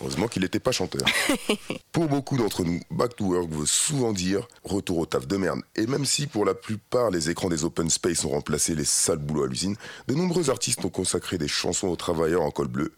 Heureusement 0.00 0.28
qu'il 0.28 0.42
n'était 0.42 0.60
pas 0.60 0.70
chanteur. 0.70 1.02
pour 1.92 2.06
beaucoup 2.06 2.36
d'entre 2.36 2.62
nous, 2.62 2.80
Back 2.92 3.16
to 3.16 3.24
Work 3.24 3.50
veut 3.50 3.66
souvent 3.66 4.12
dire 4.12 4.46
retour 4.62 4.98
au 4.98 5.06
taf 5.06 5.26
de 5.26 5.36
merde. 5.36 5.58
Et 5.74 5.88
même 5.88 6.04
si 6.04 6.28
pour 6.28 6.44
la 6.44 6.54
plupart 6.54 7.10
les 7.10 7.30
écrans 7.30 7.48
des 7.48 7.64
open 7.64 7.90
space 7.90 8.24
ont 8.24 8.30
remplacé 8.30 8.76
les 8.76 8.84
sales 8.84 9.18
boulots 9.18 9.42
à 9.42 9.48
l'usine, 9.48 9.74
de 10.06 10.14
nombreux 10.14 10.50
artistes 10.50 10.84
ont 10.84 10.88
consacré 10.88 11.36
des 11.36 11.48
chansons 11.48 11.88
aux 11.88 11.96
travailleurs 11.96 12.42
en 12.42 12.52
col 12.52 12.68
bleu. 12.68 12.92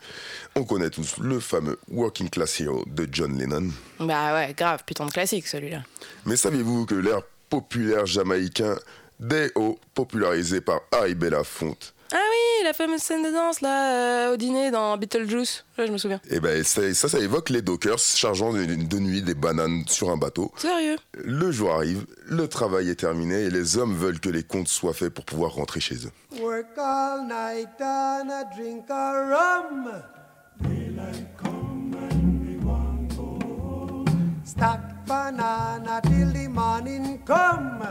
On 0.56 0.64
connaît 0.64 0.90
tous 0.90 1.16
le 1.16 1.40
fameux 1.40 1.78
Working 1.90 2.28
Class 2.28 2.60
Hero 2.60 2.84
de 2.86 3.08
John 3.10 3.38
Lennon. 3.38 3.70
Bah 3.98 4.34
ouais, 4.34 4.52
grave, 4.54 4.82
putain 4.84 5.06
de 5.06 5.10
classique 5.10 5.46
celui-là. 5.46 5.84
Mais 6.26 6.36
saviez-vous 6.36 6.84
que 6.84 6.94
l'air 6.94 7.22
populaire 7.50 8.06
jamaïcain 8.06 8.76
Day-O, 9.18 9.78
popularisé 9.94 10.62
par 10.62 10.80
Harry 10.92 11.14
Belafonte, 11.14 11.92
Ah 12.12 12.16
oui, 12.16 12.64
la 12.64 12.72
fameuse 12.72 13.02
scène 13.02 13.22
de 13.22 13.30
danse 13.30 13.60
là, 13.60 14.28
euh, 14.30 14.32
au 14.32 14.36
dîner 14.38 14.70
dans 14.70 14.96
Beetlejuice. 14.96 15.64
Ouais, 15.76 15.86
je 15.86 15.92
me 15.92 15.98
souviens. 15.98 16.20
eh 16.30 16.40
ben, 16.40 16.64
ça, 16.64 16.94
ça, 16.94 17.08
ça 17.10 17.18
évoque 17.18 17.50
les 17.50 17.60
dockers 17.60 17.98
chargeant 17.98 18.54
de, 18.54 18.64
de 18.64 18.98
nuit 18.98 19.20
des 19.20 19.34
bananes 19.34 19.82
sur 19.88 20.08
un 20.10 20.16
bateau. 20.16 20.50
Sérieux? 20.56 20.96
Le 21.22 21.52
jour 21.52 21.72
arrive, 21.72 22.06
le 22.26 22.48
travail 22.48 22.88
est 22.88 22.94
terminé 23.00 23.42
et 23.42 23.50
les 23.50 23.76
hommes 23.76 23.94
veulent 23.94 24.20
que 24.20 24.30
les 24.30 24.42
comptes 24.42 24.68
soient 24.68 24.94
faits 24.94 25.12
pour 25.12 25.26
pouvoir 25.26 25.52
rentrer 25.52 25.80
chez 25.80 25.96
eux. 26.06 26.40
Work 26.40 26.78
all 26.78 27.26
night 27.26 27.68
and 27.80 28.30
a 28.30 28.44
drink 28.56 28.84
a 28.88 29.12
rum. 29.28 30.02
Stack 34.50 35.06
banana 35.06 36.00
till 36.02 36.32
the 36.32 36.48
morning 36.48 37.22
come. 37.24 37.86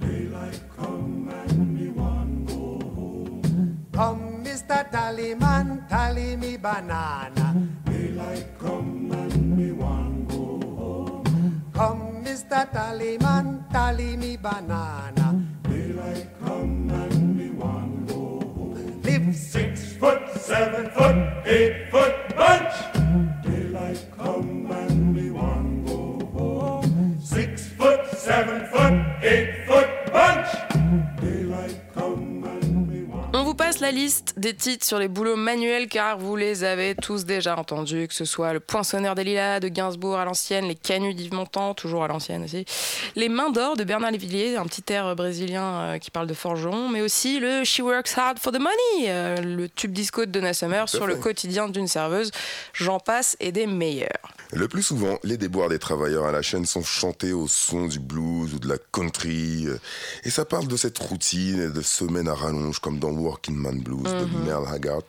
Daylight 0.00 0.60
come 0.76 1.30
and 1.30 1.78
me 1.78 1.90
one 1.94 2.44
go 2.44 2.82
home. 2.96 3.86
Come, 3.92 4.42
Mr. 4.42 4.82
Tallyman, 4.90 5.88
tally 5.88 6.34
me 6.34 6.56
banana. 6.56 7.54
Daylight 7.84 8.46
come 8.58 9.12
and 9.12 9.56
me 9.56 9.70
one 9.70 10.26
go 10.26 10.58
home. 10.74 11.70
Come, 11.72 12.24
Mr. 12.24 12.66
Tallyman, 12.74 13.70
tally 13.70 14.16
me 14.16 14.36
banana. 14.36 15.26
Daylight 15.70 16.26
come 16.42 16.90
and 16.90 17.38
me 17.38 17.50
one 17.50 18.04
go 18.08 18.42
home. 18.56 19.02
Live 19.04 19.36
six 19.36 19.92
foot, 19.92 20.22
seven 20.34 20.90
foot, 20.90 21.46
eight 21.46 21.92
foot 21.92 22.16
bunch. 22.34 22.74
Daylight 23.46 24.02
come 24.18 24.51
On 33.34 33.42
vous 33.42 33.54
passe 33.54 33.80
la 33.80 33.90
liste 33.90 34.34
des 34.36 34.54
titres 34.54 34.86
sur 34.86 35.00
les 35.00 35.08
boulots 35.08 35.34
manuels 35.34 35.88
car 35.88 36.18
vous 36.18 36.36
les 36.36 36.62
avez 36.62 36.94
tous 36.94 37.24
déjà 37.24 37.56
entendus, 37.56 38.06
que 38.06 38.14
ce 38.14 38.24
soit 38.24 38.52
le 38.52 38.60
Poinçonneur 38.60 39.16
des 39.16 39.24
Lilas 39.24 39.58
de 39.58 39.66
Gainsbourg 39.66 40.18
à 40.18 40.24
l'ancienne, 40.24 40.66
les 40.66 40.76
Canuts 40.76 41.14
d'Yves 41.14 41.34
Montand, 41.34 41.74
toujours 41.74 42.04
à 42.04 42.08
l'ancienne 42.08 42.44
aussi, 42.44 42.64
les 43.16 43.28
Mains 43.28 43.50
d'Or 43.50 43.76
de 43.76 43.82
Bernard 43.82 44.12
Lévillier, 44.12 44.54
un 44.54 44.66
petit 44.66 44.92
air 44.92 45.16
brésilien 45.16 45.64
euh, 45.64 45.98
qui 45.98 46.12
parle 46.12 46.28
de 46.28 46.34
forgeron, 46.34 46.88
mais 46.88 47.00
aussi 47.00 47.40
le 47.40 47.64
She 47.64 47.80
Works 47.80 48.16
Hard 48.16 48.38
for 48.38 48.52
the 48.52 48.60
Money, 48.60 49.08
euh, 49.08 49.36
le 49.40 49.68
tube 49.68 49.92
disco 49.92 50.24
de 50.26 50.30
Donna 50.30 50.54
Summer 50.54 50.88
sur 50.88 51.08
le 51.08 51.16
quotidien 51.16 51.68
d'une 51.68 51.88
serveuse, 51.88 52.30
j'en 52.72 53.00
passe 53.00 53.36
et 53.40 53.50
des 53.50 53.66
meilleurs. 53.66 54.32
Le 54.54 54.68
plus 54.68 54.82
souvent, 54.82 55.18
les 55.24 55.38
déboires 55.38 55.70
des 55.70 55.78
travailleurs 55.78 56.26
à 56.26 56.32
la 56.32 56.42
chaîne 56.42 56.66
sont 56.66 56.82
chantés 56.82 57.32
au 57.32 57.48
son 57.48 57.86
du 57.86 57.98
blues 57.98 58.52
ou 58.54 58.58
de 58.58 58.68
la 58.68 58.76
country. 58.92 59.66
euh, 59.66 59.78
Et 60.24 60.30
ça 60.30 60.44
parle 60.44 60.68
de 60.68 60.76
cette 60.76 60.98
routine 60.98 61.58
et 61.60 61.68
de 61.70 61.80
semaines 61.80 62.28
à 62.28 62.34
rallonge 62.34 62.78
comme 62.78 62.98
dans 62.98 63.10
Working 63.12 63.56
Man 63.56 63.80
Blues 63.80 64.02
de 64.02 64.24
Mhm. 64.26 64.44
Merle 64.44 64.68
Haggard 64.68 65.02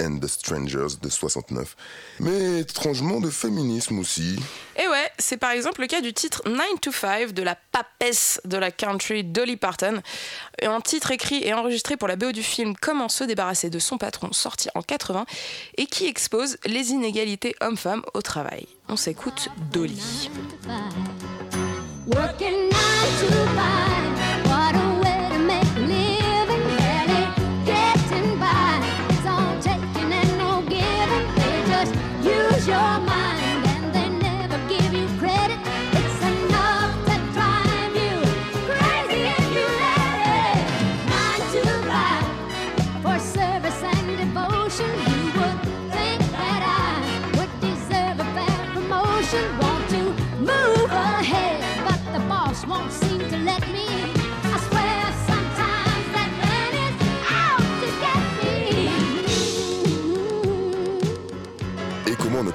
and 0.00 0.18
the 0.18 0.26
Strangers 0.26 0.96
de 1.00 1.08
69. 1.08 1.76
Mais 2.20 2.60
étrangement 2.60 3.20
de 3.20 3.30
féminisme 3.30 3.98
aussi. 3.98 4.38
Et 4.76 4.88
ouais, 4.88 5.10
c'est 5.18 5.36
par 5.36 5.50
exemple 5.50 5.80
le 5.80 5.86
cas 5.86 6.00
du 6.00 6.12
titre 6.12 6.42
9 6.46 6.58
to 6.80 6.92
5 6.92 7.32
de 7.32 7.42
la 7.42 7.56
papesse 7.72 8.40
de 8.44 8.56
la 8.56 8.70
country 8.70 9.24
Dolly 9.24 9.56
Parton. 9.56 10.00
Un 10.62 10.80
titre 10.80 11.10
écrit 11.10 11.42
et 11.44 11.54
enregistré 11.54 11.96
pour 11.96 12.08
la 12.08 12.16
BO 12.16 12.32
du 12.32 12.42
film 12.42 12.74
Comment 12.80 13.08
se 13.08 13.24
débarrasser 13.24 13.70
de 13.70 13.78
son 13.78 13.98
patron, 13.98 14.32
sorti 14.32 14.68
en 14.74 14.82
80, 14.82 15.26
et 15.76 15.86
qui 15.86 16.06
expose 16.06 16.56
les 16.64 16.90
inégalités 16.90 17.54
hommes-femmes 17.60 18.02
au 18.14 18.22
travail. 18.22 18.66
On 18.88 18.96
s'écoute 18.96 19.48
Dolly. 19.72 20.30
Working 22.06 22.70
nine 22.70 22.70
to 23.20 23.26
five, 23.54 24.09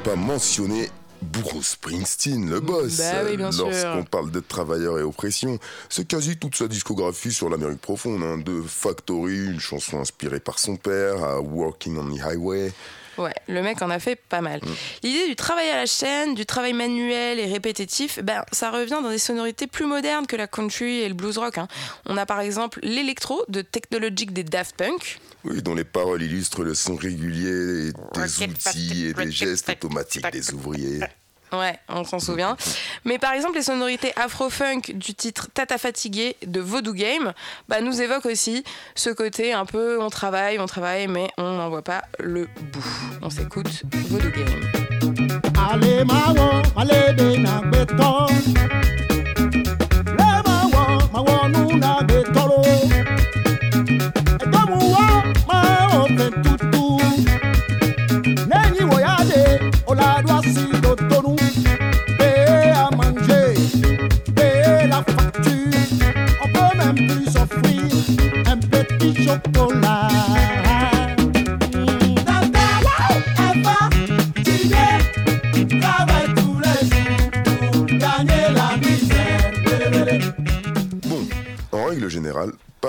pas 0.06 0.16
mentionner 0.16 0.92
Bruce 1.24 1.70
Springsteen, 1.70 2.48
le 2.48 2.60
boss 2.60 2.98
Bah 2.98 3.24
oui. 3.26 3.38
Lorsqu'on 3.38 4.04
parle 4.04 4.30
de 4.30 4.40
travailleurs 4.40 5.00
et 5.00 5.02
oppression, 5.02 5.58
c'est 5.90 6.08
quasi 6.08 6.38
toute 6.38 6.56
sa 6.56 6.68
discographie 6.68 7.32
sur 7.32 7.50
l'Amérique 7.50 7.82
profonde. 7.82 8.22
hein. 8.22 8.38
De 8.38 8.62
Factory, 8.62 9.46
une 9.48 9.60
chanson 9.60 10.00
inspirée 10.00 10.40
par 10.40 10.60
son 10.60 10.76
père, 10.76 11.24
à 11.24 11.42
Walking 11.42 11.98
on 11.98 12.16
the 12.16 12.22
Highway. 12.22 12.72
Ouais, 13.18 13.34
le 13.48 13.62
mec 13.62 13.82
en 13.82 13.90
a 13.90 14.00
fait 14.00 14.16
pas 14.16 14.42
mal. 14.42 14.60
Mm. 14.64 14.70
L'idée 15.04 15.28
du 15.28 15.36
travail 15.36 15.70
à 15.70 15.78
la 15.78 15.86
chaîne, 15.86 16.36
du 16.36 16.46
travail 16.46 16.74
manuel 16.74 17.40
et 17.40 17.46
répétitif, 17.46 18.20
ben, 18.24 18.44
ça 18.52 18.72
revient 18.72 19.00
dans 19.02 19.10
des 19.10 19.18
sonorités 19.18 19.68
plus 19.68 19.86
modernes 19.86 20.28
que 20.28 20.36
la 20.36 20.48
country 20.48 21.02
et 21.02 21.08
le 21.08 21.14
blues 21.14 21.38
rock. 21.38 21.58
hein. 21.58 21.68
On 22.06 22.18
a 22.18 22.26
par 22.26 22.40
exemple 22.42 22.80
l'électro 22.84 23.44
de 23.48 23.62
Technologic 23.62 24.34
des 24.34 24.44
Daft 24.44 24.76
Punk. 24.76 25.20
Oui, 25.44 25.62
dont 25.62 25.76
les 25.76 25.84
paroles 25.84 26.22
illustrent 26.24 26.64
le 26.64 26.74
son 26.74 26.96
régulier 26.96 27.92
des 28.14 28.44
outils 28.44 29.06
et 29.08 29.14
des 29.14 29.32
gestes 29.32 29.70
automatiques 29.70 30.30
des 30.32 30.54
ouvriers. 30.54 31.00
Ouais, 31.60 31.78
on 31.90 32.04
s'en 32.04 32.20
souvient. 32.20 32.58
Mais 33.06 33.18
par 33.18 33.34
exemple, 33.34 33.56
les 33.56 33.64
sonorités 33.64 34.14
afro-funk 34.16 34.82
du 34.94 35.14
titre 35.14 35.48
Tata 35.54 35.78
Fatigué 35.78 36.36
de 36.46 36.60
Voodoo 36.60 36.94
Game 36.94 37.34
bah, 37.68 37.82
nous 37.82 38.02
évoquent 38.02 38.26
aussi 38.26 38.64
ce 38.96 39.10
côté 39.10 39.54
un 39.54 39.66
peu 39.66 40.02
on 40.02 40.10
travaille, 40.10 40.60
on 40.60 40.66
travaille, 40.66 41.08
mais 41.08 41.30
on 41.38 41.58
n'en 41.58 41.70
voit 41.70 41.84
pas 41.84 42.04
le 42.20 42.48
bout. 42.72 42.86
On 43.22 43.30
s'écoute 43.30 43.84
Voodoo 44.10 44.30
Game. 44.30 44.66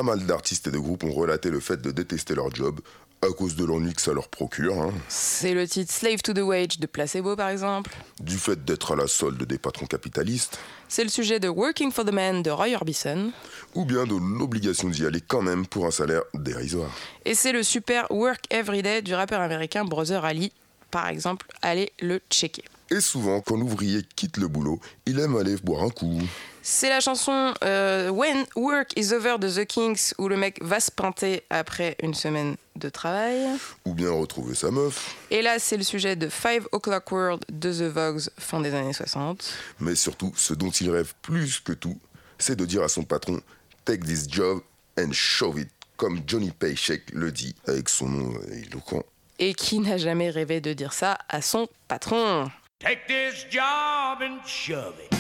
Mal 0.07 0.25
d'artistes 0.25 0.67
et 0.69 0.71
de 0.71 0.79
groupes 0.79 1.05
ont 1.05 1.13
relaté 1.13 1.51
le 1.51 1.61
fait 1.61 1.81
de 1.83 1.91
détester 1.91 2.35
leur 2.35 2.55
job 2.55 2.81
à 3.23 3.29
cause 3.29 3.57
de 3.57 3.65
l'ennui 3.65 3.95
que 3.95 4.03
ça 4.03 4.13
leur 4.13 4.29
procure, 4.29 4.79
hein, 4.81 4.93
C'est 5.09 5.55
le 5.55 5.67
titre 5.67 5.91
Slave 5.93 6.21
to 6.23 6.33
the 6.35 6.41
Wage 6.41 6.79
de 6.79 6.87
Placebo 6.87 7.35
par 7.35 7.49
exemple. 7.49 7.91
du 8.21 8.37
fait 8.39 8.63
d'être 8.65 8.93
à 8.93 8.97
la 8.97 9.07
solde 9.07 9.43
des 9.43 9.59
patrons 9.59 9.87
capitalistes, 9.87 10.59
C'est 10.89 11.03
le 11.03 11.09
sujet 11.11 11.41
de 11.41 11.49
Working 11.49 11.91
for 11.93 12.05
the 12.05 12.13
Man 12.13 12.43
de 12.43 12.51
Roy 12.51 12.75
Orbison. 12.75 13.33
ou 13.75 13.85
bien 13.85 14.05
de 14.05 14.15
l'obligation 14.39 14.89
d'y 14.91 15.07
aller 15.07 15.21
quand 15.23 15.43
même 15.43 15.67
pour 15.67 15.87
un 15.87 15.91
salaire 15.91 16.23
dérisoire. 16.35 16.91
Et 17.25 17.35
c'est 17.35 17.53
le 17.53 17.63
super 17.63 18.07
Work 18.11 18.45
Everyday 18.51 19.03
du 19.03 19.15
rappeur 19.15 19.41
américain 19.41 19.85
Brother 19.85 20.25
Ali. 20.25 20.53
Par 20.91 21.09
exemple, 21.09 21.47
allez 21.63 21.93
le 22.01 22.21
checker. 22.31 22.65
Et 22.91 23.01
souvent, 23.01 23.41
quand 23.41 23.57
l'ouvrier 23.57 24.03
quitte 24.15 24.37
le 24.37 24.47
boulot, 24.47 24.79
il 25.07 25.19
aime 25.19 25.37
aller 25.37 25.57
boire 25.57 25.83
un 25.83 25.91
coup. 25.91 26.21
C'est 26.69 26.89
la 26.89 26.99
chanson 26.99 27.55
euh, 27.63 28.11
When 28.11 28.45
Work 28.57 28.91
is 28.97 29.13
Over 29.13 29.37
de 29.39 29.49
The 29.49 29.65
Kings 29.65 30.13
où 30.19 30.27
le 30.27 30.37
mec 30.37 30.61
va 30.61 30.81
se 30.81 30.91
pinter 30.91 31.45
après 31.49 31.97
une 32.03 32.13
semaine 32.13 32.57
de 32.75 32.89
travail. 32.89 33.47
Ou 33.85 33.95
bien 33.95 34.11
retrouver 34.11 34.57
sa 34.57 34.73
meuf. 34.73 35.15
Et 35.31 35.43
là, 35.43 35.61
c'est 35.61 35.77
le 35.77 35.85
sujet 35.85 36.17
de 36.17 36.29
Five 36.29 36.67
O'Clock 36.73 37.13
World 37.13 37.45
de 37.53 37.73
The 37.73 37.93
Vogues, 37.93 38.29
fin 38.37 38.61
des 38.61 38.75
années 38.75 38.93
60. 38.93 39.49
Mais 39.79 39.95
surtout, 39.95 40.33
ce 40.35 40.55
dont 40.55 40.71
il 40.71 40.91
rêve 40.91 41.15
plus 41.23 41.61
que 41.61 41.73
tout, 41.73 42.01
c'est 42.37 42.57
de 42.57 42.65
dire 42.65 42.83
à 42.83 42.89
son 42.89 43.05
patron 43.05 43.41
Take 43.85 44.01
this 44.01 44.29
job 44.29 44.61
and 44.99 45.13
show 45.13 45.57
it, 45.57 45.71
comme 45.97 46.23
Johnny 46.27 46.51
Paycheck 46.51 47.13
le 47.13 47.31
dit 47.31 47.55
avec 47.69 47.89
son 47.89 48.09
nom 48.09 48.35
euh, 48.35 48.65
éloquent. 48.67 49.05
Et 49.39 49.55
qui 49.55 49.79
n'a 49.79 49.99
jamais 49.99 50.31
rêvé 50.31 50.61
de 50.61 50.73
dire 50.73 50.93
ça 50.93 51.17
à 51.29 51.43
son 51.43 51.69
patron? 51.87 52.51
Take 52.81 53.03
this 53.07 53.47
job 53.53 54.21
and 54.21 54.45
shove 54.45 54.95
it. 55.01 55.17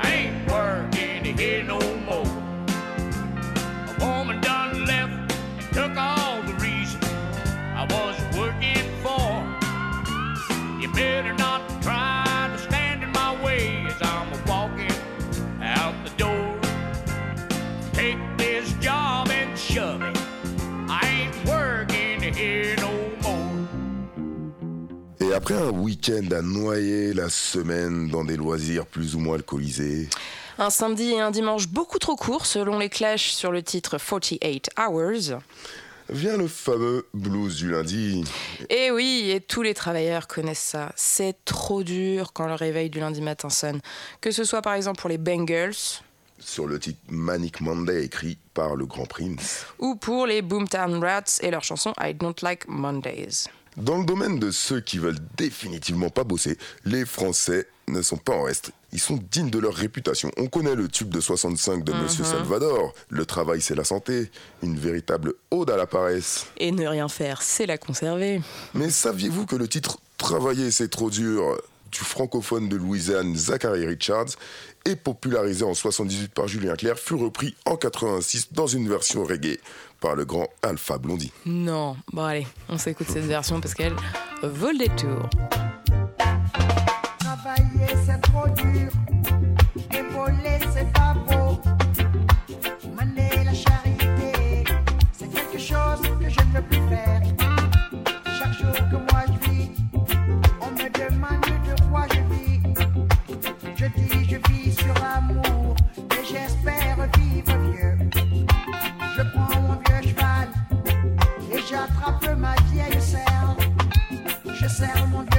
I 0.00 0.14
ain't 0.14 0.50
working 0.50 1.36
here 1.36 1.64
no 1.64 1.80
more. 2.08 2.24
A 3.88 3.96
woman 4.00 4.40
done 4.40 4.84
left 4.86 4.97
après 25.50 25.62
un 25.62 25.70
week-end 25.70 26.26
à 26.30 26.42
noyer 26.42 27.14
la 27.14 27.30
semaine 27.30 28.08
dans 28.08 28.22
des 28.22 28.36
loisirs 28.36 28.84
plus 28.84 29.14
ou 29.14 29.18
moins 29.18 29.36
alcoolisés, 29.36 30.10
Un 30.58 30.68
samedi 30.68 31.12
et 31.12 31.20
un 31.20 31.30
dimanche 31.30 31.68
beaucoup 31.68 31.98
trop 31.98 32.16
courts 32.16 32.44
selon 32.44 32.78
les 32.78 32.90
Clash 32.90 33.30
sur 33.32 33.50
le 33.50 33.62
titre 33.62 33.96
48 33.96 34.68
Hours. 34.78 35.40
vient 36.10 36.36
le 36.36 36.48
fameux 36.48 37.06
blues 37.14 37.56
du 37.56 37.70
lundi. 37.70 38.24
Et 38.68 38.90
oui, 38.90 39.30
et 39.30 39.40
tous 39.40 39.62
les 39.62 39.72
travailleurs 39.72 40.26
connaissent 40.26 40.58
ça. 40.58 40.92
C'est 40.96 41.36
trop 41.46 41.82
dur 41.82 42.32
quand 42.34 42.46
le 42.46 42.54
réveil 42.54 42.90
du 42.90 43.00
lundi 43.00 43.22
matin 43.22 43.48
sonne. 43.48 43.80
Que 44.20 44.30
ce 44.30 44.44
soit 44.44 44.60
par 44.60 44.74
exemple 44.74 45.00
pour 45.00 45.08
les 45.08 45.18
Bengals 45.18 46.02
Sur 46.38 46.66
le 46.66 46.78
titre 46.78 47.00
Manic 47.08 47.62
Monday 47.62 48.04
écrit 48.04 48.36
par 48.52 48.76
le 48.76 48.84
Grand 48.84 49.06
Prince. 49.06 49.64
ou 49.78 49.94
pour 49.96 50.26
les 50.26 50.42
Boomtown 50.42 51.02
Rats 51.02 51.38
et 51.40 51.50
leur 51.50 51.64
chanson 51.64 51.94
I 51.98 52.12
Don't 52.12 52.34
Like 52.42 52.68
Mondays. 52.68 53.46
Dans 53.78 53.98
le 53.98 54.04
domaine 54.04 54.38
de 54.38 54.50
ceux 54.50 54.80
qui 54.80 54.98
veulent 54.98 55.18
définitivement 55.36 56.10
pas 56.10 56.24
bosser, 56.24 56.58
les 56.84 57.04
Français 57.06 57.66
ne 57.86 58.02
sont 58.02 58.16
pas 58.16 58.32
en 58.34 58.42
reste. 58.42 58.72
Ils 58.92 58.98
sont 59.00 59.18
dignes 59.30 59.50
de 59.50 59.58
leur 59.58 59.72
réputation. 59.74 60.30
On 60.36 60.48
connaît 60.48 60.74
le 60.74 60.88
tube 60.88 61.10
de 61.10 61.20
65 61.20 61.84
de 61.84 61.92
Monsieur 61.92 62.24
Mhm. 62.24 62.30
Salvador. 62.30 62.92
Le 63.08 63.24
travail, 63.24 63.60
c'est 63.60 63.74
la 63.76 63.84
santé. 63.84 64.30
Une 64.62 64.76
véritable 64.76 65.34
ode 65.50 65.70
à 65.70 65.76
la 65.76 65.86
paresse. 65.86 66.46
Et 66.56 66.72
ne 66.72 66.86
rien 66.86 67.08
faire, 67.08 67.40
c'est 67.42 67.66
la 67.66 67.78
conserver. 67.78 68.40
Mais 68.74 68.90
saviez-vous 68.90 69.46
que 69.46 69.56
le 69.56 69.68
titre 69.68 69.98
Travailler, 70.16 70.72
c'est 70.72 70.88
trop 70.88 71.10
dur 71.10 71.56
du 71.92 72.00
francophone 72.00 72.68
de 72.68 72.76
Louisiane 72.76 73.34
Zachary 73.36 73.86
Richards 73.86 74.30
est 74.84 74.96
popularisé 74.96 75.64
en 75.64 75.74
78 75.74 76.32
par 76.32 76.48
Julien 76.48 76.76
Clerc, 76.76 76.98
fut 76.98 77.14
repris 77.14 77.54
en 77.66 77.76
86 77.76 78.52
dans 78.52 78.66
une 78.66 78.88
version 78.88 79.24
reggae 79.24 79.58
par 80.00 80.14
le 80.14 80.24
grand 80.24 80.48
Alpha 80.62 80.98
Blondie. 80.98 81.32
Non, 81.46 81.96
bon 82.12 82.24
allez, 82.24 82.46
on 82.68 82.78
s'écoute 82.78 83.08
cette 83.08 83.24
version 83.24 83.60
parce 83.60 83.74
qu'elle 83.74 83.94
vaut 84.42 84.70
le 84.70 84.78
détour. 84.78 85.28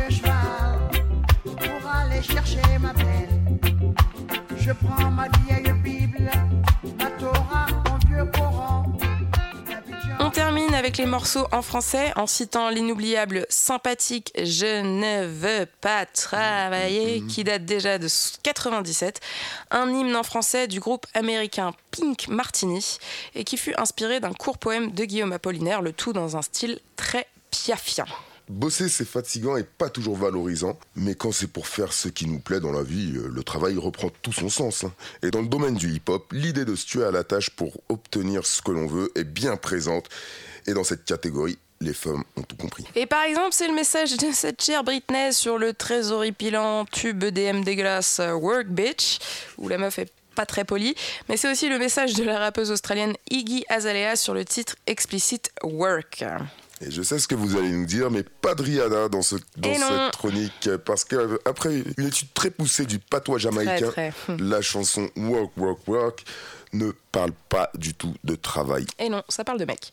Serre 0.09 0.33
mon 0.33 0.87
vieux 0.89 1.55
cheval 1.59 1.79
pour 1.81 1.91
aller 1.91 2.21
chercher 2.21 2.77
ma 2.79 2.93
belle. 2.93 3.29
Je 4.57 4.71
prends 4.71 5.09
ma 5.09 5.27
vieille 5.45 5.73
Bible, 5.83 6.29
ma 6.97 7.09
Torah, 7.11 7.67
mon 7.87 7.97
vieux 8.07 8.25
Coran. 8.31 8.85
On 10.21 10.31
termine 10.31 10.75
avec 10.75 10.97
les 10.97 11.05
morceaux 11.05 11.47
en 11.51 11.61
français 11.61 12.11
en 12.15 12.27
citant 12.27 12.69
l'inoubliable 12.69 13.45
sympathique 13.49 14.31
Je 14.37 14.81
ne 14.81 15.25
veux 15.25 15.65
pas 15.81 16.05
travailler 16.05 17.23
qui 17.23 17.43
date 17.43 17.65
déjà 17.65 17.97
de 17.97 18.07
97, 18.43 19.21
un 19.71 19.89
hymne 19.89 20.15
en 20.15 20.23
français 20.23 20.67
du 20.67 20.79
groupe 20.79 21.07
américain 21.13 21.73
Pink 21.91 22.27
Martini 22.27 22.99
et 23.33 23.43
qui 23.43 23.57
fut 23.57 23.73
inspiré 23.77 24.19
d'un 24.19 24.33
court 24.33 24.57
poème 24.57 24.91
de 24.91 25.05
Guillaume 25.05 25.31
Apollinaire, 25.31 25.81
le 25.81 25.93
tout 25.93 26.13
dans 26.13 26.37
un 26.37 26.41
style 26.41 26.79
très 26.95 27.25
piafien. 27.49 28.05
Bosser, 28.49 28.89
c'est 28.89 29.07
fatigant 29.07 29.57
et 29.57 29.63
pas 29.63 29.89
toujours 29.89 30.17
valorisant, 30.17 30.77
mais 30.95 31.13
quand 31.13 31.31
c'est 31.31 31.47
pour 31.51 31.67
faire 31.67 31.93
ce 31.93 32.09
qui 32.09 32.25
nous 32.25 32.39
plaît 32.39 32.59
dans 32.59 32.71
la 32.71 32.81
vie, 32.81 33.13
euh, 33.15 33.29
le 33.31 33.43
travail 33.43 33.77
reprend 33.77 34.09
tout 34.23 34.33
son 34.33 34.49
sens. 34.49 34.83
hein. 34.83 34.93
Et 35.21 35.29
dans 35.29 35.41
le 35.41 35.47
domaine 35.47 35.75
du 35.75 35.91
hip-hop, 35.93 36.25
l'idée 36.31 36.65
de 36.65 36.75
se 36.75 36.87
tuer 36.87 37.03
à 37.03 37.11
la 37.11 37.23
tâche 37.23 37.51
pour 37.51 37.79
obtenir 37.89 38.47
ce 38.47 38.63
que 38.63 38.71
l'on 38.71 38.87
veut 38.87 39.11
est 39.15 39.23
bien 39.23 39.55
présente. 39.55 40.09
Et 40.65 40.73
dans 40.73 40.83
cette 40.83 41.05
catégorie, 41.05 41.59
les 41.79 41.93
femmes 41.93 42.23
ont 42.37 42.41
tout 42.41 42.55
compris. 42.55 42.85
Et 42.95 43.05
par 43.05 43.21
exemple, 43.23 43.51
c'est 43.51 43.67
le 43.67 43.75
message 43.75 44.17
de 44.17 44.31
cette 44.33 44.63
chère 44.63 44.83
Britney 44.83 45.31
sur 45.31 45.59
le 45.59 45.73
très 45.73 46.11
horripilant 46.11 46.85
tube 46.85 47.23
EDM 47.23 47.61
dégueulasse 47.63 48.19
euh, 48.19 48.33
Work 48.33 48.67
Bitch, 48.67 49.19
où 49.59 49.69
la 49.69 49.77
meuf 49.77 49.99
est 49.99 50.11
pas 50.33 50.47
très 50.47 50.65
polie, 50.65 50.95
mais 51.27 51.37
c'est 51.37 51.51
aussi 51.51 51.69
le 51.69 51.77
message 51.77 52.13
de 52.13 52.23
la 52.23 52.39
rappeuse 52.39 52.71
australienne 52.71 53.13
Iggy 53.29 53.63
Azalea 53.69 54.15
sur 54.15 54.33
le 54.33 54.43
titre 54.43 54.75
explicite 54.87 55.51
Work. 55.63 56.23
Et 56.81 56.91
je 56.91 57.01
sais 57.01 57.19
ce 57.19 57.27
que 57.27 57.35
vous 57.35 57.57
allez 57.57 57.71
nous 57.71 57.85
dire, 57.85 58.09
mais 58.09 58.23
pas 58.23 58.55
de 58.55 58.63
Rihanna 58.63 59.09
dans, 59.09 59.21
ce, 59.21 59.35
dans 59.57 59.69
Et 59.69 59.77
non. 59.77 59.87
cette 59.89 60.15
chronique, 60.17 60.69
parce 60.85 61.03
qu'après 61.03 61.83
une 61.97 62.07
étude 62.07 62.29
très 62.33 62.49
poussée 62.49 62.85
du 62.85 62.99
patois 62.99 63.37
jamaïcain, 63.37 63.89
très. 63.89 64.13
la 64.39 64.61
chanson 64.61 65.09
Work, 65.17 65.51
Work, 65.57 65.79
Work 65.87 66.23
ne 66.73 66.91
parle 67.11 67.31
pas 67.49 67.69
du 67.75 67.93
tout 67.93 68.13
de 68.23 68.35
travail. 68.35 68.85
Et 68.99 69.09
non, 69.09 69.23
ça 69.29 69.43
parle 69.43 69.59
de 69.59 69.65
mecs. 69.65 69.91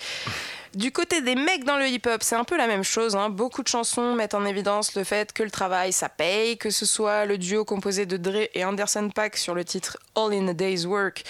Du 0.74 0.92
côté 0.92 1.22
des 1.22 1.34
mecs 1.36 1.64
dans 1.64 1.78
le 1.78 1.86
hip-hop, 1.88 2.22
c'est 2.22 2.34
un 2.34 2.44
peu 2.44 2.58
la 2.58 2.66
même 2.66 2.82
chose. 2.84 3.16
hein. 3.16 3.30
Beaucoup 3.30 3.62
de 3.62 3.68
chansons 3.68 4.14
mettent 4.14 4.34
en 4.34 4.44
évidence 4.44 4.94
le 4.94 5.04
fait 5.04 5.32
que 5.32 5.42
le 5.42 5.50
travail, 5.50 5.90
ça 5.92 6.10
paye, 6.10 6.58
que 6.58 6.68
ce 6.68 6.84
soit 6.84 7.24
le 7.24 7.38
duo 7.38 7.64
composé 7.64 8.04
de 8.04 8.18
Dre 8.18 8.48
et 8.52 8.64
Anderson 8.64 9.08
Paak 9.08 9.38
sur 9.38 9.54
le 9.54 9.64
titre 9.64 9.96
All 10.16 10.34
in 10.34 10.48
a 10.48 10.52
Day's 10.52 10.84
Work 10.84 11.24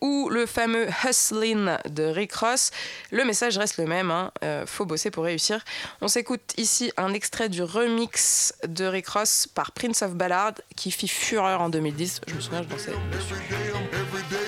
ou 0.00 0.30
le 0.30 0.46
fameux 0.46 0.88
Hustlin' 1.04 1.78
de 1.90 2.04
Rick 2.04 2.32
Ross. 2.34 2.70
Le 3.10 3.24
message 3.24 3.58
reste 3.58 3.76
le 3.76 3.84
même, 3.84 4.10
hein. 4.10 4.30
Euh, 4.42 4.64
faut 4.66 4.86
bosser 4.86 5.10
pour 5.10 5.24
réussir. 5.24 5.62
On 6.00 6.08
s'écoute 6.08 6.54
ici 6.56 6.90
un 6.96 7.12
extrait 7.12 7.50
du 7.50 7.62
remix 7.62 8.54
de 8.66 8.86
Rick 8.86 9.08
Ross 9.08 9.46
par 9.46 9.72
Prince 9.72 10.00
of 10.00 10.14
Ballard 10.14 10.54
qui 10.74 10.90
fit 10.90 11.08
fureur 11.08 11.60
en 11.60 11.68
2010. 11.68 12.22
Je 12.28 12.34
me 12.34 12.40
souviens, 12.40 12.62
je 12.62 12.68
dansais 12.68 12.92
dessus. 13.12 13.34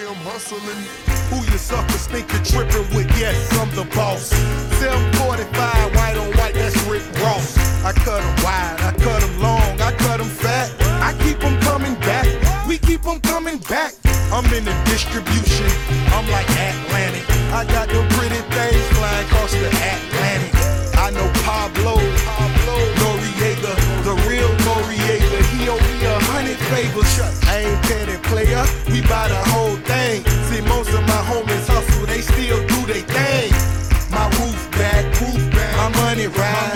Who 0.09 1.37
you 1.53 1.59
suckers 1.59 2.07
think 2.07 2.33
you're 2.33 2.43
tripping 2.43 2.97
with? 2.97 3.11
Yes, 3.19 3.37
I'm 3.61 3.69
the 3.77 3.85
boss. 3.95 4.31
745, 4.81 5.95
white 5.97 6.17
on 6.17 6.29
white, 6.39 6.55
that's 6.55 6.81
Rick 6.87 7.03
Ross. 7.21 7.59
I 7.85 7.93
cut 7.93 8.23
'em 8.23 8.37
wide, 8.43 8.81
I 8.81 8.93
cut 9.05 9.23
'em 9.23 9.39
long, 9.39 9.81
I 9.81 9.93
cut 9.93 10.21
'em 10.21 10.31
fat. 10.31 10.71
I 11.03 11.13
keep 11.23 11.45
'em 11.45 11.61
coming 11.61 11.95
back, 12.09 12.27
we 12.67 12.79
keep 12.79 12.99
keep 12.99 13.07
'em 13.07 13.21
coming 13.21 13.59
back. 13.69 13.93
I'm 14.33 14.47
in 14.57 14.65
the 14.65 14.75
distribution, 14.87 15.71
I'm 16.17 16.27
like 16.31 16.49
Atlantic. 16.51 17.25
I 17.53 17.65
got 17.65 17.89
them 17.89 18.09
pretty 18.17 18.43
things 18.57 18.85
flying 18.97 19.27
across 19.27 19.53
the 19.53 19.69
Atlantic. 19.69 20.53
I 20.97 21.11
know 21.11 21.29
Pablo, 21.45 21.95
Pablo 22.25 22.77
Noriega, 23.01 23.73
the 24.05 24.15
real 24.29 24.51
Noriega. 24.67 25.39
He 25.53 25.69
owe 25.69 25.77
me 25.77 26.05
a 26.07 26.19
hundred 26.33 26.59
favors. 26.71 27.21
I 27.47 27.59
ain't 27.59 27.83
petty 27.83 28.18
player, 28.29 28.65
we 28.93 29.01
buy 29.03 29.29
the 29.29 29.43
whole 29.53 29.77
thing. 29.89 30.25
See, 30.49 30.63
most 30.63 30.91
of 30.93 31.03
my 31.03 31.23
homies 31.31 31.67
hustle, 31.67 32.07
they 32.07 32.21
still 32.21 32.61
do 32.69 32.79
they 32.87 33.03
thing. 33.03 33.51
My 34.11 34.27
roof 34.39 34.61
back, 34.73 35.05
roof 35.21 35.43
back, 35.53 35.73
my 35.77 35.89
money 36.03 36.27
ride. 36.27 36.75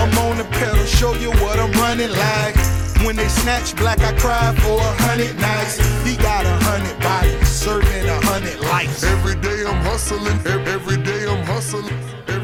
I'm 0.00 0.12
on 0.26 0.36
the 0.38 0.44
pedal, 0.58 0.84
show 0.84 1.14
you 1.14 1.30
what 1.42 1.58
I'm 1.58 1.72
running 1.72 2.10
like. 2.10 2.56
When 3.04 3.16
they 3.16 3.28
snatch 3.28 3.76
black, 3.76 4.00
I 4.00 4.12
cry 4.18 4.54
for 4.62 4.78
a 4.78 4.92
hundred 5.04 5.34
nights. 5.40 5.76
He 6.04 6.16
got 6.16 6.44
a 6.44 6.56
hundred 6.68 6.98
bodies, 7.00 7.48
serving 7.48 8.08
a 8.08 8.18
hundred 8.26 8.60
lives. 8.60 9.04
Every 9.04 9.36
day 9.36 9.64
I'm 9.66 9.80
hustling, 9.84 10.38
every 10.46 10.96
day 11.02 11.26
I'm 11.26 11.44
hustling, 11.44 11.96
every 12.28 12.43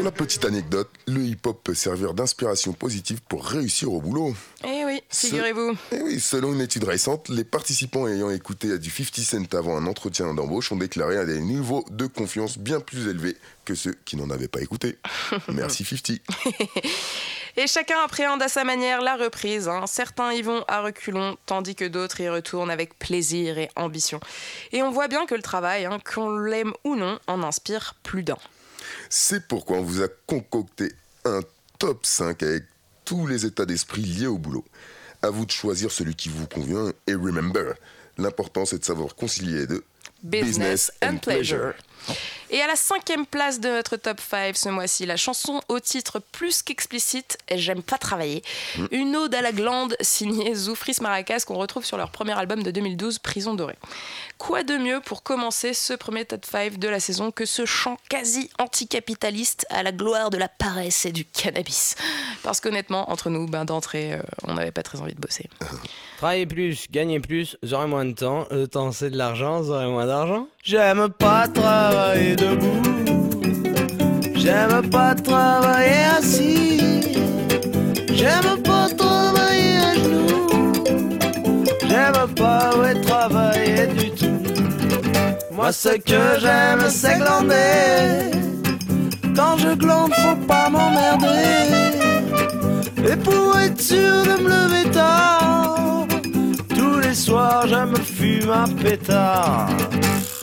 Pour 0.00 0.06
la 0.06 0.12
petite 0.12 0.46
anecdote, 0.46 0.88
le 1.06 1.20
hip-hop 1.26 1.60
peut 1.62 1.74
servir 1.74 2.14
d'inspiration 2.14 2.72
positive 2.72 3.20
pour 3.28 3.44
réussir 3.44 3.92
au 3.92 4.00
boulot. 4.00 4.34
Eh 4.64 4.86
oui, 4.86 5.02
figurez-vous. 5.10 5.76
Eh 5.92 6.00
oui, 6.00 6.18
selon 6.18 6.54
une 6.54 6.62
étude 6.62 6.84
récente, 6.84 7.28
les 7.28 7.44
participants 7.44 8.08
ayant 8.08 8.30
écouté 8.30 8.78
du 8.78 8.88
50 8.88 9.14
Cent 9.22 9.58
avant 9.58 9.76
un 9.76 9.86
entretien 9.86 10.32
d'embauche 10.32 10.72
ont 10.72 10.76
déclaré 10.76 11.18
à 11.18 11.26
des 11.26 11.38
niveaux 11.38 11.84
de 11.90 12.06
confiance 12.06 12.56
bien 12.56 12.80
plus 12.80 13.08
élevés 13.08 13.36
que 13.66 13.74
ceux 13.74 13.94
qui 14.06 14.16
n'en 14.16 14.30
avaient 14.30 14.48
pas 14.48 14.62
écouté. 14.62 14.96
Merci 15.48 15.84
50. 15.84 16.20
Et 17.58 17.66
chacun 17.66 17.98
appréhende 18.02 18.40
à 18.40 18.48
sa 18.48 18.64
manière 18.64 19.02
la 19.02 19.16
reprise. 19.16 19.68
hein. 19.68 19.84
Certains 19.86 20.32
y 20.32 20.40
vont 20.40 20.64
à 20.66 20.80
reculons, 20.80 21.36
tandis 21.44 21.74
que 21.74 21.84
d'autres 21.84 22.22
y 22.22 22.28
retournent 22.30 22.70
avec 22.70 22.98
plaisir 22.98 23.58
et 23.58 23.68
ambition. 23.76 24.18
Et 24.72 24.82
on 24.82 24.90
voit 24.90 25.08
bien 25.08 25.26
que 25.26 25.34
le 25.34 25.42
travail, 25.42 25.84
hein, 25.84 25.98
qu'on 26.02 26.38
l'aime 26.38 26.72
ou 26.84 26.96
non, 26.96 27.18
en 27.26 27.42
inspire 27.42 27.96
plus 28.02 28.22
d'un. 28.22 28.38
C'est 29.08 29.46
pourquoi 29.46 29.78
on 29.78 29.82
vous 29.82 30.02
a 30.02 30.08
concocté 30.26 30.92
un 31.24 31.40
top 31.78 32.06
5 32.06 32.42
avec 32.42 32.64
tous 33.04 33.26
les 33.26 33.46
états 33.46 33.66
d'esprit 33.66 34.02
liés 34.02 34.26
au 34.26 34.38
boulot. 34.38 34.64
À 35.22 35.30
vous 35.30 35.44
de 35.44 35.50
choisir 35.50 35.90
celui 35.90 36.14
qui 36.14 36.28
vous 36.28 36.46
convient 36.46 36.92
et 37.06 37.14
remember, 37.14 37.74
l'important 38.16 38.64
c'est 38.64 38.78
de 38.78 38.84
savoir 38.84 39.14
concilier 39.14 39.60
les 39.60 39.66
deux. 39.66 39.84
Business 40.22 40.92
and 41.02 41.18
pleasure. 41.18 41.74
Et 42.52 42.60
à 42.60 42.66
la 42.66 42.74
cinquième 42.74 43.26
place 43.26 43.60
de 43.60 43.68
notre 43.68 43.96
top 43.96 44.20
5 44.20 44.56
ce 44.56 44.68
mois-ci, 44.68 45.06
la 45.06 45.16
chanson 45.16 45.60
au 45.68 45.78
titre 45.78 46.20
plus 46.32 46.62
qu'explicite 46.62 47.38
J'aime 47.54 47.82
pas 47.82 47.96
travailler. 47.96 48.42
Mm. 48.76 48.86
Une 48.90 49.16
ode 49.16 49.34
à 49.36 49.40
la 49.40 49.52
glande 49.52 49.96
signée 50.00 50.54
Zoufris 50.54 50.96
Maracas 51.00 51.44
qu'on 51.46 51.54
retrouve 51.54 51.84
sur 51.84 51.96
leur 51.96 52.10
premier 52.10 52.36
album 52.36 52.64
de 52.64 52.72
2012, 52.72 53.20
Prison 53.20 53.54
Dorée. 53.54 53.78
Quoi 54.38 54.64
de 54.64 54.76
mieux 54.76 55.00
pour 55.00 55.22
commencer 55.22 55.74
ce 55.74 55.92
premier 55.92 56.24
top 56.24 56.44
5 56.44 56.78
de 56.78 56.88
la 56.88 56.98
saison 56.98 57.30
que 57.30 57.44
ce 57.44 57.66
chant 57.66 57.96
quasi 58.08 58.50
anticapitaliste 58.58 59.66
à 59.70 59.84
la 59.84 59.92
gloire 59.92 60.30
de 60.30 60.38
la 60.38 60.48
paresse 60.48 61.06
et 61.06 61.12
du 61.12 61.24
cannabis? 61.24 61.94
Parce 62.42 62.60
qu'honnêtement, 62.60 63.10
entre 63.12 63.30
nous, 63.30 63.46
ben, 63.46 63.64
d'entrée, 63.64 64.14
euh, 64.14 64.22
on 64.48 64.54
n'avait 64.54 64.72
pas 64.72 64.82
très 64.82 65.00
envie 65.00 65.14
de 65.14 65.20
bosser. 65.20 65.48
Travailler 66.18 66.46
plus, 66.46 66.90
gagner 66.90 67.20
plus, 67.20 67.56
j'aurai 67.62 67.86
moins 67.86 68.04
de 68.04 68.12
temps. 68.12 68.46
Le 68.50 68.66
temps 68.66 68.92
c'est 68.92 69.10
de 69.10 69.16
l'argent, 69.16 69.62
j'aurai 69.62 69.86
moins 69.86 70.06
d'argent. 70.06 70.48
J'aime 70.62 71.08
pas 71.08 71.48
travailler 71.48 71.89
debout. 72.36 72.82
J'aime 74.34 74.88
pas 74.90 75.14
travailler 75.14 76.04
assis. 76.18 76.80
J'aime 78.12 78.62
pas 78.62 78.88
travailler 78.96 79.76
à 79.88 79.94
genoux. 79.94 80.72
J'aime 81.88 82.34
pas 82.36 82.70
travailler 83.02 83.86
du 83.98 84.10
tout. 84.10 84.42
Moi 85.52 85.72
ce 85.72 85.90
que 86.10 86.22
j'aime 86.40 86.84
c'est 86.88 87.18
glander. 87.18 88.30
Quand 89.36 89.56
je 89.58 89.74
glande 89.74 90.12
faut 90.14 90.46
pas 90.46 90.68
m'emmerder. 90.70 91.90
Et 93.10 93.16
pour 93.16 93.58
être 93.58 93.80
sûr 93.80 94.22
de 94.28 94.42
me 94.42 94.48
lever 94.48 94.90
tard, 94.90 96.06
tous 96.76 96.98
les 97.00 97.14
soirs 97.14 97.66
je 97.66 97.82
me 97.92 97.96
fume 97.96 98.50
un 98.50 98.68
pétard. 98.68 99.68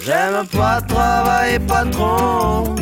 J'aime 0.08 0.48
pas 0.58 0.80
travailler 0.88 1.60
patron. 1.60 2.76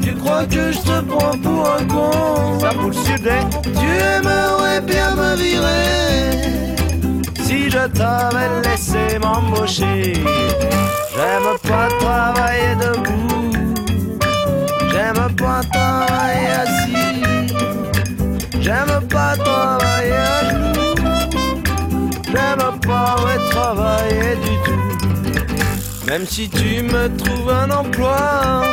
Tu 0.00 0.14
crois 0.14 0.46
que 0.46 0.70
je 0.70 0.78
te 0.78 1.00
prends 1.00 1.36
pour 1.36 1.68
un 1.68 1.84
con? 1.86 2.60
Ça 2.60 2.68
pour 2.68 2.86
le 2.86 2.92
sud, 2.92 3.28
Tu 3.64 3.88
aimerais 3.88 4.80
bien 4.80 5.16
me 5.16 5.34
virer 5.34 6.30
Si 7.42 7.68
je 7.68 7.84
t'avais 7.88 8.48
laissé 8.62 9.18
m'embaucher. 9.18 10.12
J'aime 11.16 11.58
pas 11.68 11.88
travailler 11.98 12.76
debout. 12.76 13.50
J'aime 14.92 15.34
pas 15.34 15.62
travailler 15.72 16.50
assis. 16.62 17.22
J'aime 18.60 19.00
pas 19.08 19.36
travailler 19.36 20.12
à 20.12 20.48
genoux. 20.48 20.94
J'aime 22.24 22.78
pas 22.86 23.16
travailler 23.50 24.36
du 24.36 24.54
tout 24.64 24.79
Même 26.10 26.26
si 26.26 26.50
tu 26.50 26.82
me 26.82 27.06
trouves 27.18 27.50
un 27.50 27.70
emploi 27.70 28.64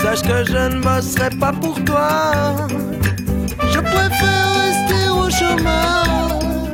Sache 0.00 0.22
que 0.22 0.44
je 0.44 0.76
ne 0.76 0.80
bosserai 0.80 1.30
pas 1.30 1.52
pour 1.52 1.84
toi 1.84 2.56
Je 3.72 3.80
préfère 3.80 4.54
rester 4.62 5.08
au 5.08 5.28
chômage 5.28 6.70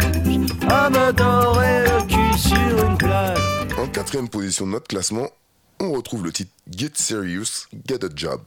À 0.69 0.91
me 0.91 1.11
dorer 1.11 1.85
le 1.85 2.07
cul 2.07 2.39
sur 2.39 2.87
une 2.87 2.99
plage 2.99 3.39
En 3.79 3.87
quatrième 3.87 4.29
position 4.29 4.67
de 4.67 4.73
notre 4.73 4.89
classement, 4.89 5.31
on 5.81 5.93
retrouve 5.93 6.23
le 6.23 6.33
titre 6.33 6.53
Get 6.71 6.93
Serious, 6.97 7.67
Get 7.89 8.05
a 8.05 8.09
Job. 8.15 8.43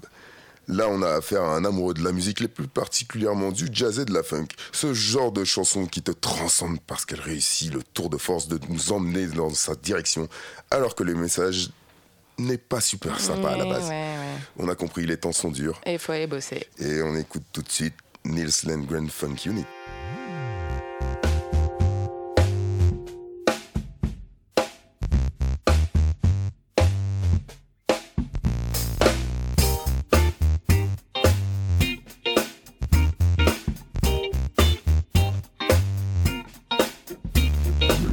Là, 0.72 0.88
on 0.88 1.02
a 1.02 1.10
affaire 1.16 1.42
à 1.42 1.56
un 1.56 1.66
amoureux 1.66 1.96
de 1.96 2.04
la 2.04 2.12
musique, 2.12 2.40
les 2.42 2.48
plus 2.48 2.68
particulièrement 2.68 3.52
du 3.52 3.68
jazz 3.72 3.98
et 4.00 4.06
de 4.06 4.14
la 4.14 4.22
funk. 4.22 4.48
Ce 4.72 4.94
genre 4.94 5.32
de 5.32 5.44
chanson 5.44 5.88
qui 5.88 6.04
te 6.04 6.12
transcende 6.12 6.78
parce 6.86 7.06
qu'elle 7.06 7.22
réussit 7.22 7.74
le 7.74 7.82
tour 7.82 8.10
de 8.12 8.18
force 8.18 8.48
de 8.48 8.60
nous 8.70 8.92
emmener 8.92 9.26
dans 9.26 9.50
sa 9.50 9.74
direction, 9.74 10.28
alors 10.70 10.94
que 10.94 11.04
le 11.04 11.16
message 11.16 11.72
n'est 12.38 12.60
pas 12.60 12.82
super 12.82 13.20
sympa 13.20 13.50
à 13.50 13.58
la 13.58 13.64
Ouais, 13.66 13.70
base. 13.72 13.84
ouais, 13.90 13.90
ouais. 13.90 14.38
On 14.60 14.70
a 14.70 14.76
compris, 14.76 15.06
les 15.08 15.18
temps 15.18 15.32
sont 15.34 15.50
durs. 15.50 15.82
Et 15.86 15.94
il 15.94 16.00
faut 16.00 16.12
aller 16.12 16.28
bosser. 16.28 16.68
Et 16.78 17.02
on 17.02 17.16
écoute 17.16 17.44
tout 17.52 17.64
de 17.64 17.70
suite 17.72 17.96
Nils 18.24 18.52
Landgren 18.66 19.10
Funk 19.10 19.36
Unit. 19.46 19.66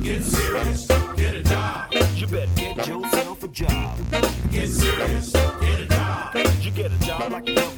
Get 0.06 0.22
serious, 0.22 0.86
get 1.16 1.34
a 1.34 1.42
job. 1.42 1.92
You 2.14 2.28
better 2.28 2.48
get 2.54 2.86
yourself 2.86 3.42
a 3.42 3.48
job. 3.48 3.98
Get 4.52 4.68
serious, 4.68 5.32
get 5.32 5.80
a 5.80 5.86
job. 5.86 6.36
You 6.62 6.70
get 6.70 6.92
a 6.92 6.98
job 7.00 7.32
like 7.32 7.46
the 7.46 7.75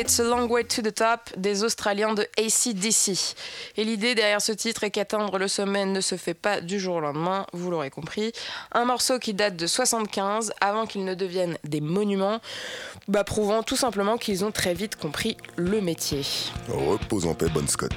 It's 0.00 0.20
a 0.20 0.22
Long 0.22 0.46
Way 0.48 0.62
to 0.62 0.80
the 0.80 0.94
Top 0.94 1.28
des 1.36 1.64
Australiens 1.64 2.14
de 2.14 2.22
ACDC. 2.38 3.34
Et 3.76 3.82
l'idée 3.82 4.14
derrière 4.14 4.40
ce 4.40 4.52
titre 4.52 4.84
est 4.84 4.92
qu'atteindre 4.92 5.40
le 5.40 5.48
sommet 5.48 5.86
ne 5.86 6.00
se 6.00 6.14
fait 6.14 6.34
pas 6.34 6.60
du 6.60 6.78
jour 6.78 6.94
au 6.94 7.00
lendemain, 7.00 7.46
vous 7.52 7.68
l'aurez 7.68 7.90
compris. 7.90 8.30
Un 8.70 8.84
morceau 8.84 9.18
qui 9.18 9.34
date 9.34 9.56
de 9.56 9.66
75 9.66 10.52
avant 10.60 10.86
qu'ils 10.86 11.04
ne 11.04 11.14
deviennent 11.14 11.58
des 11.64 11.80
monuments, 11.80 12.38
bah, 13.08 13.24
prouvant 13.24 13.64
tout 13.64 13.74
simplement 13.74 14.18
qu'ils 14.18 14.44
ont 14.44 14.52
très 14.52 14.72
vite 14.72 14.94
compris 14.94 15.36
le 15.56 15.80
métier. 15.80 16.22
Repose 16.68 17.26
en 17.26 17.34
paix, 17.34 17.48
Bon 17.52 17.66
Scott. 17.66 17.90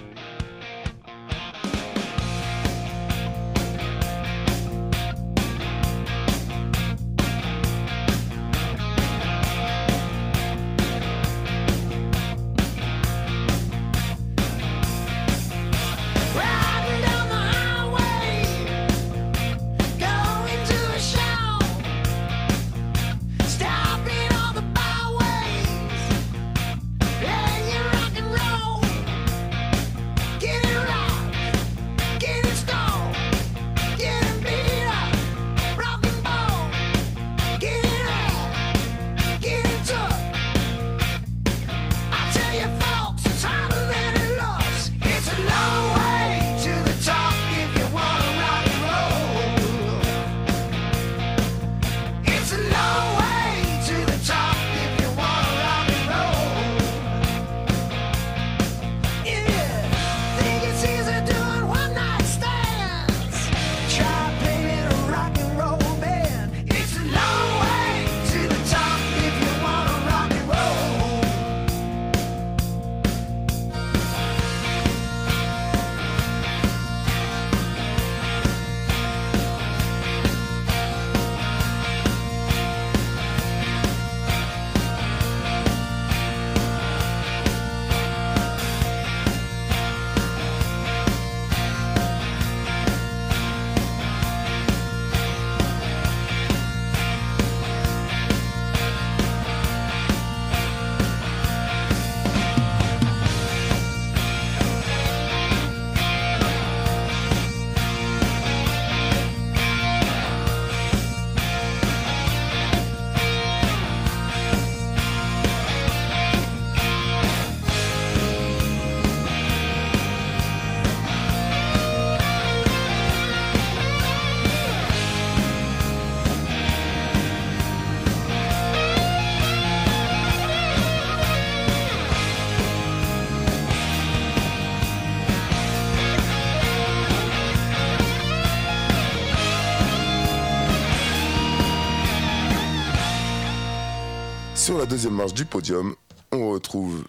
deuxième 144.92 145.16
marche 145.16 145.34
du 145.34 145.46
podium, 145.46 145.96
on 146.34 146.50
retrouve 146.50 147.06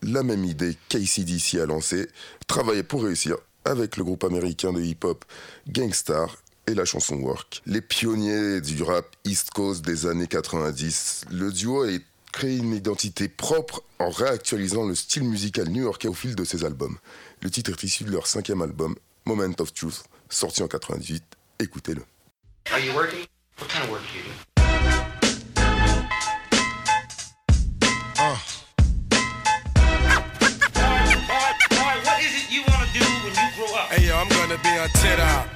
la 0.00 0.22
même 0.22 0.42
idée 0.44 0.74
qu'ACDC 0.88 1.56
a 1.56 1.66
lancée, 1.66 2.08
travailler 2.46 2.82
pour 2.82 3.02
réussir 3.02 3.36
avec 3.66 3.98
le 3.98 4.04
groupe 4.04 4.24
américain 4.24 4.72
de 4.72 4.80
hip-hop 4.80 5.22
Gangstar 5.68 6.34
et 6.66 6.72
la 6.72 6.86
chanson 6.86 7.16
Work. 7.16 7.60
Les 7.66 7.82
pionniers 7.82 8.62
du 8.62 8.82
rap 8.82 9.04
East 9.26 9.50
Coast 9.50 9.84
des 9.84 10.06
années 10.06 10.28
90, 10.28 11.26
le 11.30 11.52
duo 11.52 11.82
a 11.82 11.88
créé 12.32 12.56
une 12.56 12.72
identité 12.74 13.28
propre 13.28 13.82
en 13.98 14.08
réactualisant 14.08 14.86
le 14.86 14.94
style 14.94 15.24
musical 15.24 15.68
new-yorkais 15.68 16.08
au 16.08 16.14
fil 16.14 16.36
de 16.36 16.44
ses 16.44 16.64
albums. 16.64 16.96
Le 17.42 17.50
titre 17.50 17.72
est 17.72 17.82
issu 17.82 18.04
de 18.04 18.12
leur 18.12 18.26
cinquième 18.26 18.62
album, 18.62 18.96
Moment 19.26 19.52
of 19.58 19.74
Truth, 19.74 20.04
sorti 20.30 20.62
en 20.62 20.68
98. 20.68 21.22
Écoutez-le. 21.58 22.02
Are 22.72 22.80
you 22.80 22.94
working? 22.94 23.26
What 23.60 23.68
kind 23.68 23.84
of 23.84 23.90
work 23.90 24.04
you? 24.14 24.55
to 34.56 34.62
be 34.62 34.76
a 34.76 34.88
tit 34.88 35.20
out. 35.20 35.55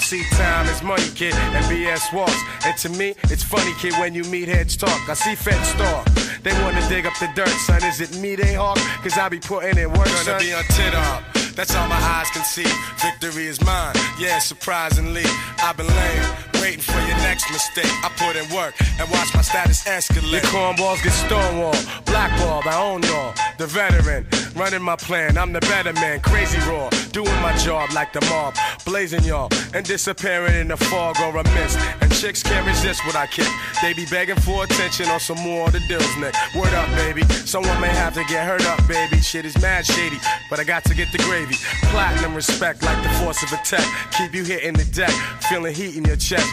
See, 0.00 0.24
time 0.30 0.66
is 0.66 0.82
money, 0.82 1.06
kid, 1.14 1.34
and 1.34 1.64
BS 1.66 2.12
walks. 2.12 2.34
And 2.64 2.76
to 2.78 2.88
me, 2.88 3.14
it's 3.24 3.44
funny, 3.44 3.72
kid, 3.78 3.92
when 4.00 4.12
you 4.14 4.24
meet 4.24 4.48
heads 4.48 4.76
talk. 4.76 5.08
I 5.08 5.14
see 5.14 5.34
feds 5.36 5.68
stalk. 5.68 6.06
They 6.42 6.52
wanna 6.62 6.86
dig 6.88 7.06
up 7.06 7.16
the 7.20 7.28
dirt, 7.36 7.48
son. 7.66 7.84
Is 7.84 8.00
it 8.00 8.16
me 8.18 8.34
they 8.34 8.54
hawk? 8.54 8.78
Cause 9.02 9.16
I 9.16 9.28
be 9.28 9.38
putting 9.38 9.78
in 9.78 9.88
work, 9.92 10.06
Gonna 10.06 10.16
son. 10.24 10.40
be 10.40 10.52
on 10.52 10.64
tit 10.64 10.94
up. 10.94 11.22
That's 11.54 11.74
all 11.76 11.86
my 11.88 11.96
eyes 11.96 12.28
can 12.30 12.42
see. 12.44 12.66
Victory 12.98 13.46
is 13.46 13.60
mine. 13.64 13.94
Yeah, 14.18 14.38
surprisingly, 14.38 15.24
I've 15.62 15.76
been 15.76 15.86
laying, 15.86 16.28
waiting 16.60 16.80
for 16.80 16.98
your 17.00 17.16
next 17.18 17.50
mistake. 17.52 17.90
I 18.02 18.08
put 18.16 18.34
in 18.36 18.48
work 18.54 18.74
and 18.98 19.08
watch 19.10 19.32
my 19.34 19.42
status 19.42 19.84
escalate. 19.84 20.32
Your 20.32 20.40
cornballs 20.50 21.02
get 21.04 21.12
stonewalled, 21.12 22.04
blackballed, 22.06 22.66
I 22.66 22.80
own 22.82 23.02
y'all. 23.02 23.34
The 23.58 23.66
veteran, 23.66 24.26
running 24.56 24.82
my 24.82 24.96
plan, 24.96 25.36
I'm 25.38 25.52
the 25.52 25.60
better 25.60 25.92
man. 25.92 26.20
Crazy 26.20 26.58
raw, 26.70 26.88
doing 27.12 27.40
my 27.42 27.56
job 27.58 27.90
like 27.92 28.12
the 28.12 28.20
mob. 28.22 28.54
Blazing 28.84 29.24
y'all, 29.24 29.48
and 29.74 29.84
disappearing 29.84 30.54
in 30.54 30.68
the 30.68 30.76
fog 30.76 31.16
or 31.20 31.36
a 31.36 31.44
mist. 31.54 31.78
And 32.00 32.12
chicks 32.12 32.42
can't 32.42 32.66
resist 32.66 33.04
what 33.06 33.16
I 33.16 33.26
kick. 33.26 33.48
They 33.82 33.92
be 33.92 34.06
begging 34.06 34.36
for 34.36 34.64
attention 34.64 35.06
on 35.08 35.20
some 35.20 35.38
more 35.38 35.66
of 35.66 35.72
the 35.72 35.80
deals, 35.88 36.16
Nick. 36.18 36.34
Word 36.54 36.72
up, 36.74 36.88
baby. 36.96 37.22
Someone 37.44 37.80
may 37.80 37.88
have 37.88 38.14
to 38.14 38.24
get 38.24 38.46
hurt 38.46 38.64
up, 38.66 38.86
baby. 38.88 39.20
Shit 39.20 39.44
is 39.44 39.60
mad 39.60 39.86
shady, 39.86 40.18
but 40.48 40.58
I 40.58 40.64
got 40.64 40.84
to 40.84 40.94
get 40.94 41.12
the 41.12 41.18
gravy. 41.18 41.56
Platinum 41.90 42.34
respect 42.34 42.82
like 42.82 43.02
the 43.02 43.10
force 43.20 43.42
of 43.42 43.52
a 43.52 43.62
tech. 43.64 43.86
Keep 44.12 44.34
you 44.34 44.44
hitting 44.44 44.74
the 44.74 44.84
deck, 44.84 45.12
feeling 45.48 45.74
heat 45.74 45.96
in 45.96 46.04
your 46.04 46.16
chest. 46.16 46.48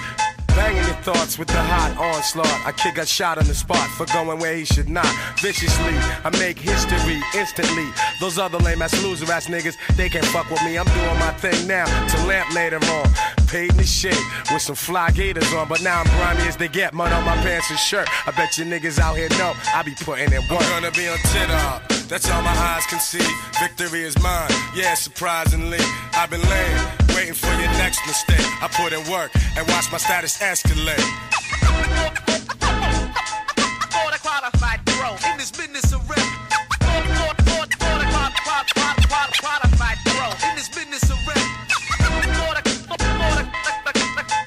Banging 0.58 0.84
your 0.86 0.96
thoughts 1.06 1.38
with 1.38 1.50
the 1.50 1.62
hot 1.62 1.96
onslaught. 1.98 2.66
A 2.66 2.74
kid 2.74 2.96
got 2.96 3.08
shot 3.08 3.38
on 3.38 3.46
the 3.46 3.54
spot 3.54 3.88
for 3.92 4.08
going 4.08 4.40
where 4.40 4.56
he 4.56 4.66
should 4.66 4.90
not. 4.90 5.06
Viciously, 5.40 5.94
I 6.26 6.36
make 6.40 6.58
history 6.58 7.22
instantly. 7.36 7.88
Those 8.20 8.40
other 8.40 8.58
lame 8.58 8.82
ass 8.82 9.00
loser 9.04 9.32
ass 9.32 9.46
niggas, 9.46 9.78
they 9.96 10.10
can't 10.10 10.26
fuck 10.26 10.50
with 10.50 10.64
me. 10.64 10.80
I'm 10.80 10.88
doing 10.88 11.20
my 11.20 11.32
thing 11.34 11.68
now 11.68 11.86
to 11.86 12.26
lamp 12.26 12.56
later 12.56 12.78
on. 12.78 13.08
Paid 13.48 13.70
in 13.70 13.78
the 13.78 13.86
shit 13.86 14.18
with 14.52 14.64
some 14.64 14.76
fly 14.76 15.12
gators 15.12 15.54
on, 15.54 15.68
but 15.70 15.84
now 15.84 16.02
I'm 16.02 16.08
grimy 16.18 16.48
as 16.50 16.58
they 16.58 16.68
get. 16.68 16.92
Mud 16.92 17.14
on 17.14 17.24
my 17.24 17.36
pants 17.38 17.70
and 17.70 17.78
shirt. 17.78 18.10
I 18.28 18.32
bet 18.32 18.58
you 18.58 18.66
niggas 18.66 18.98
out 18.98 19.16
here 19.16 19.30
know 19.38 19.54
I 19.76 19.84
be 19.84 19.94
putting 19.94 20.34
in 20.34 20.42
work. 20.50 20.64
I'm 20.64 20.82
gonna 20.82 20.92
be 20.92 21.08
on 21.08 21.18
tit. 21.32 21.50
That's 22.10 22.30
all 22.32 22.42
my 22.42 22.50
eyes 22.50 22.86
can 22.88 23.00
see. 23.00 23.28
Victory 23.60 24.02
is 24.02 24.18
mine. 24.24 24.50
Yeah, 24.76 24.96
surprisingly, 24.96 25.80
I've 26.14 26.30
been 26.32 26.42
laying, 26.50 26.88
waiting 27.18 27.34
for 27.34 27.50
your 27.58 27.72
next 27.82 28.06
mistake. 28.06 28.46
I 28.62 28.68
put 28.70 28.94
in 28.94 29.02
work 29.12 29.32
and 29.58 29.68
watch 29.70 29.92
my 29.92 29.98
status 29.98 30.38
escalate. 30.38 31.02
For 33.90 34.18
qualified 34.22 34.86
pro 34.86 35.18
in 35.32 35.38
this 35.38 35.50
business 35.50 35.92
of 35.94 36.08
rap. 36.10 36.20
For 36.80 37.66
qualified 39.42 39.98
pro 40.06 40.28
in 40.48 40.56
this 40.56 40.70
business 40.70 41.10
of 41.10 41.18
rap. 41.26 41.42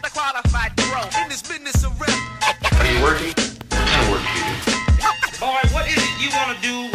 For 0.02 0.10
qualified 0.14 0.72
pro 0.76 1.02
in 1.22 1.28
this 1.28 1.42
business 1.42 1.82
of 1.84 2.00
rap. 2.00 2.14
Are 2.78 2.86
you 2.86 3.02
working? 3.02 3.34
What 3.70 3.82
kind 3.90 4.02
of 4.04 4.10
work 4.12 4.22
you 4.36 4.42
do? 4.46 4.54
Boy, 5.40 5.62
what 5.74 5.88
is 5.88 5.98
it 5.98 6.14
you 6.22 6.30
want 6.36 6.54
to 6.54 6.62
do 6.62 6.89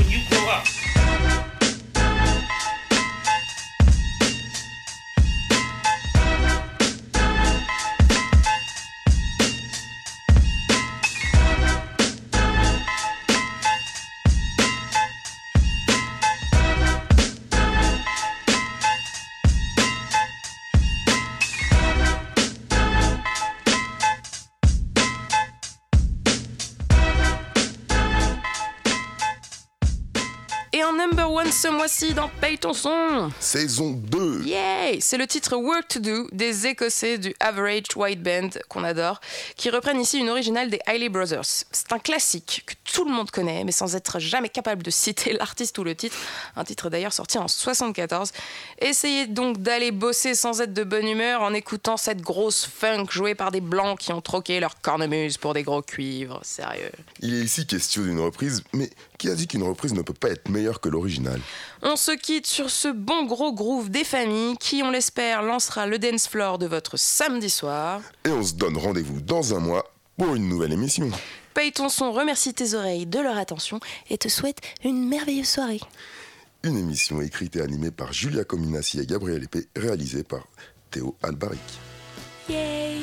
ce 31.66 31.72
mois-ci 31.72 32.14
dans 32.14 32.30
Paye 32.42 32.60
ton 32.60 32.74
son. 32.74 33.32
Saison 33.40 33.90
2. 33.90 34.44
Yay 34.44 35.00
C'est 35.02 35.18
le 35.18 35.26
titre 35.26 35.56
Work 35.56 35.88
to 35.88 36.00
Do 36.00 36.28
des 36.32 36.68
Écossais 36.68 37.18
du 37.18 37.34
Average 37.40 37.96
White 37.96 38.22
Band 38.22 38.50
qu'on 38.70 38.84
adore, 38.84 39.20
qui 39.56 39.72
reprennent 39.72 40.00
ici 40.00 40.20
une 40.20 40.30
originale 40.30 40.70
des 40.70 40.80
Hailey 40.86 41.10
Brothers. 41.10 41.66
C'est 41.72 41.92
un 41.92 41.98
classique 41.98 42.62
que 42.68 42.76
tout 42.94 43.04
le 43.04 43.12
monde 43.12 43.32
connaît, 43.32 43.64
mais 43.64 43.72
sans 43.72 43.96
être 43.96 44.20
jamais 44.20 44.50
capable 44.50 44.84
de 44.84 44.92
citer 44.92 45.34
l'artiste 45.40 45.76
ou 45.80 45.84
le 45.84 45.96
titre. 45.96 46.16
Un 46.56 46.64
titre 46.66 46.92
d'ailleurs 46.92 47.14
sorti 47.14 47.40
en 47.40 47.48
74. 47.48 48.32
Essayez 48.78 49.26
donc 49.26 49.58
d'aller 49.58 49.92
bosser 49.92 50.36
sans 50.36 50.62
être 50.62 50.74
de 50.74 50.84
bonne 50.84 51.08
humeur 51.08 51.42
en 51.42 51.52
écoutant 51.56 51.98
cette 51.98 52.22
grosse 52.22 52.68
funk 52.68 53.08
jouée 53.10 53.34
par 53.34 53.50
des 53.50 53.62
blancs 53.62 53.98
qui 53.98 54.14
ont 54.14 54.22
troqué 54.22 54.60
leur 54.60 54.80
cornemuse 54.82 55.38
pour 55.38 55.56
des 55.56 55.64
gros 55.64 55.82
cuivres. 55.82 56.40
Sérieux. 56.44 56.92
Il 57.22 57.34
est 57.34 57.44
ici 57.44 57.66
question 57.66 58.04
d'une 58.04 58.20
reprise, 58.20 58.64
mais 58.72 58.92
qui 59.18 59.30
a 59.30 59.36
dit 59.36 59.48
qu'une 59.48 59.64
reprise 59.64 59.94
ne 59.94 60.02
peut 60.02 60.14
pas 60.14 60.30
être 60.30 60.50
meilleure 60.50 60.80
que 60.80 60.90
l'original 60.90 61.40
On 61.82 61.96
se 61.96 62.12
quitte 62.12 62.48
sur 62.48 62.70
ce 62.70 62.88
bon 62.88 63.26
gros 63.26 63.54
groove 63.54 63.90
des 63.90 64.04
familles 64.04 64.58
qui, 64.58 64.82
on 64.84 64.92
l'espère, 64.92 65.42
lancera 65.42 65.88
le 65.88 66.00
dance 66.00 66.28
floor 66.28 66.58
de 66.58 66.66
votre 66.66 66.98
samedi 66.98 67.50
soir. 67.50 68.02
Et 68.26 68.30
on 68.30 68.44
se 68.44 68.54
donne 68.54 68.78
rendez-vous 68.78 69.22
dans 69.22 69.56
un 69.56 69.60
mois 69.60 69.92
pour 70.18 70.36
une 70.36 70.48
nouvelle 70.48 70.74
émission. 70.74 71.10
Paye 71.54 71.72
ton 71.72 71.90
son, 71.90 72.12
remercie 72.12 72.54
tes 72.54 72.74
oreilles 72.74 73.06
de 73.06 73.20
leur 73.20 73.38
attention 73.38 73.80
et 74.10 74.18
te 74.18 74.28
souhaite 74.28 74.62
une 74.84 75.08
merveilleuse 75.08 75.48
soirée. 75.48 75.82
Une 76.64 76.78
émission 76.78 77.22
écrite 77.22 77.56
et 77.56 77.62
animée 77.62 77.92
par 77.92 78.12
Julia 78.12 78.44
Cominassi 78.44 79.00
et 79.00 79.06
Gabriel 79.06 79.44
Épée, 79.44 79.68
réalisée 79.76 80.24
par 80.24 80.48
Théo 80.90 81.16
Albaric. 81.22 81.60
Yay 82.50 83.02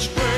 each. 0.00 0.29